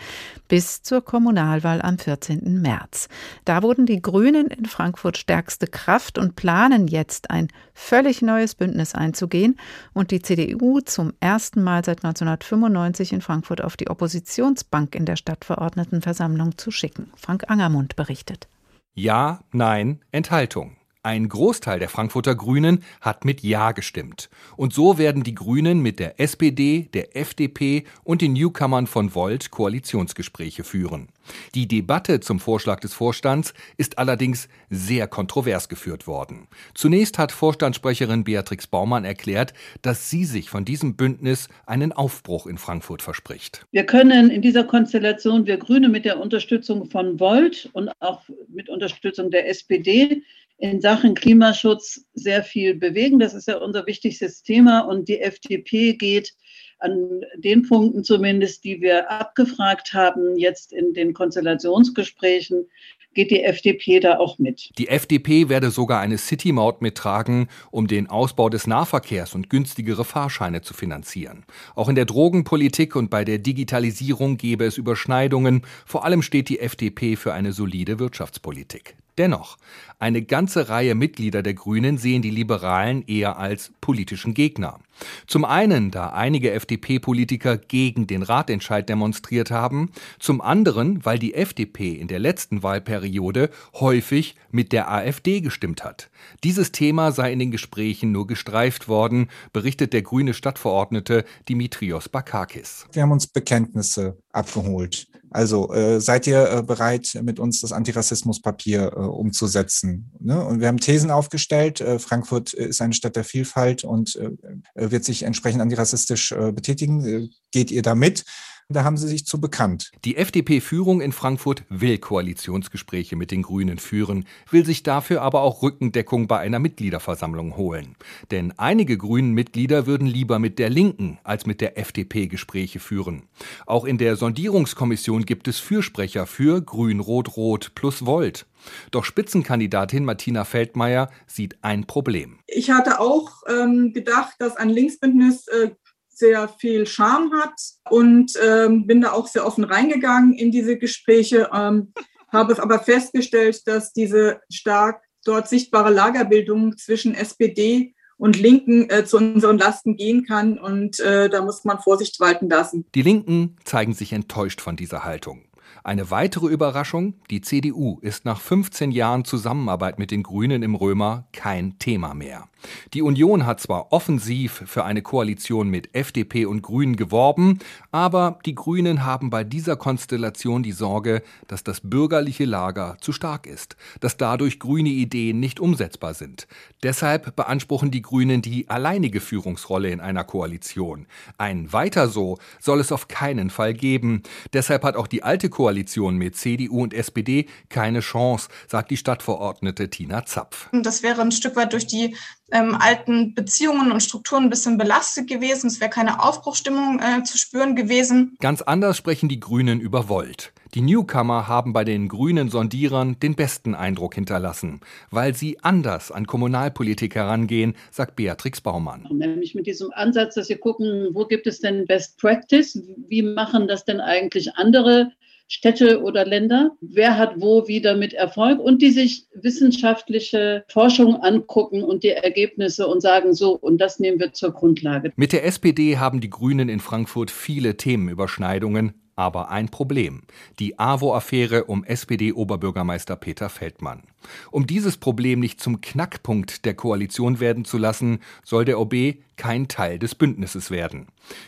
Bis 0.47 0.81
zur 0.81 1.03
Kommunalwahl 1.03 1.81
am 1.81 1.97
14. 1.97 2.61
März. 2.61 3.09
Da 3.43 3.61
wurden 3.61 3.85
die 3.85 4.01
Grünen 4.01 4.47
in 4.47 4.65
Frankfurt 4.65 5.17
stärkste 5.17 5.67
Kraft 5.67 6.17
und 6.17 6.35
planen 6.35 6.87
jetzt 6.87 7.29
ein 7.29 7.49
völlig 7.73 8.21
neues 8.21 8.55
Bündnis 8.55 8.95
einzugehen 8.95 9.57
und 9.93 10.11
die 10.11 10.21
CDU 10.21 10.79
zum 10.79 11.11
ersten 11.19 11.61
Mal 11.61 11.83
seit 11.83 12.05
1995 12.05 13.11
in 13.11 13.21
Frankfurt 13.21 13.61
auf 13.61 13.75
die 13.75 13.89
Oppositionsbank 13.89 14.95
in 14.95 15.05
der 15.05 15.17
Stadtverordnetenversammlung 15.17 16.57
zu 16.57 16.71
schicken. 16.71 17.11
Frank 17.17 17.49
Angermund 17.49 17.97
berichtet. 17.97 18.47
Ja, 18.93 19.41
nein, 19.51 19.99
Enthaltung. 20.11 20.76
Ein 21.03 21.29
Großteil 21.29 21.79
der 21.79 21.89
Frankfurter 21.89 22.35
Grünen 22.35 22.83
hat 23.01 23.23
mit 23.23 23.41
Ja 23.41 23.71
gestimmt. 23.71 24.29
Und 24.55 24.73
so 24.73 24.97
werden 24.97 25.23
die 25.23 25.35
Grünen 25.35 25.81
mit 25.81 25.99
der 25.99 26.19
SPD, 26.19 26.89
der 26.93 27.15
FDP 27.15 27.85
und 28.03 28.21
den 28.21 28.33
Newcomern 28.33 28.87
von 28.87 29.15
Volt 29.15 29.51
Koalitionsgespräche 29.51 30.63
führen. 30.63 31.09
Die 31.55 31.67
Debatte 31.67 32.19
zum 32.19 32.39
Vorschlag 32.39 32.79
des 32.79 32.93
Vorstands 32.93 33.53
ist 33.77 33.97
allerdings 33.97 34.47
sehr 34.69 35.07
kontrovers 35.07 35.69
geführt 35.69 36.07
worden. 36.07 36.47
Zunächst 36.73 37.17
hat 37.17 37.31
Vorstandssprecherin 37.31 38.23
Beatrix 38.23 38.67
Baumann 38.67 39.05
erklärt, 39.05 39.53
dass 39.81 40.09
sie 40.09 40.25
sich 40.25 40.49
von 40.49 40.65
diesem 40.65 40.95
Bündnis 40.95 41.49
einen 41.65 41.91
Aufbruch 41.91 42.47
in 42.47 42.57
Frankfurt 42.57 43.01
verspricht. 43.01 43.65
Wir 43.71 43.85
können 43.85 44.29
in 44.29 44.41
dieser 44.41 44.63
Konstellation, 44.63 45.45
wir 45.45 45.57
Grüne 45.57 45.89
mit 45.89 46.05
der 46.05 46.19
Unterstützung 46.19 46.89
von 46.89 47.19
Volt 47.19 47.69
und 47.73 47.89
auch 47.99 48.23
mit 48.47 48.69
Unterstützung 48.69 49.31
der 49.31 49.49
SPD, 49.49 50.23
in 50.57 50.81
Sachen 50.81 51.13
Klimaschutz 51.13 52.05
sehr 52.13 52.43
viel 52.43 52.75
bewegen. 52.75 53.19
Das 53.19 53.33
ist 53.33 53.47
ja 53.47 53.57
unser 53.57 53.85
wichtigstes 53.85 54.41
Thema. 54.41 54.81
Und 54.81 55.07
die 55.07 55.19
FDP 55.19 55.93
geht 55.93 56.33
an 56.79 57.21
den 57.37 57.67
Punkten 57.67 58.03
zumindest, 58.03 58.63
die 58.63 58.81
wir 58.81 59.09
abgefragt 59.09 59.93
haben, 59.93 60.37
jetzt 60.37 60.73
in 60.73 60.93
den 60.93 61.13
Konstellationsgesprächen, 61.13 62.67
geht 63.13 63.31
die 63.31 63.43
FDP 63.43 63.99
da 63.99 64.19
auch 64.19 64.37
mit. 64.37 64.69
Die 64.77 64.89
FDP 64.89 65.49
werde 65.49 65.71
sogar 65.71 66.01
eine 66.01 66.19
City-Maut 66.19 66.83
mittragen, 66.83 67.47
um 67.71 67.87
den 67.87 68.07
Ausbau 68.07 68.49
des 68.49 68.67
Nahverkehrs 68.67 69.33
und 69.33 69.49
günstigere 69.49 70.05
Fahrscheine 70.05 70.61
zu 70.61 70.75
finanzieren. 70.75 71.45
Auch 71.73 71.89
in 71.89 71.95
der 71.95 72.05
Drogenpolitik 72.05 72.95
und 72.95 73.09
bei 73.09 73.25
der 73.25 73.39
Digitalisierung 73.39 74.37
gäbe 74.37 74.65
es 74.65 74.77
Überschneidungen. 74.77 75.63
Vor 75.85 76.05
allem 76.05 76.21
steht 76.21 76.47
die 76.49 76.59
FDP 76.59 77.15
für 77.15 77.33
eine 77.33 77.53
solide 77.53 77.97
Wirtschaftspolitik. 77.97 78.95
Dennoch, 79.17 79.57
eine 79.99 80.21
ganze 80.21 80.69
Reihe 80.69 80.93
Mitglieder 80.93 81.41
der 81.41 81.55
Grünen 81.55 81.97
sehen 81.97 82.21
die 82.21 82.29
Liberalen 82.29 83.03
eher 83.07 83.39
als 83.39 83.71
politischen 83.81 84.35
Gegner. 84.35 84.79
Zum 85.25 85.43
einen, 85.43 85.89
da 85.89 86.09
einige 86.09 86.51
FDP-Politiker 86.51 87.57
gegen 87.57 88.05
den 88.05 88.21
Ratentscheid 88.21 88.87
demonstriert 88.87 89.49
haben, 89.49 89.91
zum 90.19 90.39
anderen, 90.39 91.03
weil 91.03 91.17
die 91.17 91.33
FDP 91.33 91.93
in 91.93 92.07
der 92.07 92.19
letzten 92.19 92.61
Wahlperiode 92.61 93.49
häufig 93.73 94.35
mit 94.51 94.71
der 94.71 94.91
AfD 94.91 95.41
gestimmt 95.41 95.83
hat. 95.83 96.09
Dieses 96.43 96.71
Thema 96.71 97.11
sei 97.11 97.31
in 97.33 97.39
den 97.39 97.51
Gesprächen 97.51 98.11
nur 98.11 98.27
gestreift 98.27 98.87
worden, 98.87 99.29
berichtet 99.51 99.93
der 99.93 100.03
grüne 100.03 100.33
Stadtverordnete 100.35 101.25
Dimitrios 101.49 102.09
Bakakis. 102.09 102.85
Wir 102.91 103.01
haben 103.01 103.11
uns 103.11 103.27
Bekenntnisse 103.27 104.17
abgeholt. 104.31 105.07
Also 105.29 105.73
äh, 105.73 105.99
seid 105.99 106.27
ihr 106.27 106.49
äh, 106.49 106.63
bereit, 106.63 107.19
mit 107.21 107.39
uns 107.39 107.61
das 107.61 107.71
Antirassismuspapier 107.71 108.93
äh, 108.95 108.99
umzusetzen? 108.99 110.11
Ne? 110.19 110.43
Und 110.43 110.61
wir 110.61 110.67
haben 110.67 110.79
Thesen 110.79 111.11
aufgestellt. 111.11 111.81
Äh, 111.81 111.99
Frankfurt 111.99 112.53
ist 112.53 112.81
eine 112.81 112.93
Stadt 112.93 113.15
der 113.15 113.23
Vielfalt 113.23 113.83
und 113.83 114.15
äh, 114.15 114.31
wird 114.75 115.03
sich 115.03 115.23
entsprechend 115.23 115.61
antirassistisch 115.61 116.31
äh, 116.31 116.51
betätigen. 116.51 117.29
geht 117.51 117.71
ihr 117.71 117.81
da 117.81 117.95
mit? 117.95 118.23
Da 118.69 118.83
haben 118.83 118.97
sie 118.97 119.07
sich 119.07 119.25
zu 119.25 119.39
bekannt. 119.39 119.93
Die 120.03 120.17
FDP-Führung 120.17 120.99
in 120.99 121.13
Frankfurt 121.13 121.63
will 121.69 121.97
Koalitionsgespräche 121.99 123.15
mit 123.15 123.31
den 123.31 123.41
Grünen 123.41 123.77
führen, 123.77 124.25
will 124.49 124.65
sich 124.65 124.83
dafür 124.83 125.21
aber 125.21 125.39
auch 125.39 125.63
Rückendeckung 125.63 126.27
bei 126.27 126.39
einer 126.39 126.59
Mitgliederversammlung 126.59 127.55
holen. 127.55 127.95
Denn 128.29 128.53
einige 128.57 128.97
Grünen-Mitglieder 128.97 129.85
würden 129.85 130.05
lieber 130.05 130.37
mit 130.37 130.59
der 130.59 130.69
Linken 130.69 131.17
als 131.23 131.45
mit 131.45 131.61
der 131.61 131.77
FDP 131.77 132.27
Gespräche 132.27 132.81
führen. 132.81 133.23
Auch 133.65 133.85
in 133.85 133.97
der 133.97 134.17
Sondierungskommission 134.17 135.25
gibt 135.25 135.47
es 135.47 135.59
Fürsprecher 135.59 136.27
für 136.27 136.61
Grün-Rot-Rot 136.61 137.71
plus 137.73 138.05
Volt. 138.05 138.47
Doch 138.91 139.05
Spitzenkandidatin 139.05 140.03
Martina 140.03 140.43
Feldmayer 140.43 141.09
sieht 141.25 141.55
ein 141.61 141.87
Problem. 141.87 142.39
Ich 142.47 142.69
hatte 142.69 142.99
auch 142.99 143.43
ähm, 143.47 143.93
gedacht, 143.93 144.35
dass 144.39 144.57
ein 144.57 144.69
Linksbündnis 144.69 145.47
äh, 145.47 145.69
sehr 146.17 146.49
viel 146.49 146.87
Charme 146.87 147.31
hat 147.33 147.53
und 147.89 148.33
ähm, 148.43 148.87
bin 148.87 149.01
da 149.01 149.11
auch 149.11 149.27
sehr 149.27 149.45
offen 149.45 149.63
reingegangen 149.63 150.33
in 150.33 150.51
diese 150.51 150.77
Gespräche, 150.77 151.49
ähm, 151.53 151.93
habe 152.31 152.61
aber 152.61 152.79
festgestellt, 152.79 153.67
dass 153.67 153.93
diese 153.93 154.41
stark 154.51 155.03
dort 155.23 155.47
sichtbare 155.47 155.91
Lagerbildung 155.91 156.77
zwischen 156.77 157.13
SPD 157.13 157.93
und 158.17 158.39
Linken 158.39 158.89
äh, 158.89 159.05
zu 159.05 159.17
unseren 159.17 159.57
Lasten 159.57 159.95
gehen 159.95 160.25
kann. 160.25 160.57
Und 160.57 160.99
äh, 160.99 161.29
da 161.29 161.43
muss 161.43 161.63
man 161.63 161.79
Vorsicht 161.79 162.19
walten 162.19 162.49
lassen. 162.49 162.85
Die 162.95 163.03
Linken 163.03 163.55
zeigen 163.63 163.93
sich 163.93 164.11
enttäuscht 164.11 164.61
von 164.61 164.75
dieser 164.75 165.03
Haltung. 165.03 165.43
Eine 165.83 166.11
weitere 166.11 166.47
Überraschung, 166.47 167.15
die 167.29 167.41
CDU 167.41 167.99
ist 168.01 168.25
nach 168.25 168.39
15 168.39 168.91
Jahren 168.91 169.25
Zusammenarbeit 169.25 169.99
mit 169.99 170.11
den 170.11 170.23
Grünen 170.23 170.63
im 170.63 170.75
Römer 170.75 171.27
kein 171.31 171.79
Thema 171.79 172.13
mehr. 172.13 172.47
Die 172.93 173.01
Union 173.01 173.45
hat 173.45 173.59
zwar 173.59 173.91
offensiv 173.91 174.63
für 174.65 174.83
eine 174.83 175.01
Koalition 175.01 175.69
mit 175.69 175.93
FDP 175.95 176.45
und 176.45 176.61
Grünen 176.61 176.95
geworben, 176.95 177.59
aber 177.91 178.39
die 178.45 178.55
Grünen 178.55 179.05
haben 179.05 179.29
bei 179.29 179.43
dieser 179.43 179.75
Konstellation 179.75 180.63
die 180.63 180.71
Sorge, 180.71 181.21
dass 181.47 181.63
das 181.63 181.81
bürgerliche 181.81 182.45
Lager 182.45 182.97
zu 182.99 183.13
stark 183.13 183.47
ist, 183.47 183.75
dass 183.99 184.17
dadurch 184.17 184.59
grüne 184.59 184.89
Ideen 184.89 185.39
nicht 185.39 185.59
umsetzbar 185.59 186.13
sind. 186.13 186.47
Deshalb 186.83 187.35
beanspruchen 187.35 187.91
die 187.91 188.01
Grünen 188.01 188.41
die 188.41 188.69
alleinige 188.69 189.19
Führungsrolle 189.19 189.89
in 189.89 189.99
einer 189.99 190.23
Koalition. 190.23 191.07
Ein 191.37 191.71
Weiter 191.73 192.07
so 192.07 192.37
soll 192.59 192.79
es 192.79 192.91
auf 192.91 193.07
keinen 193.07 193.49
Fall 193.49 193.73
geben. 193.73 194.23
Deshalb 194.53 194.83
hat 194.83 194.95
auch 194.95 195.07
die 195.07 195.23
alte 195.23 195.49
Koalition 195.57 196.17
mit 196.17 196.35
CDU 196.35 196.83
und 196.83 196.93
SPD 196.93 197.47
keine 197.69 198.01
Chance, 198.01 198.47
sagt 198.67 198.91
die 198.91 198.97
Stadtverordnete 198.97 199.89
Tina 199.89 200.23
Zapf. 200.23 200.69
Das 200.71 201.01
wäre 201.01 201.19
ein 201.19 201.31
Stück 201.31 201.55
weit 201.55 201.73
durch 201.73 201.87
die 201.87 202.15
ähm, 202.51 202.77
alten 202.79 203.33
Beziehungen 203.33 203.91
und 203.91 204.03
Strukturen 204.03 204.43
ein 204.43 204.49
bisschen 204.51 204.77
belastet 204.77 205.27
gewesen. 205.27 205.65
Es 205.65 205.81
wäre 205.81 205.89
keine 205.89 206.23
Aufbruchstimmung 206.23 206.99
äh, 206.99 207.23
zu 207.23 207.39
spüren 207.39 207.75
gewesen. 207.75 208.37
Ganz 208.39 208.61
anders 208.61 208.97
sprechen 208.97 209.29
die 209.29 209.39
Grünen 209.39 209.79
über 209.79 210.09
Volt. 210.09 210.53
Die 210.75 210.81
Newcomer 210.81 211.47
haben 211.47 211.73
bei 211.73 211.83
den 211.83 212.07
grünen 212.07 212.49
Sondierern 212.49 213.19
den 213.19 213.35
besten 213.35 213.73
Eindruck 213.73 214.13
hinterlassen, 214.13 214.81
weil 215.09 215.33
sie 215.33 215.57
anders 215.63 216.11
an 216.11 216.27
Kommunalpolitik 216.27 217.15
herangehen, 217.15 217.73
sagt 217.89 218.15
Beatrix 218.15 218.61
Baumann. 218.61 219.07
Nämlich 219.09 219.55
mit 219.55 219.65
diesem 219.65 219.89
Ansatz, 219.93 220.35
dass 220.35 220.49
wir 220.49 220.59
gucken, 220.59 221.09
wo 221.13 221.25
gibt 221.25 221.47
es 221.47 221.61
denn 221.61 221.87
Best 221.87 222.19
Practice? 222.19 222.79
Wie 223.07 223.23
machen 223.23 223.67
das 223.67 223.85
denn 223.85 223.99
eigentlich 223.99 224.55
andere 224.55 225.13
Städte 225.47 226.01
oder 226.01 226.25
Länder, 226.25 226.71
wer 226.81 227.17
hat 227.17 227.35
wo 227.37 227.67
wie 227.67 227.81
damit 227.81 228.13
Erfolg 228.13 228.59
und 228.59 228.81
die 228.81 228.91
sich 228.91 229.27
wissenschaftliche 229.33 230.65
Forschung 230.67 231.15
angucken 231.15 231.83
und 231.83 232.03
die 232.03 232.09
Ergebnisse 232.09 232.87
und 232.87 233.01
sagen 233.01 233.33
so, 233.33 233.55
und 233.55 233.79
das 233.79 233.99
nehmen 233.99 234.19
wir 234.19 234.33
zur 234.33 234.51
Grundlage. 234.51 235.11
Mit 235.15 235.31
der 235.31 235.45
SPD 235.45 235.97
haben 235.97 236.21
die 236.21 236.29
Grünen 236.29 236.69
in 236.69 236.79
Frankfurt 236.79 237.31
viele 237.31 237.77
Themenüberschneidungen, 237.77 238.93
aber 239.15 239.49
ein 239.49 239.69
Problem. 239.69 240.21
Die 240.59 240.77
AWO-Affäre 240.77 241.65
um 241.65 241.83
SPD-Oberbürgermeister 241.83 243.15
Peter 243.15 243.49
Feldmann. 243.49 244.03
Um 244.51 244.67
dieses 244.67 244.97
Problem 244.97 245.39
nicht 245.39 245.59
zum 245.59 245.81
Knackpunkt 245.81 246.65
der 246.65 246.75
Koalition 246.75 247.39
werden 247.39 247.65
zu 247.65 247.77
lassen, 247.77 248.19
soll 248.43 248.63
der 248.63 248.79
OB 248.79 249.15
kein 249.35 249.67
Teil 249.67 249.97
des 249.97 250.13
Bündnisses 250.13 250.71
werden. 250.71 251.07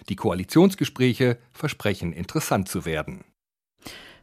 Die 0.09 0.15
Koalitionsgespräche 0.15 1.37
versprechen 1.53 2.11
interessant 2.11 2.67
zu 2.67 2.85
werden. 2.85 3.23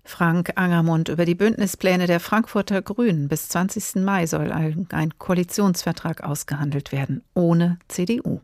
Frank 0.07 0.53
Angermund 0.55 1.09
über 1.09 1.25
die 1.25 1.35
Bündnispläne 1.35 2.07
der 2.07 2.21
Frankfurter 2.21 2.81
Grünen. 2.81 3.29
Bis 3.29 3.49
20. 3.49 3.97
Mai 3.97 4.27
soll 4.27 4.53
ein 4.53 5.19
Koalitionsvertrag 5.19 6.23
ausgehandelt 6.23 6.93
werden, 6.93 7.23
ohne 7.35 7.79
CDU. 7.89 8.41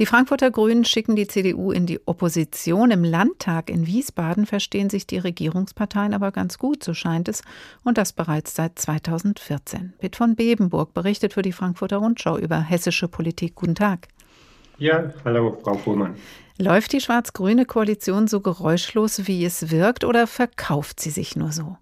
Die 0.00 0.06
Frankfurter 0.06 0.50
Grünen 0.50 0.84
schicken 0.84 1.14
die 1.14 1.28
CDU 1.28 1.70
in 1.70 1.86
die 1.86 2.00
Opposition. 2.06 2.90
Im 2.90 3.04
Landtag 3.04 3.70
in 3.70 3.86
Wiesbaden 3.86 4.46
verstehen 4.46 4.90
sich 4.90 5.06
die 5.06 5.18
Regierungsparteien 5.18 6.12
aber 6.12 6.32
ganz 6.32 6.58
gut, 6.58 6.82
so 6.82 6.92
scheint 6.92 7.28
es, 7.28 7.42
und 7.84 7.96
das 7.96 8.12
bereits 8.12 8.54
seit 8.54 8.78
2014. 8.78 9.92
Pitt 9.98 10.16
von 10.16 10.34
Bebenburg 10.34 10.92
berichtet 10.92 11.34
für 11.34 11.42
die 11.42 11.52
Frankfurter 11.52 11.98
Rundschau 11.98 12.36
über 12.36 12.60
hessische 12.60 13.08
Politik. 13.08 13.54
Guten 13.54 13.74
Tag. 13.76 14.08
Ja, 14.78 15.12
hallo, 15.24 15.58
Frau 15.62 15.74
Fuhrmann. 15.74 16.14
Läuft 16.60 16.92
die 16.92 17.00
schwarz-grüne 17.00 17.64
Koalition 17.64 18.28
so 18.28 18.40
geräuschlos, 18.40 19.26
wie 19.26 19.46
es 19.46 19.70
wirkt, 19.70 20.04
oder 20.04 20.26
verkauft 20.26 21.00
sie 21.00 21.08
sich 21.08 21.34
nur 21.34 21.52
so? 21.52 21.78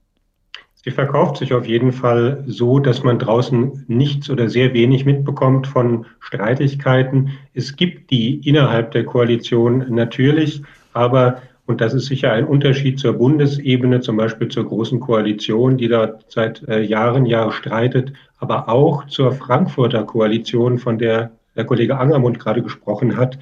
Sie 0.85 0.93
verkauft 0.93 1.38
sich 1.38 1.53
auf 1.53 1.67
jeden 1.67 1.91
Fall 1.91 2.45
so, 2.47 2.79
dass 2.79 3.03
man 3.03 3.19
draußen 3.19 3.87
nichts 3.88 4.31
oder 4.31 4.49
sehr 4.49 4.75
wenig 4.75 5.05
mitbekommt 5.05 5.67
von 5.67 6.07
Streitigkeiten. 6.21 7.31
Es 7.55 7.75
gibt 7.75 8.12
die 8.12 8.49
innerhalb 8.49 8.93
der 8.93 9.05
Koalition 9.05 9.85
natürlich, 9.89 10.62
aber 10.93 11.43
und 11.66 11.81
das 11.81 11.93
ist 11.93 12.07
sicher 12.07 12.33
ein 12.33 12.47
Unterschied 12.47 13.01
zur 13.01 13.14
Bundesebene, 13.14 14.01
zum 14.01 14.16
Beispiel 14.16 14.47
zur 14.47 14.64
Großen 14.64 15.01
Koalition, 15.01 15.76
die 15.76 15.89
da 15.89 16.20
seit 16.29 16.62
äh, 16.68 16.83
Jahren, 16.83 17.26
Jahren 17.26 17.51
streitet, 17.51 18.12
aber 18.39 18.68
auch 18.68 19.09
zur 19.09 19.33
Frankfurter 19.33 20.05
Koalition, 20.05 20.79
von 20.79 20.99
der 20.99 21.33
der 21.57 21.64
Kollege 21.64 21.99
Angermund 21.99 22.39
gerade 22.39 22.62
gesprochen 22.62 23.16
hat. 23.16 23.41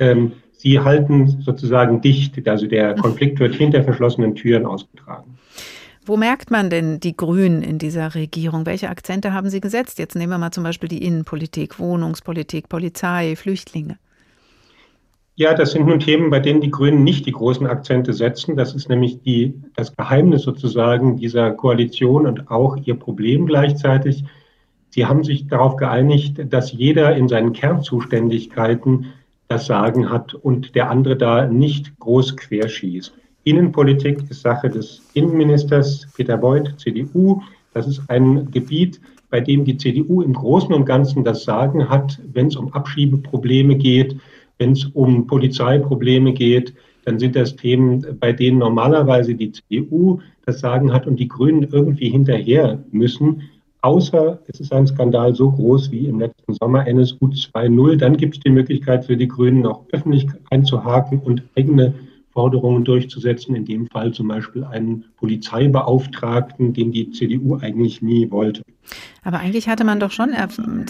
Ähm, 0.00 0.32
sie 0.62 0.78
halten 0.78 1.42
sozusagen 1.42 2.00
dicht, 2.00 2.48
also 2.48 2.66
der 2.66 2.94
Konflikt 2.94 3.40
wird 3.40 3.54
hinter 3.54 3.82
verschlossenen 3.82 4.34
Türen 4.36 4.64
ausgetragen. 4.64 5.36
Wo 6.04 6.16
merkt 6.16 6.50
man 6.50 6.70
denn 6.70 6.98
die 7.00 7.16
Grünen 7.16 7.62
in 7.62 7.78
dieser 7.78 8.14
Regierung? 8.14 8.66
Welche 8.66 8.88
Akzente 8.88 9.32
haben 9.32 9.50
sie 9.50 9.60
gesetzt? 9.60 9.98
Jetzt 9.98 10.16
nehmen 10.16 10.30
wir 10.30 10.38
mal 10.38 10.50
zum 10.50 10.64
Beispiel 10.64 10.88
die 10.88 11.04
Innenpolitik, 11.04 11.78
Wohnungspolitik, 11.78 12.68
Polizei, 12.68 13.36
Flüchtlinge. 13.36 13.98
Ja, 15.34 15.54
das 15.54 15.72
sind 15.72 15.86
nun 15.86 16.00
Themen, 16.00 16.30
bei 16.30 16.40
denen 16.40 16.60
die 16.60 16.70
Grünen 16.70 17.04
nicht 17.04 17.26
die 17.26 17.32
großen 17.32 17.66
Akzente 17.66 18.12
setzen. 18.12 18.56
Das 18.56 18.74
ist 18.74 18.88
nämlich 18.88 19.22
die, 19.22 19.54
das 19.76 19.96
Geheimnis 19.96 20.42
sozusagen 20.42 21.16
dieser 21.16 21.52
Koalition 21.52 22.26
und 22.26 22.50
auch 22.50 22.76
ihr 22.76 22.94
Problem 22.94 23.46
gleichzeitig. 23.46 24.24
Sie 24.90 25.06
haben 25.06 25.24
sich 25.24 25.46
darauf 25.46 25.76
geeinigt, 25.76 26.52
dass 26.52 26.72
jeder 26.72 27.16
in 27.16 27.28
seinen 27.28 27.52
Kernzuständigkeiten 27.52 29.06
das 29.52 29.66
Sagen 29.66 30.08
hat 30.08 30.32
und 30.32 30.74
der 30.74 30.88
andere 30.90 31.14
da 31.14 31.46
nicht 31.46 31.98
groß 31.98 32.36
querschießt. 32.38 33.12
Innenpolitik 33.44 34.30
ist 34.30 34.40
Sache 34.40 34.70
des 34.70 35.02
Innenministers 35.12 36.08
Peter 36.16 36.38
Beuth, 36.38 36.72
CDU. 36.78 37.42
Das 37.74 37.86
ist 37.86 38.00
ein 38.08 38.50
Gebiet, 38.50 38.98
bei 39.28 39.40
dem 39.40 39.64
die 39.64 39.76
CDU 39.76 40.22
im 40.22 40.32
Großen 40.32 40.72
und 40.72 40.86
Ganzen 40.86 41.22
das 41.22 41.44
Sagen 41.44 41.88
hat, 41.90 42.18
wenn 42.32 42.46
es 42.46 42.56
um 42.56 42.72
Abschiebeprobleme 42.72 43.76
geht, 43.76 44.16
wenn 44.58 44.72
es 44.72 44.86
um 44.86 45.26
Polizeiprobleme 45.26 46.32
geht, 46.32 46.72
dann 47.04 47.18
sind 47.18 47.36
das 47.36 47.56
Themen, 47.56 48.06
bei 48.20 48.32
denen 48.32 48.58
normalerweise 48.58 49.34
die 49.34 49.52
CDU 49.52 50.20
das 50.46 50.60
Sagen 50.60 50.92
hat 50.94 51.06
und 51.06 51.20
die 51.20 51.28
Grünen 51.28 51.68
irgendwie 51.70 52.08
hinterher 52.08 52.82
müssen. 52.90 53.50
Außer 53.82 54.38
es 54.46 54.60
ist 54.60 54.72
ein 54.72 54.86
Skandal 54.86 55.34
so 55.34 55.50
groß 55.50 55.90
wie 55.90 56.06
im 56.06 56.20
letzten 56.20 56.54
Sommer 56.54 56.86
NSU 56.86 57.26
2.0, 57.26 57.96
dann 57.96 58.16
gibt 58.16 58.36
es 58.36 58.40
die 58.40 58.50
Möglichkeit 58.50 59.04
für 59.04 59.16
die 59.16 59.26
Grünen 59.26 59.66
auch 59.66 59.84
öffentlich 59.90 60.28
einzuhaken 60.50 61.18
und 61.18 61.42
eigene 61.56 61.92
Forderungen 62.32 62.84
durchzusetzen, 62.84 63.54
in 63.54 63.64
dem 63.64 63.86
Fall 63.88 64.12
zum 64.12 64.28
Beispiel 64.28 64.64
einen 64.64 65.04
Polizeibeauftragten, 65.16 66.72
den 66.72 66.92
die 66.92 67.10
CDU 67.10 67.56
eigentlich 67.56 68.02
nie 68.02 68.30
wollte. 68.30 68.62
Aber 69.22 69.38
eigentlich 69.38 69.68
hatte 69.68 69.84
man 69.84 70.00
doch 70.00 70.10
schon 70.10 70.34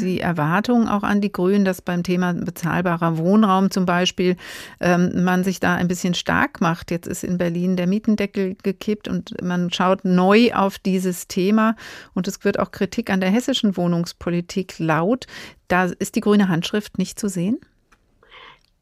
die 0.00 0.20
Erwartung 0.20 0.88
auch 0.88 1.02
an 1.02 1.20
die 1.20 1.30
Grünen, 1.30 1.64
dass 1.64 1.82
beim 1.82 2.02
Thema 2.02 2.32
bezahlbarer 2.32 3.18
Wohnraum 3.18 3.70
zum 3.70 3.84
Beispiel 3.84 4.36
ähm, 4.80 5.24
man 5.24 5.44
sich 5.44 5.60
da 5.60 5.74
ein 5.74 5.88
bisschen 5.88 6.14
stark 6.14 6.60
macht. 6.60 6.90
Jetzt 6.90 7.06
ist 7.06 7.24
in 7.24 7.36
Berlin 7.36 7.76
der 7.76 7.86
Mietendeckel 7.86 8.56
gekippt 8.62 9.08
und 9.08 9.42
man 9.42 9.70
schaut 9.70 10.04
neu 10.04 10.52
auf 10.54 10.78
dieses 10.78 11.28
Thema 11.28 11.76
und 12.14 12.26
es 12.26 12.42
wird 12.44 12.58
auch 12.58 12.70
Kritik 12.70 13.10
an 13.10 13.20
der 13.20 13.30
hessischen 13.30 13.76
Wohnungspolitik 13.76 14.78
laut. 14.78 15.26
Da 15.68 15.84
ist 15.84 16.16
die 16.16 16.20
grüne 16.20 16.48
Handschrift 16.48 16.98
nicht 16.98 17.18
zu 17.18 17.28
sehen? 17.28 17.58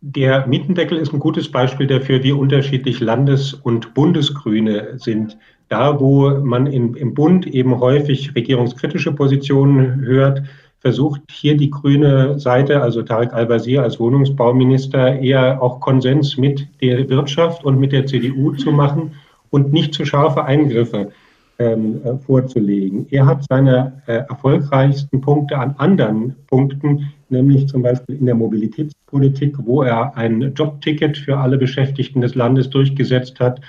Der 0.03 0.47
Mietendeckel 0.47 0.97
ist 0.97 1.13
ein 1.13 1.21
gutes 1.21 1.51
Beispiel 1.51 1.87
dafür, 1.87 2.23
wie 2.23 2.33
unterschiedlich 2.33 3.01
Landes- 3.01 3.53
und 3.53 3.93
Bundesgrüne 3.93 4.99
sind. 4.99 5.37
Da, 5.69 6.01
wo 6.01 6.31
man 6.31 6.67
in, 6.67 6.95
im 6.95 7.13
Bund 7.13 7.47
eben 7.47 7.79
häufig 7.81 8.35
regierungskritische 8.35 9.13
Positionen 9.13 10.01
hört, 10.01 10.43
versucht 10.79 11.21
hier 11.31 11.57
die 11.57 11.69
grüne 11.69 12.41
Seite, 12.41 12.81
also 12.81 13.03
Tarek 13.03 13.35
Al-Wazir 13.35 13.83
als 13.83 14.01
Wohnungsbauminister, 14.01 15.19
eher 15.21 15.63
auch 15.63 15.81
Konsens 15.81 16.39
mit 16.39 16.67
der 16.81 17.09
Wirtschaft 17.11 17.63
und 17.65 17.79
mit 17.79 17.93
der 17.93 18.07
CDU 18.07 18.53
zu 18.53 18.73
machen 18.73 19.13
und 19.51 19.71
nicht 19.71 19.93
zu 19.93 20.07
scharfe 20.07 20.45
Eingriffe 20.45 21.11
ähm, 21.59 22.01
äh, 22.03 22.17
vorzulegen. 22.17 23.07
Er 23.11 23.27
hat 23.27 23.45
seine 23.47 24.03
äh, 24.07 24.23
erfolgreichsten 24.31 25.21
Punkte 25.21 25.59
an 25.59 25.75
anderen 25.77 26.37
Punkten, 26.47 27.13
nämlich 27.31 27.69
zum 27.69 27.83
Beispiel 27.83 28.17
in 28.17 28.27
der 28.27 28.35
Mobilitätspolitik, 28.35 29.57
wo 29.65 29.83
er 29.83 30.17
ein 30.17 30.55
Jobticket 30.55 31.19
für 31.19 31.39
alle 31.39 31.59
Beschäftigten 31.59 32.21
des 32.21 32.35
Landes 32.35 32.71
durchgesetzt 32.71 33.41
hat 33.41 33.61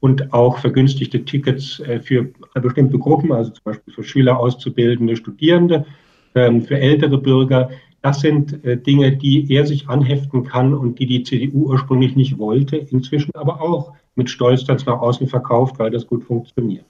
und 0.00 0.32
auch 0.32 0.58
vergünstigte 0.58 1.24
Tickets 1.24 1.80
äh, 1.80 2.00
für 2.00 2.30
bestimmte 2.54 2.98
Gruppen, 2.98 3.32
also 3.32 3.50
zum 3.50 3.64
Beispiel 3.64 3.94
für 3.94 4.02
Schüler, 4.02 4.38
Auszubildende, 4.38 5.16
Studierende, 5.16 5.86
ähm, 6.34 6.62
für 6.62 6.78
ältere 6.78 7.18
Bürger. 7.18 7.70
Das 8.02 8.20
sind 8.20 8.64
äh, 8.64 8.78
Dinge, 8.78 9.16
die 9.16 9.52
er 9.52 9.66
sich 9.66 9.88
anheften 9.88 10.44
kann 10.44 10.74
und 10.74 10.98
die 10.98 11.06
die 11.06 11.22
CDU 11.22 11.70
ursprünglich 11.70 12.16
nicht 12.16 12.38
wollte, 12.38 12.76
inzwischen 12.76 13.34
aber 13.34 13.60
auch 13.60 13.92
mit 14.14 14.30
Stolz 14.30 14.64
das 14.64 14.86
nach 14.86 15.00
außen 15.00 15.26
verkauft, 15.26 15.78
weil 15.78 15.90
das 15.90 16.06
gut 16.06 16.24
funktioniert. 16.24 16.84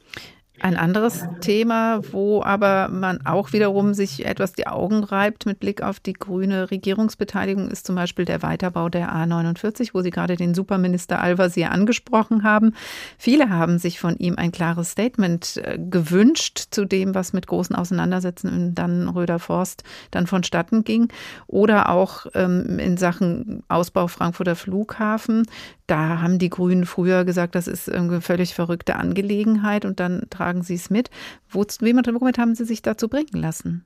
Ein 0.60 0.76
anderes 0.76 1.24
Thema, 1.40 2.00
wo 2.12 2.42
aber 2.42 2.88
man 2.88 3.24
auch 3.24 3.54
wiederum 3.54 3.94
sich 3.94 4.26
etwas 4.26 4.52
die 4.52 4.66
Augen 4.66 5.04
reibt 5.04 5.46
mit 5.46 5.58
Blick 5.58 5.82
auf 5.82 6.00
die 6.00 6.12
grüne 6.12 6.70
Regierungsbeteiligung, 6.70 7.70
ist 7.70 7.86
zum 7.86 7.96
Beispiel 7.96 8.26
der 8.26 8.42
Weiterbau 8.42 8.90
der 8.90 9.10
A49, 9.10 9.90
wo 9.94 10.02
Sie 10.02 10.10
gerade 10.10 10.36
den 10.36 10.54
Superminister 10.54 11.20
Al-Wazir 11.22 11.70
angesprochen 11.70 12.42
haben. 12.42 12.74
Viele 13.16 13.48
haben 13.48 13.78
sich 13.78 14.00
von 14.00 14.16
ihm 14.18 14.36
ein 14.36 14.52
klares 14.52 14.90
Statement 14.90 15.56
äh, 15.56 15.78
gewünscht 15.78 16.64
zu 16.70 16.84
dem, 16.84 17.14
was 17.14 17.32
mit 17.32 17.46
großen 17.46 17.74
Auseinandersetzungen 17.74 18.54
in 18.54 18.74
Dannenröder 18.74 19.38
Forst 19.38 19.82
dann 20.10 20.26
vonstatten 20.26 20.84
ging. 20.84 21.08
Oder 21.46 21.88
auch 21.88 22.26
ähm, 22.34 22.78
in 22.78 22.98
Sachen 22.98 23.62
Ausbau 23.68 24.08
Frankfurter 24.08 24.56
Flughafen. 24.56 25.46
Da 25.90 26.22
haben 26.22 26.38
die 26.38 26.50
Grünen 26.50 26.86
früher 26.86 27.24
gesagt, 27.24 27.56
das 27.56 27.66
ist 27.66 27.90
eine 27.90 28.20
völlig 28.20 28.54
verrückte 28.54 28.94
Angelegenheit 28.94 29.84
und 29.84 29.98
dann 29.98 30.22
tragen 30.30 30.62
sie 30.62 30.74
es 30.74 30.88
mit. 30.88 31.10
Womit 31.50 32.38
haben 32.38 32.54
Sie 32.54 32.64
sich 32.64 32.80
dazu 32.80 33.08
bringen 33.08 33.34
lassen? 33.34 33.84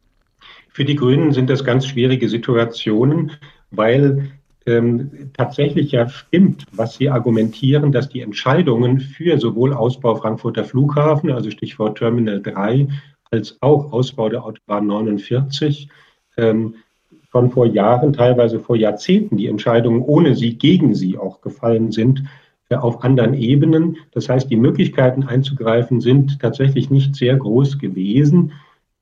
Für 0.68 0.84
die 0.84 0.96
Grünen 0.96 1.32
sind 1.32 1.48
das 1.48 1.64
ganz 1.64 1.86
schwierige 1.86 2.28
Situationen, 2.28 3.32
weil 3.70 4.32
ähm, 4.66 5.30
tatsächlich 5.32 5.92
ja 5.92 6.06
stimmt, 6.10 6.66
was 6.72 6.96
sie 6.96 7.08
argumentieren, 7.08 7.90
dass 7.90 8.10
die 8.10 8.20
Entscheidungen 8.20 9.00
für 9.00 9.40
sowohl 9.40 9.72
Ausbau 9.72 10.14
Frankfurter 10.16 10.64
Flughafen, 10.64 11.30
also 11.30 11.50
Stichwort 11.50 11.96
Terminal 11.96 12.42
3, 12.42 12.86
als 13.30 13.56
auch 13.62 13.94
Ausbau 13.94 14.28
der 14.28 14.44
Autobahn 14.44 14.86
49 14.86 15.88
ähm, 16.36 16.74
schon 17.34 17.50
vor 17.50 17.66
Jahren, 17.66 18.12
teilweise 18.12 18.60
vor 18.60 18.76
Jahrzehnten 18.76 19.36
die 19.36 19.48
Entscheidungen 19.48 20.02
ohne 20.02 20.36
sie, 20.36 20.54
gegen 20.56 20.94
sie 20.94 21.18
auch 21.18 21.40
gefallen 21.40 21.90
sind, 21.90 22.22
äh, 22.68 22.76
auf 22.76 23.02
anderen 23.02 23.34
Ebenen. 23.34 23.96
Das 24.12 24.28
heißt, 24.28 24.48
die 24.48 24.56
Möglichkeiten 24.56 25.24
einzugreifen 25.24 26.00
sind 26.00 26.38
tatsächlich 26.38 26.90
nicht 26.90 27.16
sehr 27.16 27.36
groß 27.36 27.80
gewesen. 27.80 28.52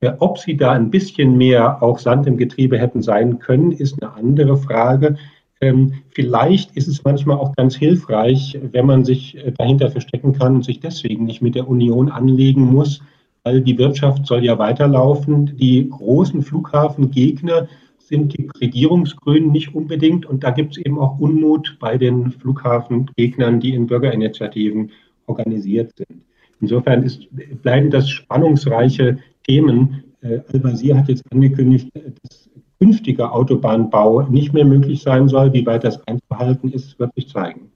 Äh, 0.00 0.12
ob 0.18 0.38
sie 0.38 0.56
da 0.56 0.72
ein 0.72 0.90
bisschen 0.90 1.36
mehr 1.36 1.82
auch 1.82 1.98
Sand 1.98 2.26
im 2.26 2.38
Getriebe 2.38 2.78
hätten 2.78 3.02
sein 3.02 3.38
können, 3.38 3.70
ist 3.70 4.02
eine 4.02 4.14
andere 4.14 4.56
Frage. 4.56 5.16
Ähm, 5.60 5.92
vielleicht 6.08 6.74
ist 6.74 6.88
es 6.88 7.04
manchmal 7.04 7.36
auch 7.36 7.54
ganz 7.54 7.76
hilfreich, 7.76 8.58
wenn 8.72 8.86
man 8.86 9.04
sich 9.04 9.36
äh, 9.36 9.52
dahinter 9.52 9.90
verstecken 9.90 10.32
kann 10.32 10.54
und 10.54 10.64
sich 10.64 10.80
deswegen 10.80 11.26
nicht 11.26 11.42
mit 11.42 11.54
der 11.54 11.68
Union 11.68 12.10
anlegen 12.10 12.62
muss, 12.62 13.02
weil 13.44 13.60
die 13.60 13.76
Wirtschaft 13.76 14.26
soll 14.26 14.42
ja 14.42 14.58
weiterlaufen. 14.58 15.54
Die 15.58 15.90
großen 15.90 16.40
Flughafengegner 16.40 17.68
sind 18.08 18.36
die 18.36 18.48
Regierungsgrünen 18.60 19.50
nicht 19.50 19.74
unbedingt. 19.74 20.26
Und 20.26 20.44
da 20.44 20.50
gibt 20.50 20.76
es 20.76 20.84
eben 20.84 20.98
auch 20.98 21.18
Unmut 21.18 21.76
bei 21.80 21.96
den 21.96 22.30
Flughafengegnern, 22.30 23.60
die 23.60 23.74
in 23.74 23.86
Bürgerinitiativen 23.86 24.90
organisiert 25.26 25.92
sind. 25.96 26.22
Insofern 26.60 27.02
ist, 27.02 27.26
bleiben 27.62 27.90
das 27.90 28.08
spannungsreiche 28.08 29.18
Themen. 29.46 30.04
Äh, 30.20 30.40
Al-Wazir 30.52 30.96
hat 30.96 31.08
jetzt 31.08 31.24
angekündigt, 31.32 31.90
dass 31.94 32.48
künftiger 32.78 33.32
Autobahnbau 33.32 34.22
nicht 34.22 34.52
mehr 34.52 34.64
möglich 34.64 35.02
sein 35.02 35.28
soll. 35.28 35.52
Wie 35.52 35.66
weit 35.66 35.84
das 35.84 36.06
einzuhalten 36.06 36.72
ist, 36.72 36.98
wird 36.98 37.14
sich 37.14 37.28
zeigen. 37.28 37.70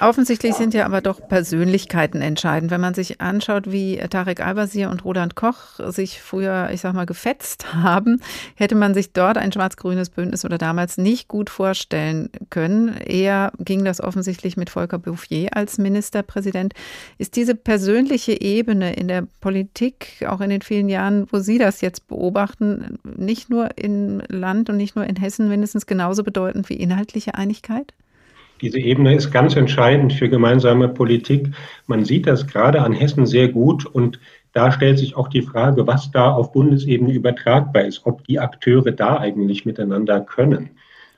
Offensichtlich 0.00 0.54
sind 0.54 0.72
ja 0.72 0.86
aber 0.86 1.02
doch 1.02 1.28
Persönlichkeiten 1.28 2.22
entscheidend. 2.22 2.70
Wenn 2.70 2.80
man 2.80 2.94
sich 2.94 3.20
anschaut, 3.20 3.70
wie 3.70 3.98
Tarek 3.98 4.40
Al-Wazir 4.40 4.88
und 4.88 5.04
Roland 5.04 5.34
Koch 5.34 5.78
sich 5.88 6.22
früher, 6.22 6.70
ich 6.72 6.80
sag 6.80 6.94
mal, 6.94 7.04
gefetzt 7.04 7.74
haben, 7.74 8.22
hätte 8.54 8.76
man 8.76 8.94
sich 8.94 9.12
dort 9.12 9.36
ein 9.36 9.52
schwarz-grünes 9.52 10.08
Bündnis 10.08 10.46
oder 10.46 10.56
damals 10.56 10.96
nicht 10.96 11.28
gut 11.28 11.50
vorstellen 11.50 12.30
können. 12.48 12.96
Eher 12.96 13.52
ging 13.58 13.84
das 13.84 14.00
offensichtlich 14.00 14.56
mit 14.56 14.70
Volker 14.70 14.98
Bouffier 14.98 15.54
als 15.54 15.76
Ministerpräsident. 15.76 16.72
Ist 17.18 17.36
diese 17.36 17.54
persönliche 17.54 18.40
Ebene 18.40 18.94
in 18.94 19.06
der 19.06 19.26
Politik, 19.42 20.24
auch 20.26 20.40
in 20.40 20.48
den 20.48 20.62
vielen 20.62 20.88
Jahren, 20.88 21.26
wo 21.30 21.40
Sie 21.40 21.58
das 21.58 21.82
jetzt 21.82 22.08
beobachten, 22.08 22.98
nicht 23.04 23.50
nur 23.50 23.76
im 23.76 24.22
Land 24.28 24.70
und 24.70 24.78
nicht 24.78 24.96
nur 24.96 25.04
in 25.04 25.16
Hessen 25.16 25.50
mindestens 25.50 25.84
genauso 25.84 26.24
bedeutend 26.24 26.70
wie 26.70 26.76
inhaltliche 26.76 27.34
Einigkeit? 27.34 27.92
Diese 28.60 28.78
Ebene 28.78 29.14
ist 29.14 29.30
ganz 29.30 29.56
entscheidend 29.56 30.12
für 30.12 30.28
gemeinsame 30.28 30.88
Politik. 30.88 31.48
Man 31.86 32.04
sieht 32.04 32.26
das 32.26 32.46
gerade 32.46 32.82
an 32.82 32.92
Hessen 32.92 33.26
sehr 33.26 33.48
gut 33.48 33.86
und 33.86 34.20
da 34.52 34.72
stellt 34.72 34.98
sich 34.98 35.16
auch 35.16 35.28
die 35.28 35.42
Frage, 35.42 35.86
was 35.86 36.10
da 36.10 36.32
auf 36.32 36.52
Bundesebene 36.52 37.12
übertragbar 37.12 37.84
ist, 37.84 38.04
ob 38.04 38.24
die 38.26 38.38
Akteure 38.38 38.90
da 38.92 39.18
eigentlich 39.18 39.64
miteinander 39.64 40.20
können. 40.20 40.70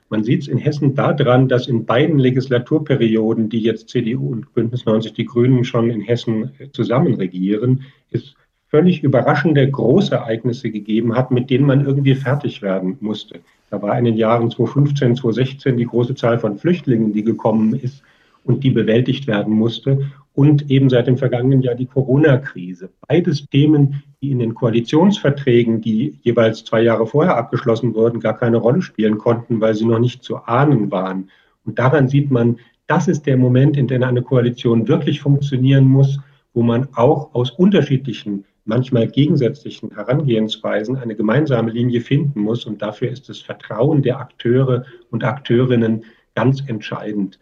Man 0.09 0.23
sieht 0.23 0.43
es 0.43 0.47
in 0.47 0.59
Hessen 0.59 0.93
daran, 0.93 1.47
dass 1.47 1.67
in 1.67 1.85
beiden 1.85 2.19
Legislaturperioden, 2.19 3.49
die 3.49 3.61
jetzt 3.61 3.89
CDU 3.89 4.31
und 4.31 4.53
Bündnis 4.53 4.85
90 4.85 5.13
Die 5.13 5.25
Grünen 5.25 5.65
schon 5.65 5.89
in 5.89 6.01
Hessen 6.01 6.51
zusammen 6.71 7.15
regieren, 7.15 7.85
es 8.11 8.35
völlig 8.67 9.03
überraschende 9.03 9.69
Großereignisse 9.69 10.69
gegeben 10.69 11.15
hat, 11.15 11.31
mit 11.31 11.49
denen 11.49 11.65
man 11.65 11.85
irgendwie 11.85 12.15
fertig 12.15 12.61
werden 12.61 12.97
musste. 13.01 13.39
Da 13.73 13.81
war 13.81 13.97
in 13.97 14.05
den 14.05 14.17
Jahren 14.17 14.51
2015, 14.51 15.15
2016 15.15 15.77
die 15.77 15.87
große 15.87 16.13
Zahl 16.13 16.37
von 16.37 16.59
Flüchtlingen, 16.59 17.11
die 17.11 17.23
gekommen 17.23 17.73
ist 17.73 18.03
und 18.43 18.63
die 18.63 18.69
bewältigt 18.69 19.25
werden 19.25 19.55
musste. 19.55 20.11
Und 20.35 20.69
eben 20.69 20.91
seit 20.91 21.07
dem 21.07 21.17
vergangenen 21.17 21.63
Jahr 21.63 21.73
die 21.73 21.87
Corona-Krise. 21.87 22.91
Beides 23.07 23.49
Themen, 23.49 24.03
die 24.21 24.29
in 24.29 24.37
den 24.37 24.53
Koalitionsverträgen, 24.53 25.81
die 25.81 26.19
jeweils 26.21 26.63
zwei 26.63 26.83
Jahre 26.83 27.07
vorher 27.07 27.35
abgeschlossen 27.35 27.95
wurden, 27.95 28.19
gar 28.19 28.37
keine 28.37 28.57
Rolle 28.57 28.83
spielen 28.83 29.17
konnten, 29.17 29.59
weil 29.59 29.73
sie 29.73 29.85
noch 29.85 29.97
nicht 29.97 30.21
zu 30.21 30.37
ahnen 30.37 30.91
waren. 30.91 31.31
Und 31.65 31.79
daran 31.79 32.07
sieht 32.07 32.29
man, 32.29 32.59
das 32.85 33.07
ist 33.07 33.25
der 33.25 33.37
Moment, 33.37 33.75
in 33.75 33.87
dem 33.87 34.03
eine 34.03 34.21
Koalition 34.21 34.87
wirklich 34.87 35.19
funktionieren 35.19 35.85
muss, 35.85 36.19
wo 36.53 36.61
man 36.61 36.89
auch 36.93 37.33
aus 37.33 37.49
unterschiedlichen 37.49 38.45
manchmal 38.65 39.07
gegensätzlichen 39.07 39.91
Herangehensweisen 39.91 40.95
eine 40.97 41.15
gemeinsame 41.15 41.71
Linie 41.71 42.01
finden 42.01 42.41
muss. 42.41 42.65
Und 42.65 42.81
dafür 42.81 43.09
ist 43.09 43.29
das 43.29 43.39
Vertrauen 43.39 44.01
der 44.01 44.19
Akteure 44.19 44.85
und 45.11 45.23
Akteurinnen 45.23 46.05
ganz 46.35 46.63
entscheidend. 46.67 47.39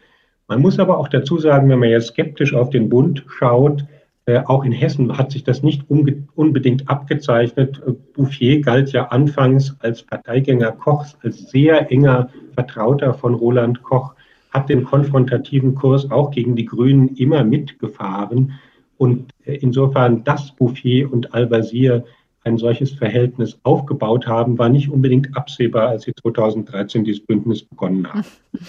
Man 0.48 0.62
muss 0.62 0.80
aber 0.80 0.98
auch 0.98 1.08
dazu 1.08 1.38
sagen, 1.38 1.70
wenn 1.70 1.80
man 1.80 1.90
jetzt 1.90 2.08
skeptisch 2.08 2.54
auf 2.54 2.70
den 2.72 2.90
Bund 2.90 3.24
schaut, 3.28 3.86
äh, 4.26 4.42
auch 4.46 4.64
in 4.64 4.72
Hessen 4.72 5.18
hat 5.18 5.32
sich 5.32 5.44
das 5.44 5.64
nicht 5.64 5.90
unbedingt 5.90 6.90
abgezeichnet. 6.90 7.82
Bouffier 8.14 8.62
galt 8.62 8.92
ja 8.92 9.08
anfangs 9.08 9.76
als 9.80 10.04
Parteigänger 10.04 10.74
Kochs, 10.74 11.18
als 11.24 11.50
sehr 11.50 11.92
enger 11.92 12.30
Vertrauter 12.54 13.14
von 13.14 13.34
Roland 13.34 13.82
Koch, 13.82 14.14
hat 14.52 14.70
den 14.70 14.84
konfrontativen 14.84 15.74
Kurs 15.76 16.12
auch 16.12 16.32
gegen 16.32 16.56
die 16.56 16.66
Grünen 16.66 17.16
immer 17.16 17.44
mitgefahren. 17.44 18.60
Und 18.98 19.31
äh, 19.31 19.31
insofern, 19.46 20.24
dass 20.24 20.56
Bouffier 20.56 21.12
und 21.12 21.34
Al-Wazir 21.34 22.06
ein 22.44 22.58
solches 22.58 22.92
Verhältnis 22.92 23.60
aufgebaut 23.64 24.28
haben, 24.28 24.58
war 24.58 24.70
nicht 24.70 24.90
unbedingt 24.90 25.36
absehbar, 25.36 25.90
als 25.90 26.04
sie 26.04 26.14
2013 26.14 27.04
dieses 27.04 27.26
Bündnis 27.26 27.64
begonnen 27.64 28.08
haben. 28.08 28.26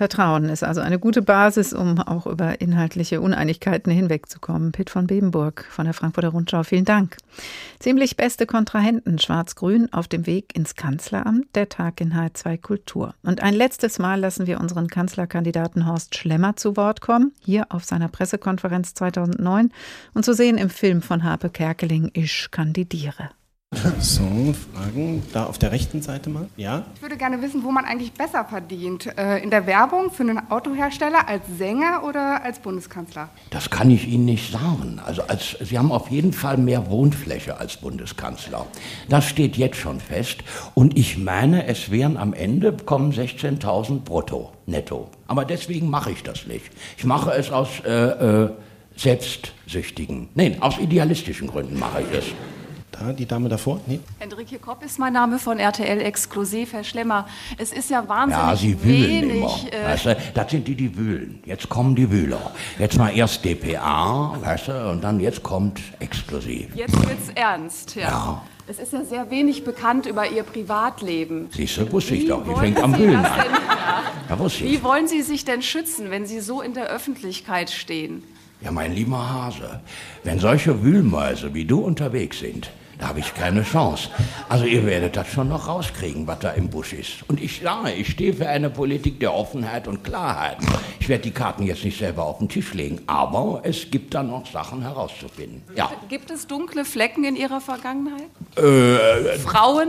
Vertrauen 0.00 0.48
ist 0.48 0.64
also 0.64 0.80
eine 0.80 0.98
gute 0.98 1.20
Basis, 1.20 1.74
um 1.74 1.98
auch 1.98 2.26
über 2.26 2.62
inhaltliche 2.62 3.20
Uneinigkeiten 3.20 3.90
hinwegzukommen. 3.90 4.72
Pitt 4.72 4.88
von 4.88 5.06
Bebenburg 5.06 5.66
von 5.68 5.84
der 5.84 5.92
Frankfurter 5.92 6.30
Rundschau, 6.30 6.62
vielen 6.62 6.86
Dank. 6.86 7.18
Ziemlich 7.80 8.16
beste 8.16 8.46
Kontrahenten, 8.46 9.18
Schwarz-Grün 9.18 9.92
auf 9.92 10.08
dem 10.08 10.24
Weg 10.24 10.56
ins 10.56 10.74
Kanzleramt, 10.74 11.54
der 11.54 11.68
Tag 11.68 12.00
in 12.00 12.14
H2 12.14 12.62
Kultur. 12.62 13.14
Und 13.22 13.42
ein 13.42 13.52
letztes 13.52 13.98
Mal 13.98 14.18
lassen 14.18 14.46
wir 14.46 14.58
unseren 14.58 14.88
Kanzlerkandidaten 14.88 15.86
Horst 15.86 16.16
Schlemmer 16.16 16.56
zu 16.56 16.78
Wort 16.78 17.02
kommen, 17.02 17.34
hier 17.38 17.66
auf 17.68 17.84
seiner 17.84 18.08
Pressekonferenz 18.08 18.94
2009 18.94 19.70
und 20.14 20.24
zu 20.24 20.32
sehen 20.32 20.56
im 20.56 20.70
Film 20.70 21.02
von 21.02 21.24
Harpe 21.24 21.50
Kerkeling, 21.50 22.10
Ich 22.14 22.50
kandidiere. 22.50 23.28
So, 24.00 24.22
Fragen. 24.74 25.22
Da 25.32 25.44
auf 25.44 25.56
der 25.56 25.70
rechten 25.70 26.02
Seite 26.02 26.28
mal. 26.28 26.48
Ja? 26.56 26.86
Ich 26.96 27.02
würde 27.02 27.16
gerne 27.16 27.40
wissen, 27.40 27.62
wo 27.62 27.70
man 27.70 27.84
eigentlich 27.84 28.12
besser 28.12 28.44
verdient. 28.44 29.06
Äh, 29.16 29.42
in 29.44 29.50
der 29.50 29.66
Werbung 29.66 30.10
für 30.10 30.24
einen 30.24 30.50
Autohersteller, 30.50 31.28
als 31.28 31.44
Sänger 31.56 32.02
oder 32.04 32.42
als 32.42 32.58
Bundeskanzler? 32.58 33.28
Das 33.50 33.70
kann 33.70 33.90
ich 33.90 34.08
Ihnen 34.08 34.24
nicht 34.24 34.50
sagen. 34.50 35.00
Also 35.04 35.22
als, 35.22 35.56
Sie 35.60 35.78
haben 35.78 35.92
auf 35.92 36.10
jeden 36.10 36.32
Fall 36.32 36.56
mehr 36.56 36.90
Wohnfläche 36.90 37.58
als 37.58 37.76
Bundeskanzler. 37.76 38.66
Das 39.08 39.26
steht 39.26 39.56
jetzt 39.56 39.76
schon 39.76 40.00
fest. 40.00 40.38
Und 40.74 40.98
ich 40.98 41.16
meine, 41.16 41.66
es 41.66 41.92
wären 41.92 42.16
am 42.16 42.32
Ende 42.32 42.72
kommen 42.72 43.12
16.000 43.12 44.00
brutto, 44.00 44.50
netto. 44.66 45.10
Aber 45.28 45.44
deswegen 45.44 45.88
mache 45.88 46.10
ich 46.10 46.24
das 46.24 46.46
nicht. 46.46 46.70
Ich 46.98 47.04
mache 47.04 47.30
es 47.30 47.52
aus 47.52 47.68
äh, 47.86 47.90
äh, 47.90 48.50
selbstsüchtigen, 48.96 50.28
nein, 50.34 50.60
aus 50.60 50.78
idealistischen 50.78 51.46
Gründen 51.46 51.78
mache 51.78 52.02
ich 52.02 52.18
es. 52.18 52.24
Da, 53.00 53.14
die 53.14 53.24
Dame 53.24 53.48
davor? 53.48 53.80
Nee. 53.86 53.98
Henrike 54.18 54.58
Kopp 54.58 54.84
ist 54.84 54.98
mein 54.98 55.14
Name 55.14 55.38
von 55.38 55.58
RTL 55.58 56.02
Exklusiv, 56.02 56.74
Herr 56.74 56.84
Schlemmer. 56.84 57.26
Es 57.56 57.72
ist 57.72 57.88
ja 57.88 58.06
wahnsinnig 58.06 58.46
Ja, 58.46 58.54
Sie 58.56 58.84
wühlen 58.84 59.10
wenig. 59.30 59.32
immer. 59.40 59.72
Äh, 59.72 59.84
weißt 59.92 60.04
du, 60.04 60.16
das 60.34 60.50
sind 60.50 60.68
die, 60.68 60.74
die 60.74 60.94
wühlen. 60.98 61.42
Jetzt 61.46 61.70
kommen 61.70 61.96
die 61.96 62.10
Wühler. 62.10 62.52
Jetzt 62.78 62.98
mal 62.98 63.08
erst 63.16 63.42
DPA, 63.42 64.36
weißt 64.42 64.68
du, 64.68 64.90
und 64.90 65.02
dann 65.02 65.18
jetzt 65.18 65.42
kommt 65.42 65.80
Exklusiv. 65.98 66.76
jetzt 66.76 66.94
wird's 67.08 67.30
ernst, 67.34 67.96
ja. 67.96 68.02
Ja. 68.02 68.42
Es 68.66 68.78
ist 68.78 68.92
ja 68.92 69.02
sehr 69.02 69.30
wenig 69.30 69.64
bekannt 69.64 70.04
über 70.04 70.28
Ihr 70.30 70.42
Privatleben. 70.42 71.48
Siehst 71.52 71.78
du, 71.78 71.90
wusste 71.90 72.14
ich 72.14 72.28
doch. 72.28 72.44
Die 72.46 72.54
fängt 72.54 72.78
am 72.82 72.96
Wühlen 72.98 73.16
an. 73.16 73.40
denn- 73.40 73.52
ja. 73.52 74.02
Ja, 74.28 74.38
wusste 74.38 74.64
ich. 74.64 74.72
Wie 74.72 74.82
wollen 74.84 75.08
Sie 75.08 75.22
sich 75.22 75.46
denn 75.46 75.62
schützen, 75.62 76.10
wenn 76.10 76.26
Sie 76.26 76.40
so 76.40 76.60
in 76.60 76.74
der 76.74 76.86
Öffentlichkeit 76.88 77.70
stehen? 77.70 78.22
Ja, 78.60 78.70
mein 78.70 78.92
lieber 78.94 79.28
Hase, 79.30 79.80
wenn 80.22 80.38
solche 80.38 80.82
Wühlmäuse 80.84 81.54
wie 81.54 81.64
du 81.64 81.80
unterwegs 81.80 82.40
sind, 82.40 82.70
da 83.00 83.08
habe 83.08 83.20
ich 83.20 83.34
keine 83.34 83.62
Chance. 83.62 84.10
Also 84.48 84.66
ihr 84.66 84.84
werdet 84.84 85.16
das 85.16 85.28
schon 85.28 85.48
noch 85.48 85.66
rauskriegen, 85.66 86.26
was 86.26 86.38
da 86.40 86.50
im 86.50 86.68
Busch 86.68 86.92
ist. 86.92 87.24
Und 87.28 87.42
ich 87.42 87.60
sage, 87.62 87.92
ich 87.92 88.10
stehe 88.10 88.34
für 88.34 88.46
eine 88.46 88.68
Politik 88.68 89.18
der 89.20 89.34
Offenheit 89.34 89.88
und 89.88 90.04
Klarheit. 90.04 90.58
Ich 91.00 91.08
werde 91.08 91.22
die 91.22 91.30
Karten 91.30 91.62
jetzt 91.64 91.82
nicht 91.84 91.98
selber 91.98 92.24
auf 92.24 92.38
den 92.38 92.48
Tisch 92.48 92.74
legen, 92.74 93.00
aber 93.06 93.60
es 93.64 93.90
gibt 93.90 94.12
da 94.14 94.22
noch 94.22 94.46
Sachen 94.46 94.82
herauszufinden. 94.82 95.62
Ja. 95.74 95.90
Gibt 96.08 96.30
es 96.30 96.46
dunkle 96.46 96.84
Flecken 96.84 97.24
in 97.24 97.36
Ihrer 97.36 97.60
Vergangenheit? 97.60 98.28
Äh, 98.56 99.38
Frauen? 99.38 99.88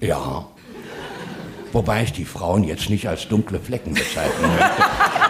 ja. 0.00 0.46
Wobei 1.72 2.02
ich 2.02 2.12
die 2.12 2.24
Frauen 2.24 2.64
jetzt 2.64 2.90
nicht 2.90 3.08
als 3.08 3.28
dunkle 3.28 3.60
Flecken 3.60 3.94
bezeichnen 3.94 4.50
möchte. 4.56 4.82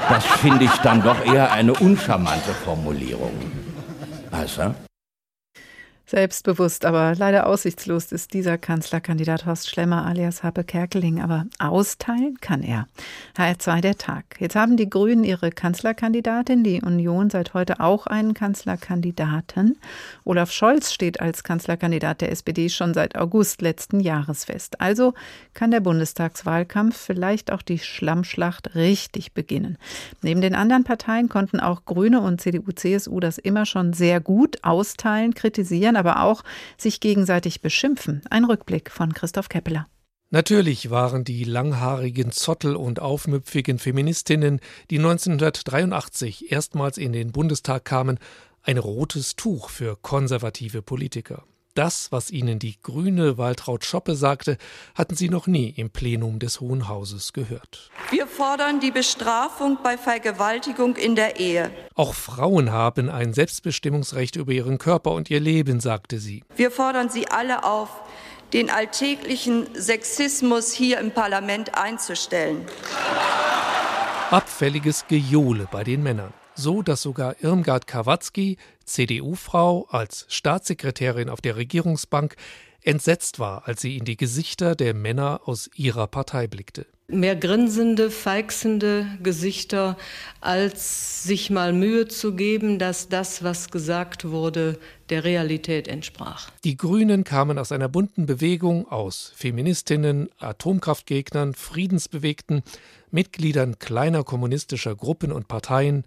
Das 0.09 0.25
finde 0.25 0.65
ich 0.65 0.73
dann 0.79 1.03
doch 1.03 1.23
eher 1.27 1.53
eine 1.53 1.75
uncharmante 1.75 2.55
Formulierung. 2.65 3.33
Weißt 4.31 4.57
du? 4.57 4.75
Selbstbewusst, 6.11 6.85
aber 6.87 7.15
leider 7.15 7.47
aussichtslos 7.47 8.11
ist 8.11 8.35
dieser 8.35 8.59
Kanzlerkandidat 8.59 9.47
Horst 9.47 9.71
Schlemmer 9.71 10.05
alias 10.05 10.43
Happe 10.43 10.65
Kerkeling. 10.65 11.21
Aber 11.21 11.47
austeilen 11.61 12.39
kann 12.41 12.65
er. 12.65 12.89
HR2 13.37 13.81
der 13.81 13.97
Tag. 13.97 14.25
Jetzt 14.41 14.57
haben 14.57 14.77
die 14.77 14.91
Grünen 14.91 15.23
ihre 15.23 15.53
Kanzlerkandidatin, 15.53 16.65
die 16.65 16.83
Union 16.83 17.31
seit 17.31 17.55
heute 17.55 17.79
auch 17.79 18.09
einen 18.09 18.35
Kanzlerkandidaten. 18.35 19.79
Olaf 20.25 20.51
Scholz 20.51 20.93
steht 20.93 21.21
als 21.21 21.45
Kanzlerkandidat 21.45 22.23
der 22.23 22.33
SPD 22.33 22.71
schon 22.71 22.93
seit 22.93 23.17
August 23.17 23.63
letzten 23.63 24.01
Jahres 24.01 24.47
fest. 24.47 24.81
Also 24.81 25.15
kann 25.55 25.71
der 25.71 25.79
Bundestagswahlkampf 25.79 26.97
vielleicht 26.97 27.53
auch 27.53 27.63
die 27.63 27.79
Schlammschlacht 27.79 28.75
richtig 28.75 29.33
beginnen. 29.33 29.79
Neben 30.23 30.41
den 30.41 30.57
anderen 30.57 30.83
Parteien 30.83 31.29
konnten 31.29 31.61
auch 31.61 31.85
Grüne 31.85 32.21
und 32.21 32.41
CDU, 32.41 32.73
CSU 32.73 33.21
das 33.21 33.39
immer 33.39 33.65
schon 33.65 33.93
sehr 33.93 34.19
gut 34.19 34.59
austeilen, 34.65 35.35
kritisieren, 35.35 36.00
aber 36.01 36.23
auch 36.25 36.43
sich 36.77 36.99
gegenseitig 36.99 37.61
beschimpfen. 37.61 38.23
Ein 38.29 38.45
Rückblick 38.45 38.91
von 38.91 39.15
Christoph 39.15 39.49
Keppeler. 39.49 39.87
Natürlich 40.31 40.91
waren 40.91 41.25
die 41.25 41.45
langhaarigen 41.45 42.31
Zottel 42.31 42.77
und 42.77 43.01
aufmüpfigen 43.01 43.79
Feministinnen, 43.79 44.61
die 44.91 44.99
1983 44.99 46.53
erstmals 46.53 46.99
in 46.99 47.13
den 47.13 47.33
Bundestag 47.33 47.85
kamen, 47.85 48.19
ein 48.63 48.79
rotes 48.79 49.37
Tuch 49.37 49.71
für 49.71 49.97
konservative 49.97 50.83
Politiker. 50.83 51.45
Das, 51.75 52.11
was 52.11 52.31
ihnen 52.33 52.59
die 52.59 52.75
grüne 52.83 53.39
Waltraud 53.39 53.85
Schoppe 53.85 54.17
sagte, 54.17 54.59
hatten 54.97 55.15
sie 55.15 55.29
noch 55.29 55.47
nie 55.47 55.71
im 55.71 55.91
Plenum 55.91 56.41
des 56.41 56.61
Hohen 56.61 56.89
Hauses 56.89 57.33
gehört. 57.33 57.91
Wir 58.11 58.27
fordern 58.27 58.81
die 58.81 58.91
Bestrafung 58.91 59.79
bei 59.83 59.97
Vergewaltigung 59.97 60.97
in 60.97 61.15
der 61.15 61.39
Ehe. 61.39 61.71
Auch 61.95 62.15
Frauen 62.15 62.73
haben 62.73 63.09
ein 63.09 63.33
Selbstbestimmungsrecht 63.33 64.35
über 64.35 64.53
ihren 64.53 64.79
Körper 64.79 65.13
und 65.13 65.31
ihr 65.31 65.39
Leben, 65.39 65.79
sagte 65.79 66.19
sie. 66.19 66.43
Wir 66.57 66.73
fordern 66.73 67.09
Sie 67.09 67.29
alle 67.29 67.63
auf, 67.63 67.89
den 68.53 68.69
alltäglichen 68.69 69.69
Sexismus 69.75 70.73
hier 70.73 70.99
im 70.99 71.13
Parlament 71.13 71.77
einzustellen. 71.79 72.67
Abfälliges 74.31 75.07
Gejohle 75.07 75.69
bei 75.71 75.85
den 75.85 76.03
Männern. 76.03 76.33
So, 76.55 76.83
dass 76.83 77.03
sogar 77.03 77.37
Irmgard 77.41 77.87
Kawatzki, 77.87 78.59
CDU-Frau, 78.91 79.87
als 79.91 80.27
Staatssekretärin 80.29 81.29
auf 81.29 81.41
der 81.41 81.57
Regierungsbank 81.57 82.37
entsetzt 82.83 83.39
war, 83.39 83.67
als 83.67 83.81
sie 83.81 83.97
in 83.97 84.05
die 84.05 84.17
Gesichter 84.17 84.75
der 84.75 84.95
Männer 84.95 85.43
aus 85.45 85.71
ihrer 85.75 86.07
Partei 86.07 86.47
blickte. 86.47 86.87
Mehr 87.09 87.35
grinsende, 87.35 88.09
feixende 88.09 89.05
Gesichter, 89.21 89.97
als 90.41 91.25
sich 91.25 91.51
mal 91.51 91.73
Mühe 91.73 92.07
zu 92.07 92.37
geben, 92.37 92.79
dass 92.79 93.09
das, 93.09 93.43
was 93.43 93.71
gesagt 93.71 94.31
wurde, 94.31 94.79
der 95.09 95.25
Realität 95.25 95.89
entsprach. 95.89 96.51
Die 96.63 96.77
Grünen 96.77 97.25
kamen 97.25 97.59
aus 97.59 97.73
einer 97.73 97.89
bunten 97.89 98.27
Bewegung 98.27 98.87
aus 98.87 99.33
Feministinnen, 99.35 100.29
Atomkraftgegnern, 100.39 101.55
Friedensbewegten, 101.55 102.63
Mitgliedern 103.11 103.81
kleiner 103.81 104.23
kommunistischer 104.23 104.95
Gruppen 104.95 105.33
und 105.33 105.49
Parteien. 105.49 106.05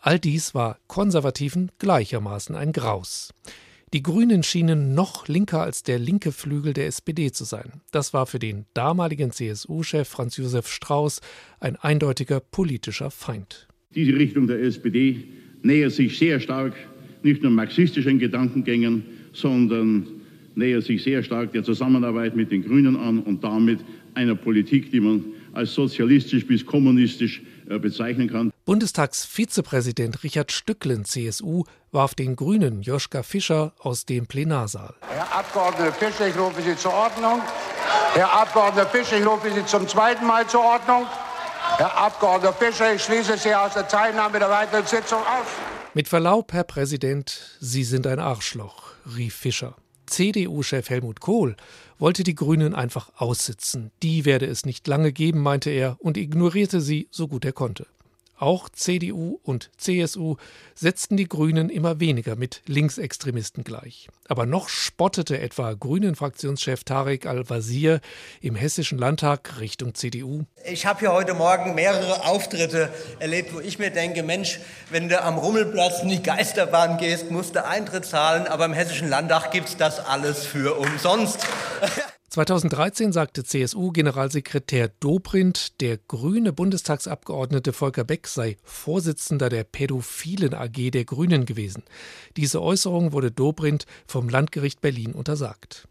All 0.00 0.18
dies 0.18 0.54
war 0.54 0.78
Konservativen 0.86 1.70
gleichermaßen 1.78 2.54
ein 2.54 2.72
Graus. 2.72 3.32
Die 3.92 4.02
Grünen 4.02 4.42
schienen 4.42 4.94
noch 4.94 5.28
linker 5.28 5.62
als 5.62 5.82
der 5.82 5.98
linke 5.98 6.32
Flügel 6.32 6.72
der 6.72 6.86
SPD 6.86 7.30
zu 7.30 7.44
sein. 7.44 7.80
Das 7.92 8.12
war 8.12 8.26
für 8.26 8.38
den 8.38 8.66
damaligen 8.74 9.30
CSU-Chef 9.30 10.08
Franz 10.08 10.36
Josef 10.36 10.68
Strauß 10.68 11.20
ein 11.60 11.76
eindeutiger 11.76 12.40
politischer 12.40 13.10
Feind. 13.10 13.68
Diese 13.94 14.14
Richtung 14.14 14.48
der 14.48 14.60
SPD 14.60 15.28
nähert 15.62 15.92
sich 15.92 16.18
sehr 16.18 16.40
stark 16.40 16.74
nicht 17.22 17.42
nur 17.42 17.52
marxistischen 17.52 18.18
Gedankengängen, 18.18 19.04
sondern 19.32 20.06
nähert 20.56 20.84
sich 20.84 21.02
sehr 21.02 21.22
stark 21.22 21.52
der 21.52 21.62
Zusammenarbeit 21.62 22.34
mit 22.34 22.50
den 22.50 22.62
Grünen 22.62 22.96
an 22.96 23.20
und 23.20 23.44
damit 23.44 23.80
einer 24.14 24.34
Politik, 24.34 24.90
die 24.90 25.00
man 25.00 25.24
als 25.52 25.74
sozialistisch 25.74 26.46
bis 26.46 26.64
kommunistisch 26.64 27.42
äh, 27.68 27.78
bezeichnen 27.78 28.28
kann. 28.28 28.50
Bundestagsvizepräsident 28.66 30.24
Richard 30.24 30.50
Stücklen, 30.50 31.04
CSU, 31.04 31.62
warf 31.92 32.16
den 32.16 32.34
Grünen 32.34 32.82
Joschka 32.82 33.22
Fischer 33.22 33.72
aus 33.78 34.06
dem 34.06 34.26
Plenarsaal. 34.26 34.92
Herr 35.08 35.32
Abgeordneter 35.32 35.92
Fischer, 35.92 36.26
ich 36.26 36.36
rufe 36.36 36.60
Sie 36.60 36.76
zur 36.76 36.92
Ordnung. 36.92 37.40
Herr 38.14 38.32
Abgeordneter 38.32 38.88
Fischer, 38.88 39.18
ich 39.20 39.24
rufe 39.24 39.52
Sie 39.54 39.64
zum 39.66 39.86
zweiten 39.86 40.26
Mal 40.26 40.48
zur 40.48 40.64
Ordnung. 40.64 41.06
Herr 41.76 41.96
Abgeordneter 41.96 42.54
Fischer, 42.54 42.92
ich 42.92 43.04
schließe 43.04 43.38
Sie 43.38 43.54
aus 43.54 43.74
der 43.74 43.86
Teilnahme 43.86 44.40
der 44.40 44.50
weiteren 44.50 44.84
Sitzung 44.84 45.20
aus. 45.20 45.46
Mit 45.94 46.08
Verlaub, 46.08 46.52
Herr 46.52 46.64
Präsident, 46.64 47.56
Sie 47.60 47.84
sind 47.84 48.04
ein 48.04 48.18
Arschloch, 48.18 48.94
rief 49.16 49.36
Fischer. 49.36 49.76
CDU-Chef 50.06 50.90
Helmut 50.90 51.20
Kohl 51.20 51.54
wollte 52.00 52.24
die 52.24 52.34
Grünen 52.34 52.74
einfach 52.74 53.10
aussitzen. 53.16 53.92
Die 54.02 54.24
werde 54.24 54.46
es 54.46 54.66
nicht 54.66 54.88
lange 54.88 55.12
geben, 55.12 55.40
meinte 55.40 55.70
er 55.70 55.96
und 56.00 56.16
ignorierte 56.16 56.80
sie 56.80 57.06
so 57.12 57.28
gut 57.28 57.44
er 57.44 57.52
konnte. 57.52 57.86
Auch 58.38 58.68
CDU 58.68 59.40
und 59.42 59.70
CSU 59.78 60.36
setzten 60.74 61.16
die 61.16 61.28
Grünen 61.28 61.70
immer 61.70 62.00
weniger 62.00 62.36
mit 62.36 62.62
Linksextremisten 62.66 63.64
gleich. 63.64 64.08
Aber 64.28 64.44
noch 64.44 64.68
spottete 64.68 65.40
etwa 65.40 65.72
Grünen-Fraktionschef 65.72 66.84
Tarek 66.84 67.26
Al-Wazir 67.26 68.00
im 68.42 68.54
Hessischen 68.54 68.98
Landtag 68.98 69.58
Richtung 69.58 69.94
CDU. 69.94 70.44
Ich 70.64 70.84
habe 70.84 71.00
hier 71.00 71.12
heute 71.12 71.34
Morgen 71.34 71.74
mehrere 71.74 72.26
Auftritte 72.26 72.92
erlebt, 73.20 73.54
wo 73.54 73.60
ich 73.60 73.78
mir 73.78 73.90
denke, 73.90 74.22
Mensch, 74.22 74.60
wenn 74.90 75.08
du 75.08 75.22
am 75.22 75.38
Rummelplatz 75.38 76.02
in 76.02 76.08
die 76.08 76.22
Geisterbahn 76.22 76.98
gehst, 76.98 77.30
musst 77.30 77.54
du 77.54 77.64
Eintritt 77.64 78.04
zahlen, 78.04 78.46
aber 78.46 78.66
im 78.66 78.72
Hessischen 78.74 79.08
Landtag 79.08 79.50
gibt 79.50 79.68
es 79.68 79.76
das 79.76 79.98
alles 79.98 80.44
für 80.44 80.78
umsonst. 80.78 81.46
2013 82.36 83.12
sagte 83.12 83.44
CSU-Generalsekretär 83.44 84.90
Dobrindt, 85.00 85.80
der 85.80 85.96
grüne 85.96 86.52
Bundestagsabgeordnete 86.52 87.72
Volker 87.72 88.04
Beck 88.04 88.26
sei 88.26 88.58
Vorsitzender 88.62 89.48
der 89.48 89.64
Pädophilen 89.64 90.52
AG 90.52 90.90
der 90.90 91.06
Grünen 91.06 91.46
gewesen. 91.46 91.82
Diese 92.36 92.60
Äußerung 92.60 93.12
wurde 93.12 93.30
Dobrindt 93.30 93.86
vom 94.06 94.28
Landgericht 94.28 94.82
Berlin 94.82 95.12
untersagt. 95.12 95.88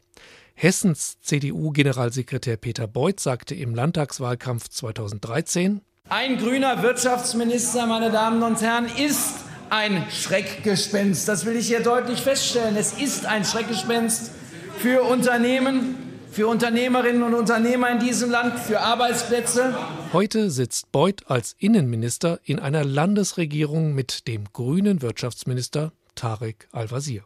Hessens 0.54 1.18
CDU-Generalsekretär 1.22 2.58
Peter 2.58 2.86
Beuth 2.86 3.20
sagte 3.20 3.56
im 3.56 3.74
Landtagswahlkampf 3.74 4.70
2013 4.70 5.82
Ein 6.10 6.38
grüner 6.38 6.84
Wirtschaftsminister, 6.84 7.88
meine 7.88 8.12
Damen 8.12 8.44
und 8.44 8.62
Herren, 8.62 8.86
ist 8.86 9.34
ein 9.72 10.06
Schreckgespenst. 10.12 11.28
Das 11.28 11.48
will 11.48 11.56
ich 11.56 11.66
hier 11.66 11.82
deutlich 11.82 12.22
feststellen. 12.22 12.76
Es 12.76 12.94
ist 12.94 13.26
ein 13.26 13.46
Schreckgespenst 13.46 14.30
für 14.78 15.02
Unternehmen, 15.02 16.05
für 16.36 16.48
Unternehmerinnen 16.48 17.24
und 17.24 17.34
Unternehmer 17.34 17.90
in 17.90 18.00
diesem 18.00 18.30
Land, 18.30 18.60
für 18.60 18.82
Arbeitsplätze. 18.82 19.74
Heute 20.12 20.52
sitzt 20.52 20.92
Beuth 20.92 21.24
als 21.28 21.56
Innenminister 21.60 22.42
in 22.44 22.60
einer 22.60 22.84
Landesregierung 22.84 23.94
mit 23.94 24.28
dem 24.28 24.44
grünen 24.52 25.02
Wirtschaftsminister 25.02 25.94
Tarek 26.16 26.68
Al-Wazir. 26.74 27.24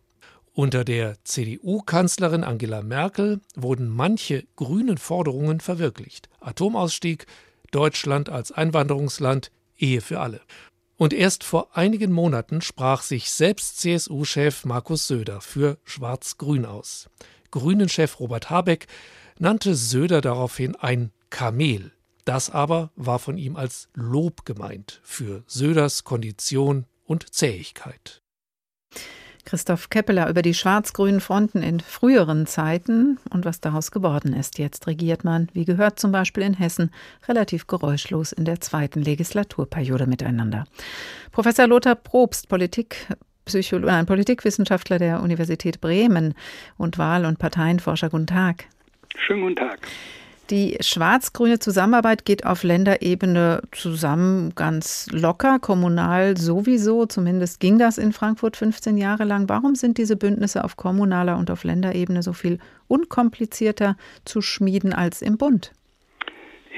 Unter 0.53 0.83
der 0.83 1.15
CDU-Kanzlerin 1.23 2.43
Angela 2.43 2.83
Merkel 2.83 3.41
wurden 3.55 3.89
manche 3.89 4.45
grünen 4.55 4.99
Forderungen 4.99 5.59
verwirklicht. 5.59 6.29
Atomausstieg, 6.39 7.25
Deutschland 7.71 8.29
als 8.29 8.51
Einwanderungsland, 8.51 9.49
Ehe 9.75 10.01
für 10.01 10.19
alle. 10.19 10.39
Und 10.97 11.13
erst 11.13 11.43
vor 11.43 11.75
einigen 11.75 12.11
Monaten 12.11 12.61
sprach 12.61 13.01
sich 13.01 13.31
selbst 13.31 13.79
CSU-Chef 13.79 14.65
Markus 14.65 15.07
Söder 15.07 15.41
für 15.41 15.79
Schwarz-Grün 15.83 16.67
aus. 16.67 17.09
Grünen-Chef 17.51 18.19
Robert 18.19 18.49
Habeck 18.49 18.87
nannte 19.37 19.75
Söder 19.75 20.21
daraufhin 20.21 20.75
ein 20.75 21.11
Kamel. 21.29 21.91
Das 22.25 22.49
aber 22.49 22.91
war 22.95 23.19
von 23.19 23.37
ihm 23.37 23.55
als 23.55 23.89
Lob 23.93 24.45
gemeint 24.45 24.99
für 25.03 25.43
Söders 25.47 26.03
Kondition 26.03 26.85
und 27.05 27.33
Zähigkeit. 27.33 28.21
Christoph 29.45 29.89
Keppeler 29.89 30.29
über 30.29 30.43
die 30.43 30.53
schwarz-grünen 30.53 31.21
Fronten 31.21 31.63
in 31.63 31.79
früheren 31.79 32.45
Zeiten 32.45 33.17
und 33.31 33.45
was 33.45 33.59
daraus 33.59 33.89
geworden 33.89 34.33
ist. 34.33 34.59
Jetzt 34.59 34.85
regiert 34.85 35.23
man, 35.23 35.47
wie 35.53 35.65
gehört 35.65 35.99
zum 35.99 36.11
Beispiel 36.11 36.43
in 36.43 36.53
Hessen, 36.53 36.91
relativ 37.27 37.65
geräuschlos 37.65 38.31
in 38.31 38.45
der 38.45 38.61
zweiten 38.61 39.01
Legislaturperiode 39.01 40.05
miteinander. 40.05 40.65
Professor 41.31 41.65
Lothar 41.65 41.95
Probst, 41.95 42.47
Politik, 42.47 43.07
Psycholo 43.49 43.87
ein 43.87 44.05
Politikwissenschaftler 44.05 44.99
der 44.99 45.21
Universität 45.21 45.81
Bremen 45.81 46.35
und 46.77 46.97
Wahl- 46.97 47.25
und 47.25 47.39
Parteienforscher. 47.39 48.09
Guten 48.09 48.27
Tag. 48.27 48.65
Schönen 49.17 49.41
guten 49.41 49.55
Tag. 49.55 49.79
Die 50.51 50.77
schwarz-grüne 50.81 51.59
Zusammenarbeit 51.59 52.25
geht 52.25 52.45
auf 52.45 52.63
Länderebene 52.63 53.61
zusammen 53.71 54.53
ganz 54.55 55.07
locker, 55.11 55.59
kommunal 55.59 56.37
sowieso. 56.37 57.05
Zumindest 57.05 57.59
ging 57.59 57.77
das 57.77 57.99
in 57.99 58.13
Frankfurt 58.13 58.57
15 58.57 58.97
Jahre 58.97 59.25
lang. 59.25 59.47
Warum 59.47 59.75
sind 59.75 59.99
diese 59.99 60.15
Bündnisse 60.15 60.63
auf 60.63 60.75
kommunaler 60.75 61.37
und 61.37 61.51
auf 61.51 61.63
Länderebene 61.63 62.23
so 62.23 62.33
viel 62.33 62.57
unkomplizierter 62.87 63.95
zu 64.25 64.41
schmieden 64.41 64.91
als 64.93 65.21
im 65.21 65.37
Bund? 65.37 65.71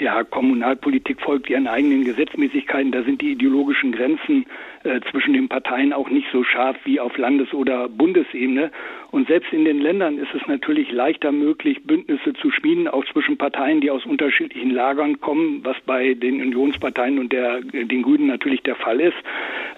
Ja, 0.01 0.24
Kommunalpolitik 0.24 1.22
folgt 1.22 1.47
ihren 1.49 1.67
eigenen 1.67 2.03
Gesetzmäßigkeiten. 2.03 2.91
Da 2.91 3.03
sind 3.03 3.22
die 3.22 3.34
ideologischen 3.34 3.91
Grenzen 3.91 4.47
äh, 4.84 5.00
zwischen 5.12 5.34
den 5.34 5.48
Parteien 5.48 5.94
auch 5.94 6.10
nicht 6.10 6.28
so 6.32 6.44
scharf 6.44 6.78
wie 6.86 7.00
auf 7.00 7.18
Landes- 7.18 7.54
oder 7.54 7.88
Bundesebene. 7.88 8.72
Und 9.12 9.28
selbst 9.28 9.52
in 9.52 9.66
den 9.66 9.80
Ländern 9.80 10.18
ist 10.18 10.34
es 10.34 10.48
natürlich 10.48 10.92
leichter 10.92 11.32
möglich, 11.32 11.84
Bündnisse 11.84 12.34
zu 12.34 12.50
schmieden, 12.50 12.88
auch 12.88 13.06
zwischen 13.12 13.38
Parteien, 13.38 13.82
die 13.82 13.92
aus 13.92 14.06
unterschiedlichen 14.06 14.72
Lagern 14.72 15.20
kommen, 15.20 15.60
was 15.64 15.76
bei 15.86 16.14
den 16.14 16.42
Unionsparteien 16.42 17.20
und 17.20 17.34
der, 17.34 17.62
den 17.62 18.02
Grünen 18.02 18.28
natürlich 18.28 18.64
der 18.64 18.76
Fall 18.76 19.02
ist, 19.02 19.18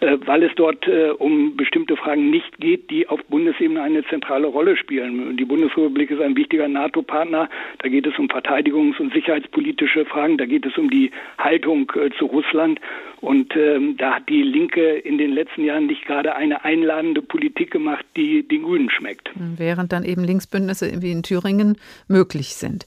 äh, 0.02 0.18
weil 0.26 0.44
es 0.44 0.52
dort 0.56 0.88
äh, 0.88 1.10
um 1.10 1.58
bestimmte 1.58 1.98
Fragen 1.98 2.30
nicht 2.30 2.58
geht, 2.60 2.90
die 2.92 3.08
auf 3.08 3.24
Bundesebene 3.26 3.82
eine 3.82 4.06
zentrale 4.06 4.48
Rolle 4.48 4.78
spielen. 4.78 5.36
Die 5.36 5.46
Bundesrepublik 5.46 6.12
ist 6.12 6.22
ein 6.22 6.38
wichtiger 6.38 6.68
NATO-Partner. 6.68 7.50
Da 7.80 7.90
geht 7.90 8.06
es 8.06 8.18
um 8.20 8.28
verteidigungs- 8.28 9.00
und 9.00 9.14
sicherheitspolitische 9.14 10.06
Fragen. 10.06 10.38
Da 10.38 10.46
geht 10.46 10.66
es 10.66 10.78
um 10.78 10.90
die 10.90 11.12
Haltung 11.40 11.92
äh, 11.96 12.10
zu 12.18 12.26
Russland. 12.26 12.80
Und 13.22 13.56
ähm, 13.56 13.96
da 13.98 14.16
hat 14.16 14.28
die 14.28 14.44
Linke 14.44 14.93
in 15.00 15.18
den 15.18 15.32
letzten 15.32 15.64
Jahren 15.64 15.88
nicht 15.88 16.06
gerade 16.06 16.36
eine 16.36 16.64
einladende 16.64 17.22
Politik 17.22 17.72
gemacht, 17.72 18.06
die 18.16 18.48
den 18.48 18.64
Grünen 18.64 18.90
schmeckt. 18.90 19.32
Während 19.36 19.92
dann 19.92 20.04
eben 20.04 20.24
Linksbündnisse 20.24 21.02
wie 21.02 21.12
in 21.12 21.24
Thüringen 21.24 21.78
möglich 22.08 22.56
sind. 22.56 22.86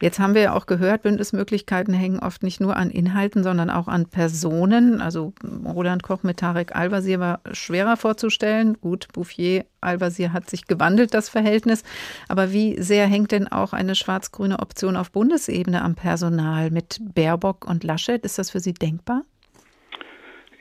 Jetzt 0.00 0.18
haben 0.18 0.34
wir 0.34 0.42
ja 0.42 0.54
auch 0.54 0.66
gehört, 0.66 1.02
Bündnismöglichkeiten 1.02 1.92
hängen 1.92 2.20
oft 2.20 2.42
nicht 2.42 2.60
nur 2.60 2.76
an 2.76 2.90
Inhalten, 2.90 3.42
sondern 3.42 3.70
auch 3.70 3.88
an 3.88 4.06
Personen. 4.06 5.00
Also 5.00 5.32
Roland 5.64 6.02
Koch 6.02 6.22
mit 6.22 6.38
Tarek 6.38 6.76
Al-Wazir 6.76 7.20
war 7.20 7.40
schwerer 7.52 7.96
vorzustellen. 7.96 8.78
Gut, 8.80 9.08
Bouffier, 9.12 9.64
Al-Wazir 9.80 10.32
hat 10.32 10.48
sich 10.48 10.66
gewandelt, 10.66 11.14
das 11.14 11.28
Verhältnis. 11.28 11.82
Aber 12.28 12.52
wie 12.52 12.80
sehr 12.80 13.06
hängt 13.06 13.32
denn 13.32 13.48
auch 13.48 13.72
eine 13.72 13.94
schwarz-grüne 13.94 14.60
Option 14.60 14.96
auf 14.96 15.10
Bundesebene 15.10 15.82
am 15.82 15.94
Personal 15.94 16.70
mit 16.70 17.00
Baerbock 17.14 17.68
und 17.68 17.84
Laschet? 17.84 18.24
Ist 18.24 18.38
das 18.38 18.50
für 18.50 18.60
Sie 18.60 18.74
denkbar? 18.74 19.22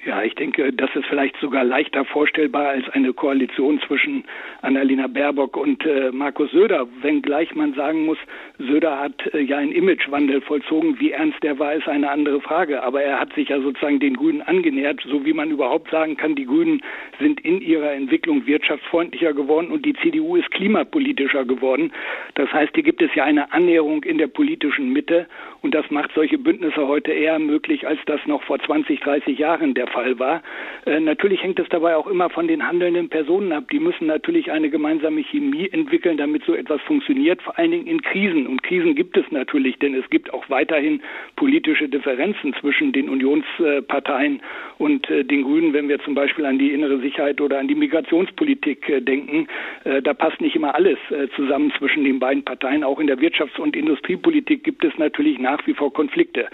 Ja, 0.07 0.23
ich 0.23 0.35
denke, 0.35 0.71
das 0.71 0.89
ist 0.95 1.05
vielleicht 1.07 1.35
sogar 1.41 1.65
leichter 1.65 2.05
vorstellbar 2.05 2.69
als 2.69 2.87
eine 2.91 3.11
Koalition 3.11 3.81
zwischen 3.81 4.23
Annalena 4.61 5.07
Baerbock 5.07 5.57
und 5.57 5.85
äh, 5.85 6.13
Markus 6.13 6.49
Söder, 6.51 6.87
wenngleich 7.01 7.53
man 7.55 7.73
sagen 7.73 8.05
muss, 8.05 8.17
Söder 8.59 8.99
hat 8.99 9.33
äh, 9.33 9.41
ja 9.41 9.57
einen 9.57 9.71
Imagewandel 9.73 10.41
vollzogen. 10.41 10.99
Wie 10.99 11.11
ernst 11.11 11.43
der 11.43 11.59
war, 11.59 11.73
ist 11.73 11.87
eine 11.87 12.09
andere 12.09 12.41
Frage. 12.41 12.81
Aber 12.81 13.01
er 13.01 13.19
hat 13.19 13.33
sich 13.33 13.49
ja 13.49 13.59
sozusagen 13.59 13.99
den 13.99 14.15
Grünen 14.15 14.41
angenähert, 14.41 15.01
so 15.05 15.25
wie 15.25 15.33
man 15.33 15.51
überhaupt 15.51 15.91
sagen 15.91 16.17
kann, 16.17 16.35
die 16.35 16.45
Grünen 16.45 16.81
sind 17.19 17.41
in 17.41 17.61
ihrer 17.61 17.91
Entwicklung 17.91 18.47
wirtschaftsfreundlicher 18.47 19.33
geworden 19.33 19.71
und 19.71 19.85
die 19.85 19.93
CDU 19.93 20.35
ist 20.37 20.49
klimapolitischer 20.51 21.45
geworden. 21.45 21.91
Das 22.35 22.51
heißt, 22.51 22.71
hier 22.73 22.83
gibt 22.83 23.01
es 23.01 23.13
ja 23.13 23.25
eine 23.25 23.51
Annäherung 23.51 24.03
in 24.03 24.17
der 24.17 24.27
politischen 24.27 24.93
Mitte 24.93 25.27
und 25.61 25.75
das 25.75 25.89
macht 25.91 26.11
solche 26.15 26.37
Bündnisse 26.37 26.87
heute 26.87 27.11
eher 27.11 27.39
möglich, 27.39 27.87
als 27.87 27.99
das 28.05 28.21
noch 28.25 28.41
vor 28.43 28.59
20, 28.59 28.99
30 29.01 29.37
Jahren 29.37 29.73
der 29.73 29.87
Fall 29.87 29.97
Fall 29.97 30.19
war. 30.19 30.43
Äh, 30.85 30.99
natürlich 30.99 31.41
hängt 31.41 31.59
es 31.59 31.67
dabei 31.69 31.95
auch 31.95 32.07
immer 32.07 32.29
von 32.29 32.47
den 32.47 32.65
handelnden 32.67 33.09
Personen 33.09 33.51
ab. 33.51 33.65
Die 33.71 33.79
müssen 33.79 34.07
natürlich 34.07 34.51
eine 34.51 34.69
gemeinsame 34.69 35.23
Chemie 35.23 35.67
entwickeln, 35.71 36.17
damit 36.17 36.43
so 36.45 36.53
etwas 36.53 36.81
funktioniert, 36.81 37.41
vor 37.41 37.57
allen 37.57 37.71
Dingen 37.71 37.87
in 37.87 38.01
Krisen. 38.01 38.46
Und 38.47 38.63
Krisen 38.63 38.95
gibt 38.95 39.17
es 39.17 39.25
natürlich, 39.31 39.77
denn 39.79 39.93
es 39.93 40.09
gibt 40.09 40.33
auch 40.33 40.49
weiterhin 40.49 41.01
politische 41.35 41.89
Differenzen 41.89 42.53
zwischen 42.59 42.91
den 42.91 43.09
Unionsparteien 43.09 44.41
und 44.77 45.09
äh, 45.09 45.23
den 45.23 45.43
Grünen, 45.43 45.73
wenn 45.73 45.89
wir 45.89 45.99
zum 45.99 46.15
Beispiel 46.15 46.45
an 46.45 46.57
die 46.57 46.71
innere 46.71 46.99
Sicherheit 46.99 47.41
oder 47.41 47.59
an 47.59 47.67
die 47.67 47.75
Migrationspolitik 47.75 48.89
äh, 48.89 49.01
denken. 49.01 49.47
Äh, 49.83 50.01
da 50.01 50.13
passt 50.13 50.41
nicht 50.41 50.55
immer 50.55 50.75
alles 50.75 50.97
zusammen 51.35 51.71
zwischen 51.77 52.03
den 52.03 52.19
beiden 52.19 52.43
Parteien. 52.43 52.83
Auch 52.83 52.99
in 52.99 53.07
der 53.07 53.19
Wirtschafts- 53.19 53.59
und 53.59 53.75
Industriepolitik 53.75 54.63
gibt 54.63 54.83
es 54.83 54.97
natürlich 54.97 55.39
nach 55.39 55.65
wie 55.67 55.73
vor 55.73 55.93
Konflikte. 55.93 56.47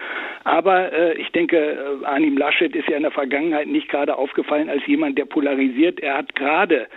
Aber 0.44 1.18
ich 1.18 1.30
denke, 1.32 2.00
Arnim 2.04 2.38
Laschet 2.38 2.76
ist 2.76 2.88
ja 2.88 2.98
in 2.98 3.04
der 3.04 3.12
Vergangenheit 3.12 3.68
nicht 3.68 3.90
gerade 3.90 4.18
aufgefallen 4.18 4.70
als 4.70 4.86
jemand, 4.88 5.18
der 5.18 5.26
polarisiert. 5.26 6.00
Er 6.00 6.18
hat 6.18 6.36
gerade 6.36 6.88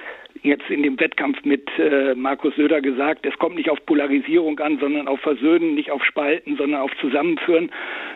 jetzt 0.43 0.69
in 0.71 0.83
dem 0.83 0.99
Wettkampf 0.99 1.45
mit 1.45 1.69
äh, 1.79 2.15
Markus 2.15 2.55
Söder 2.57 2.81
gesagt, 2.81 3.27
es 3.27 3.37
kommt 3.39 3.57
nicht 3.57 3.71
auf 3.71 3.85
Polarisierung 3.87 4.59
an, 4.61 4.79
sondern 4.79 5.09
auf 5.09 5.21
Versöhnen, 5.21 5.75
nicht 5.75 5.91
auf 5.91 6.05
Spalten, 6.05 6.57
sondern 6.57 6.81
auf 6.81 6.91
Zusammenführen. 7.01 7.71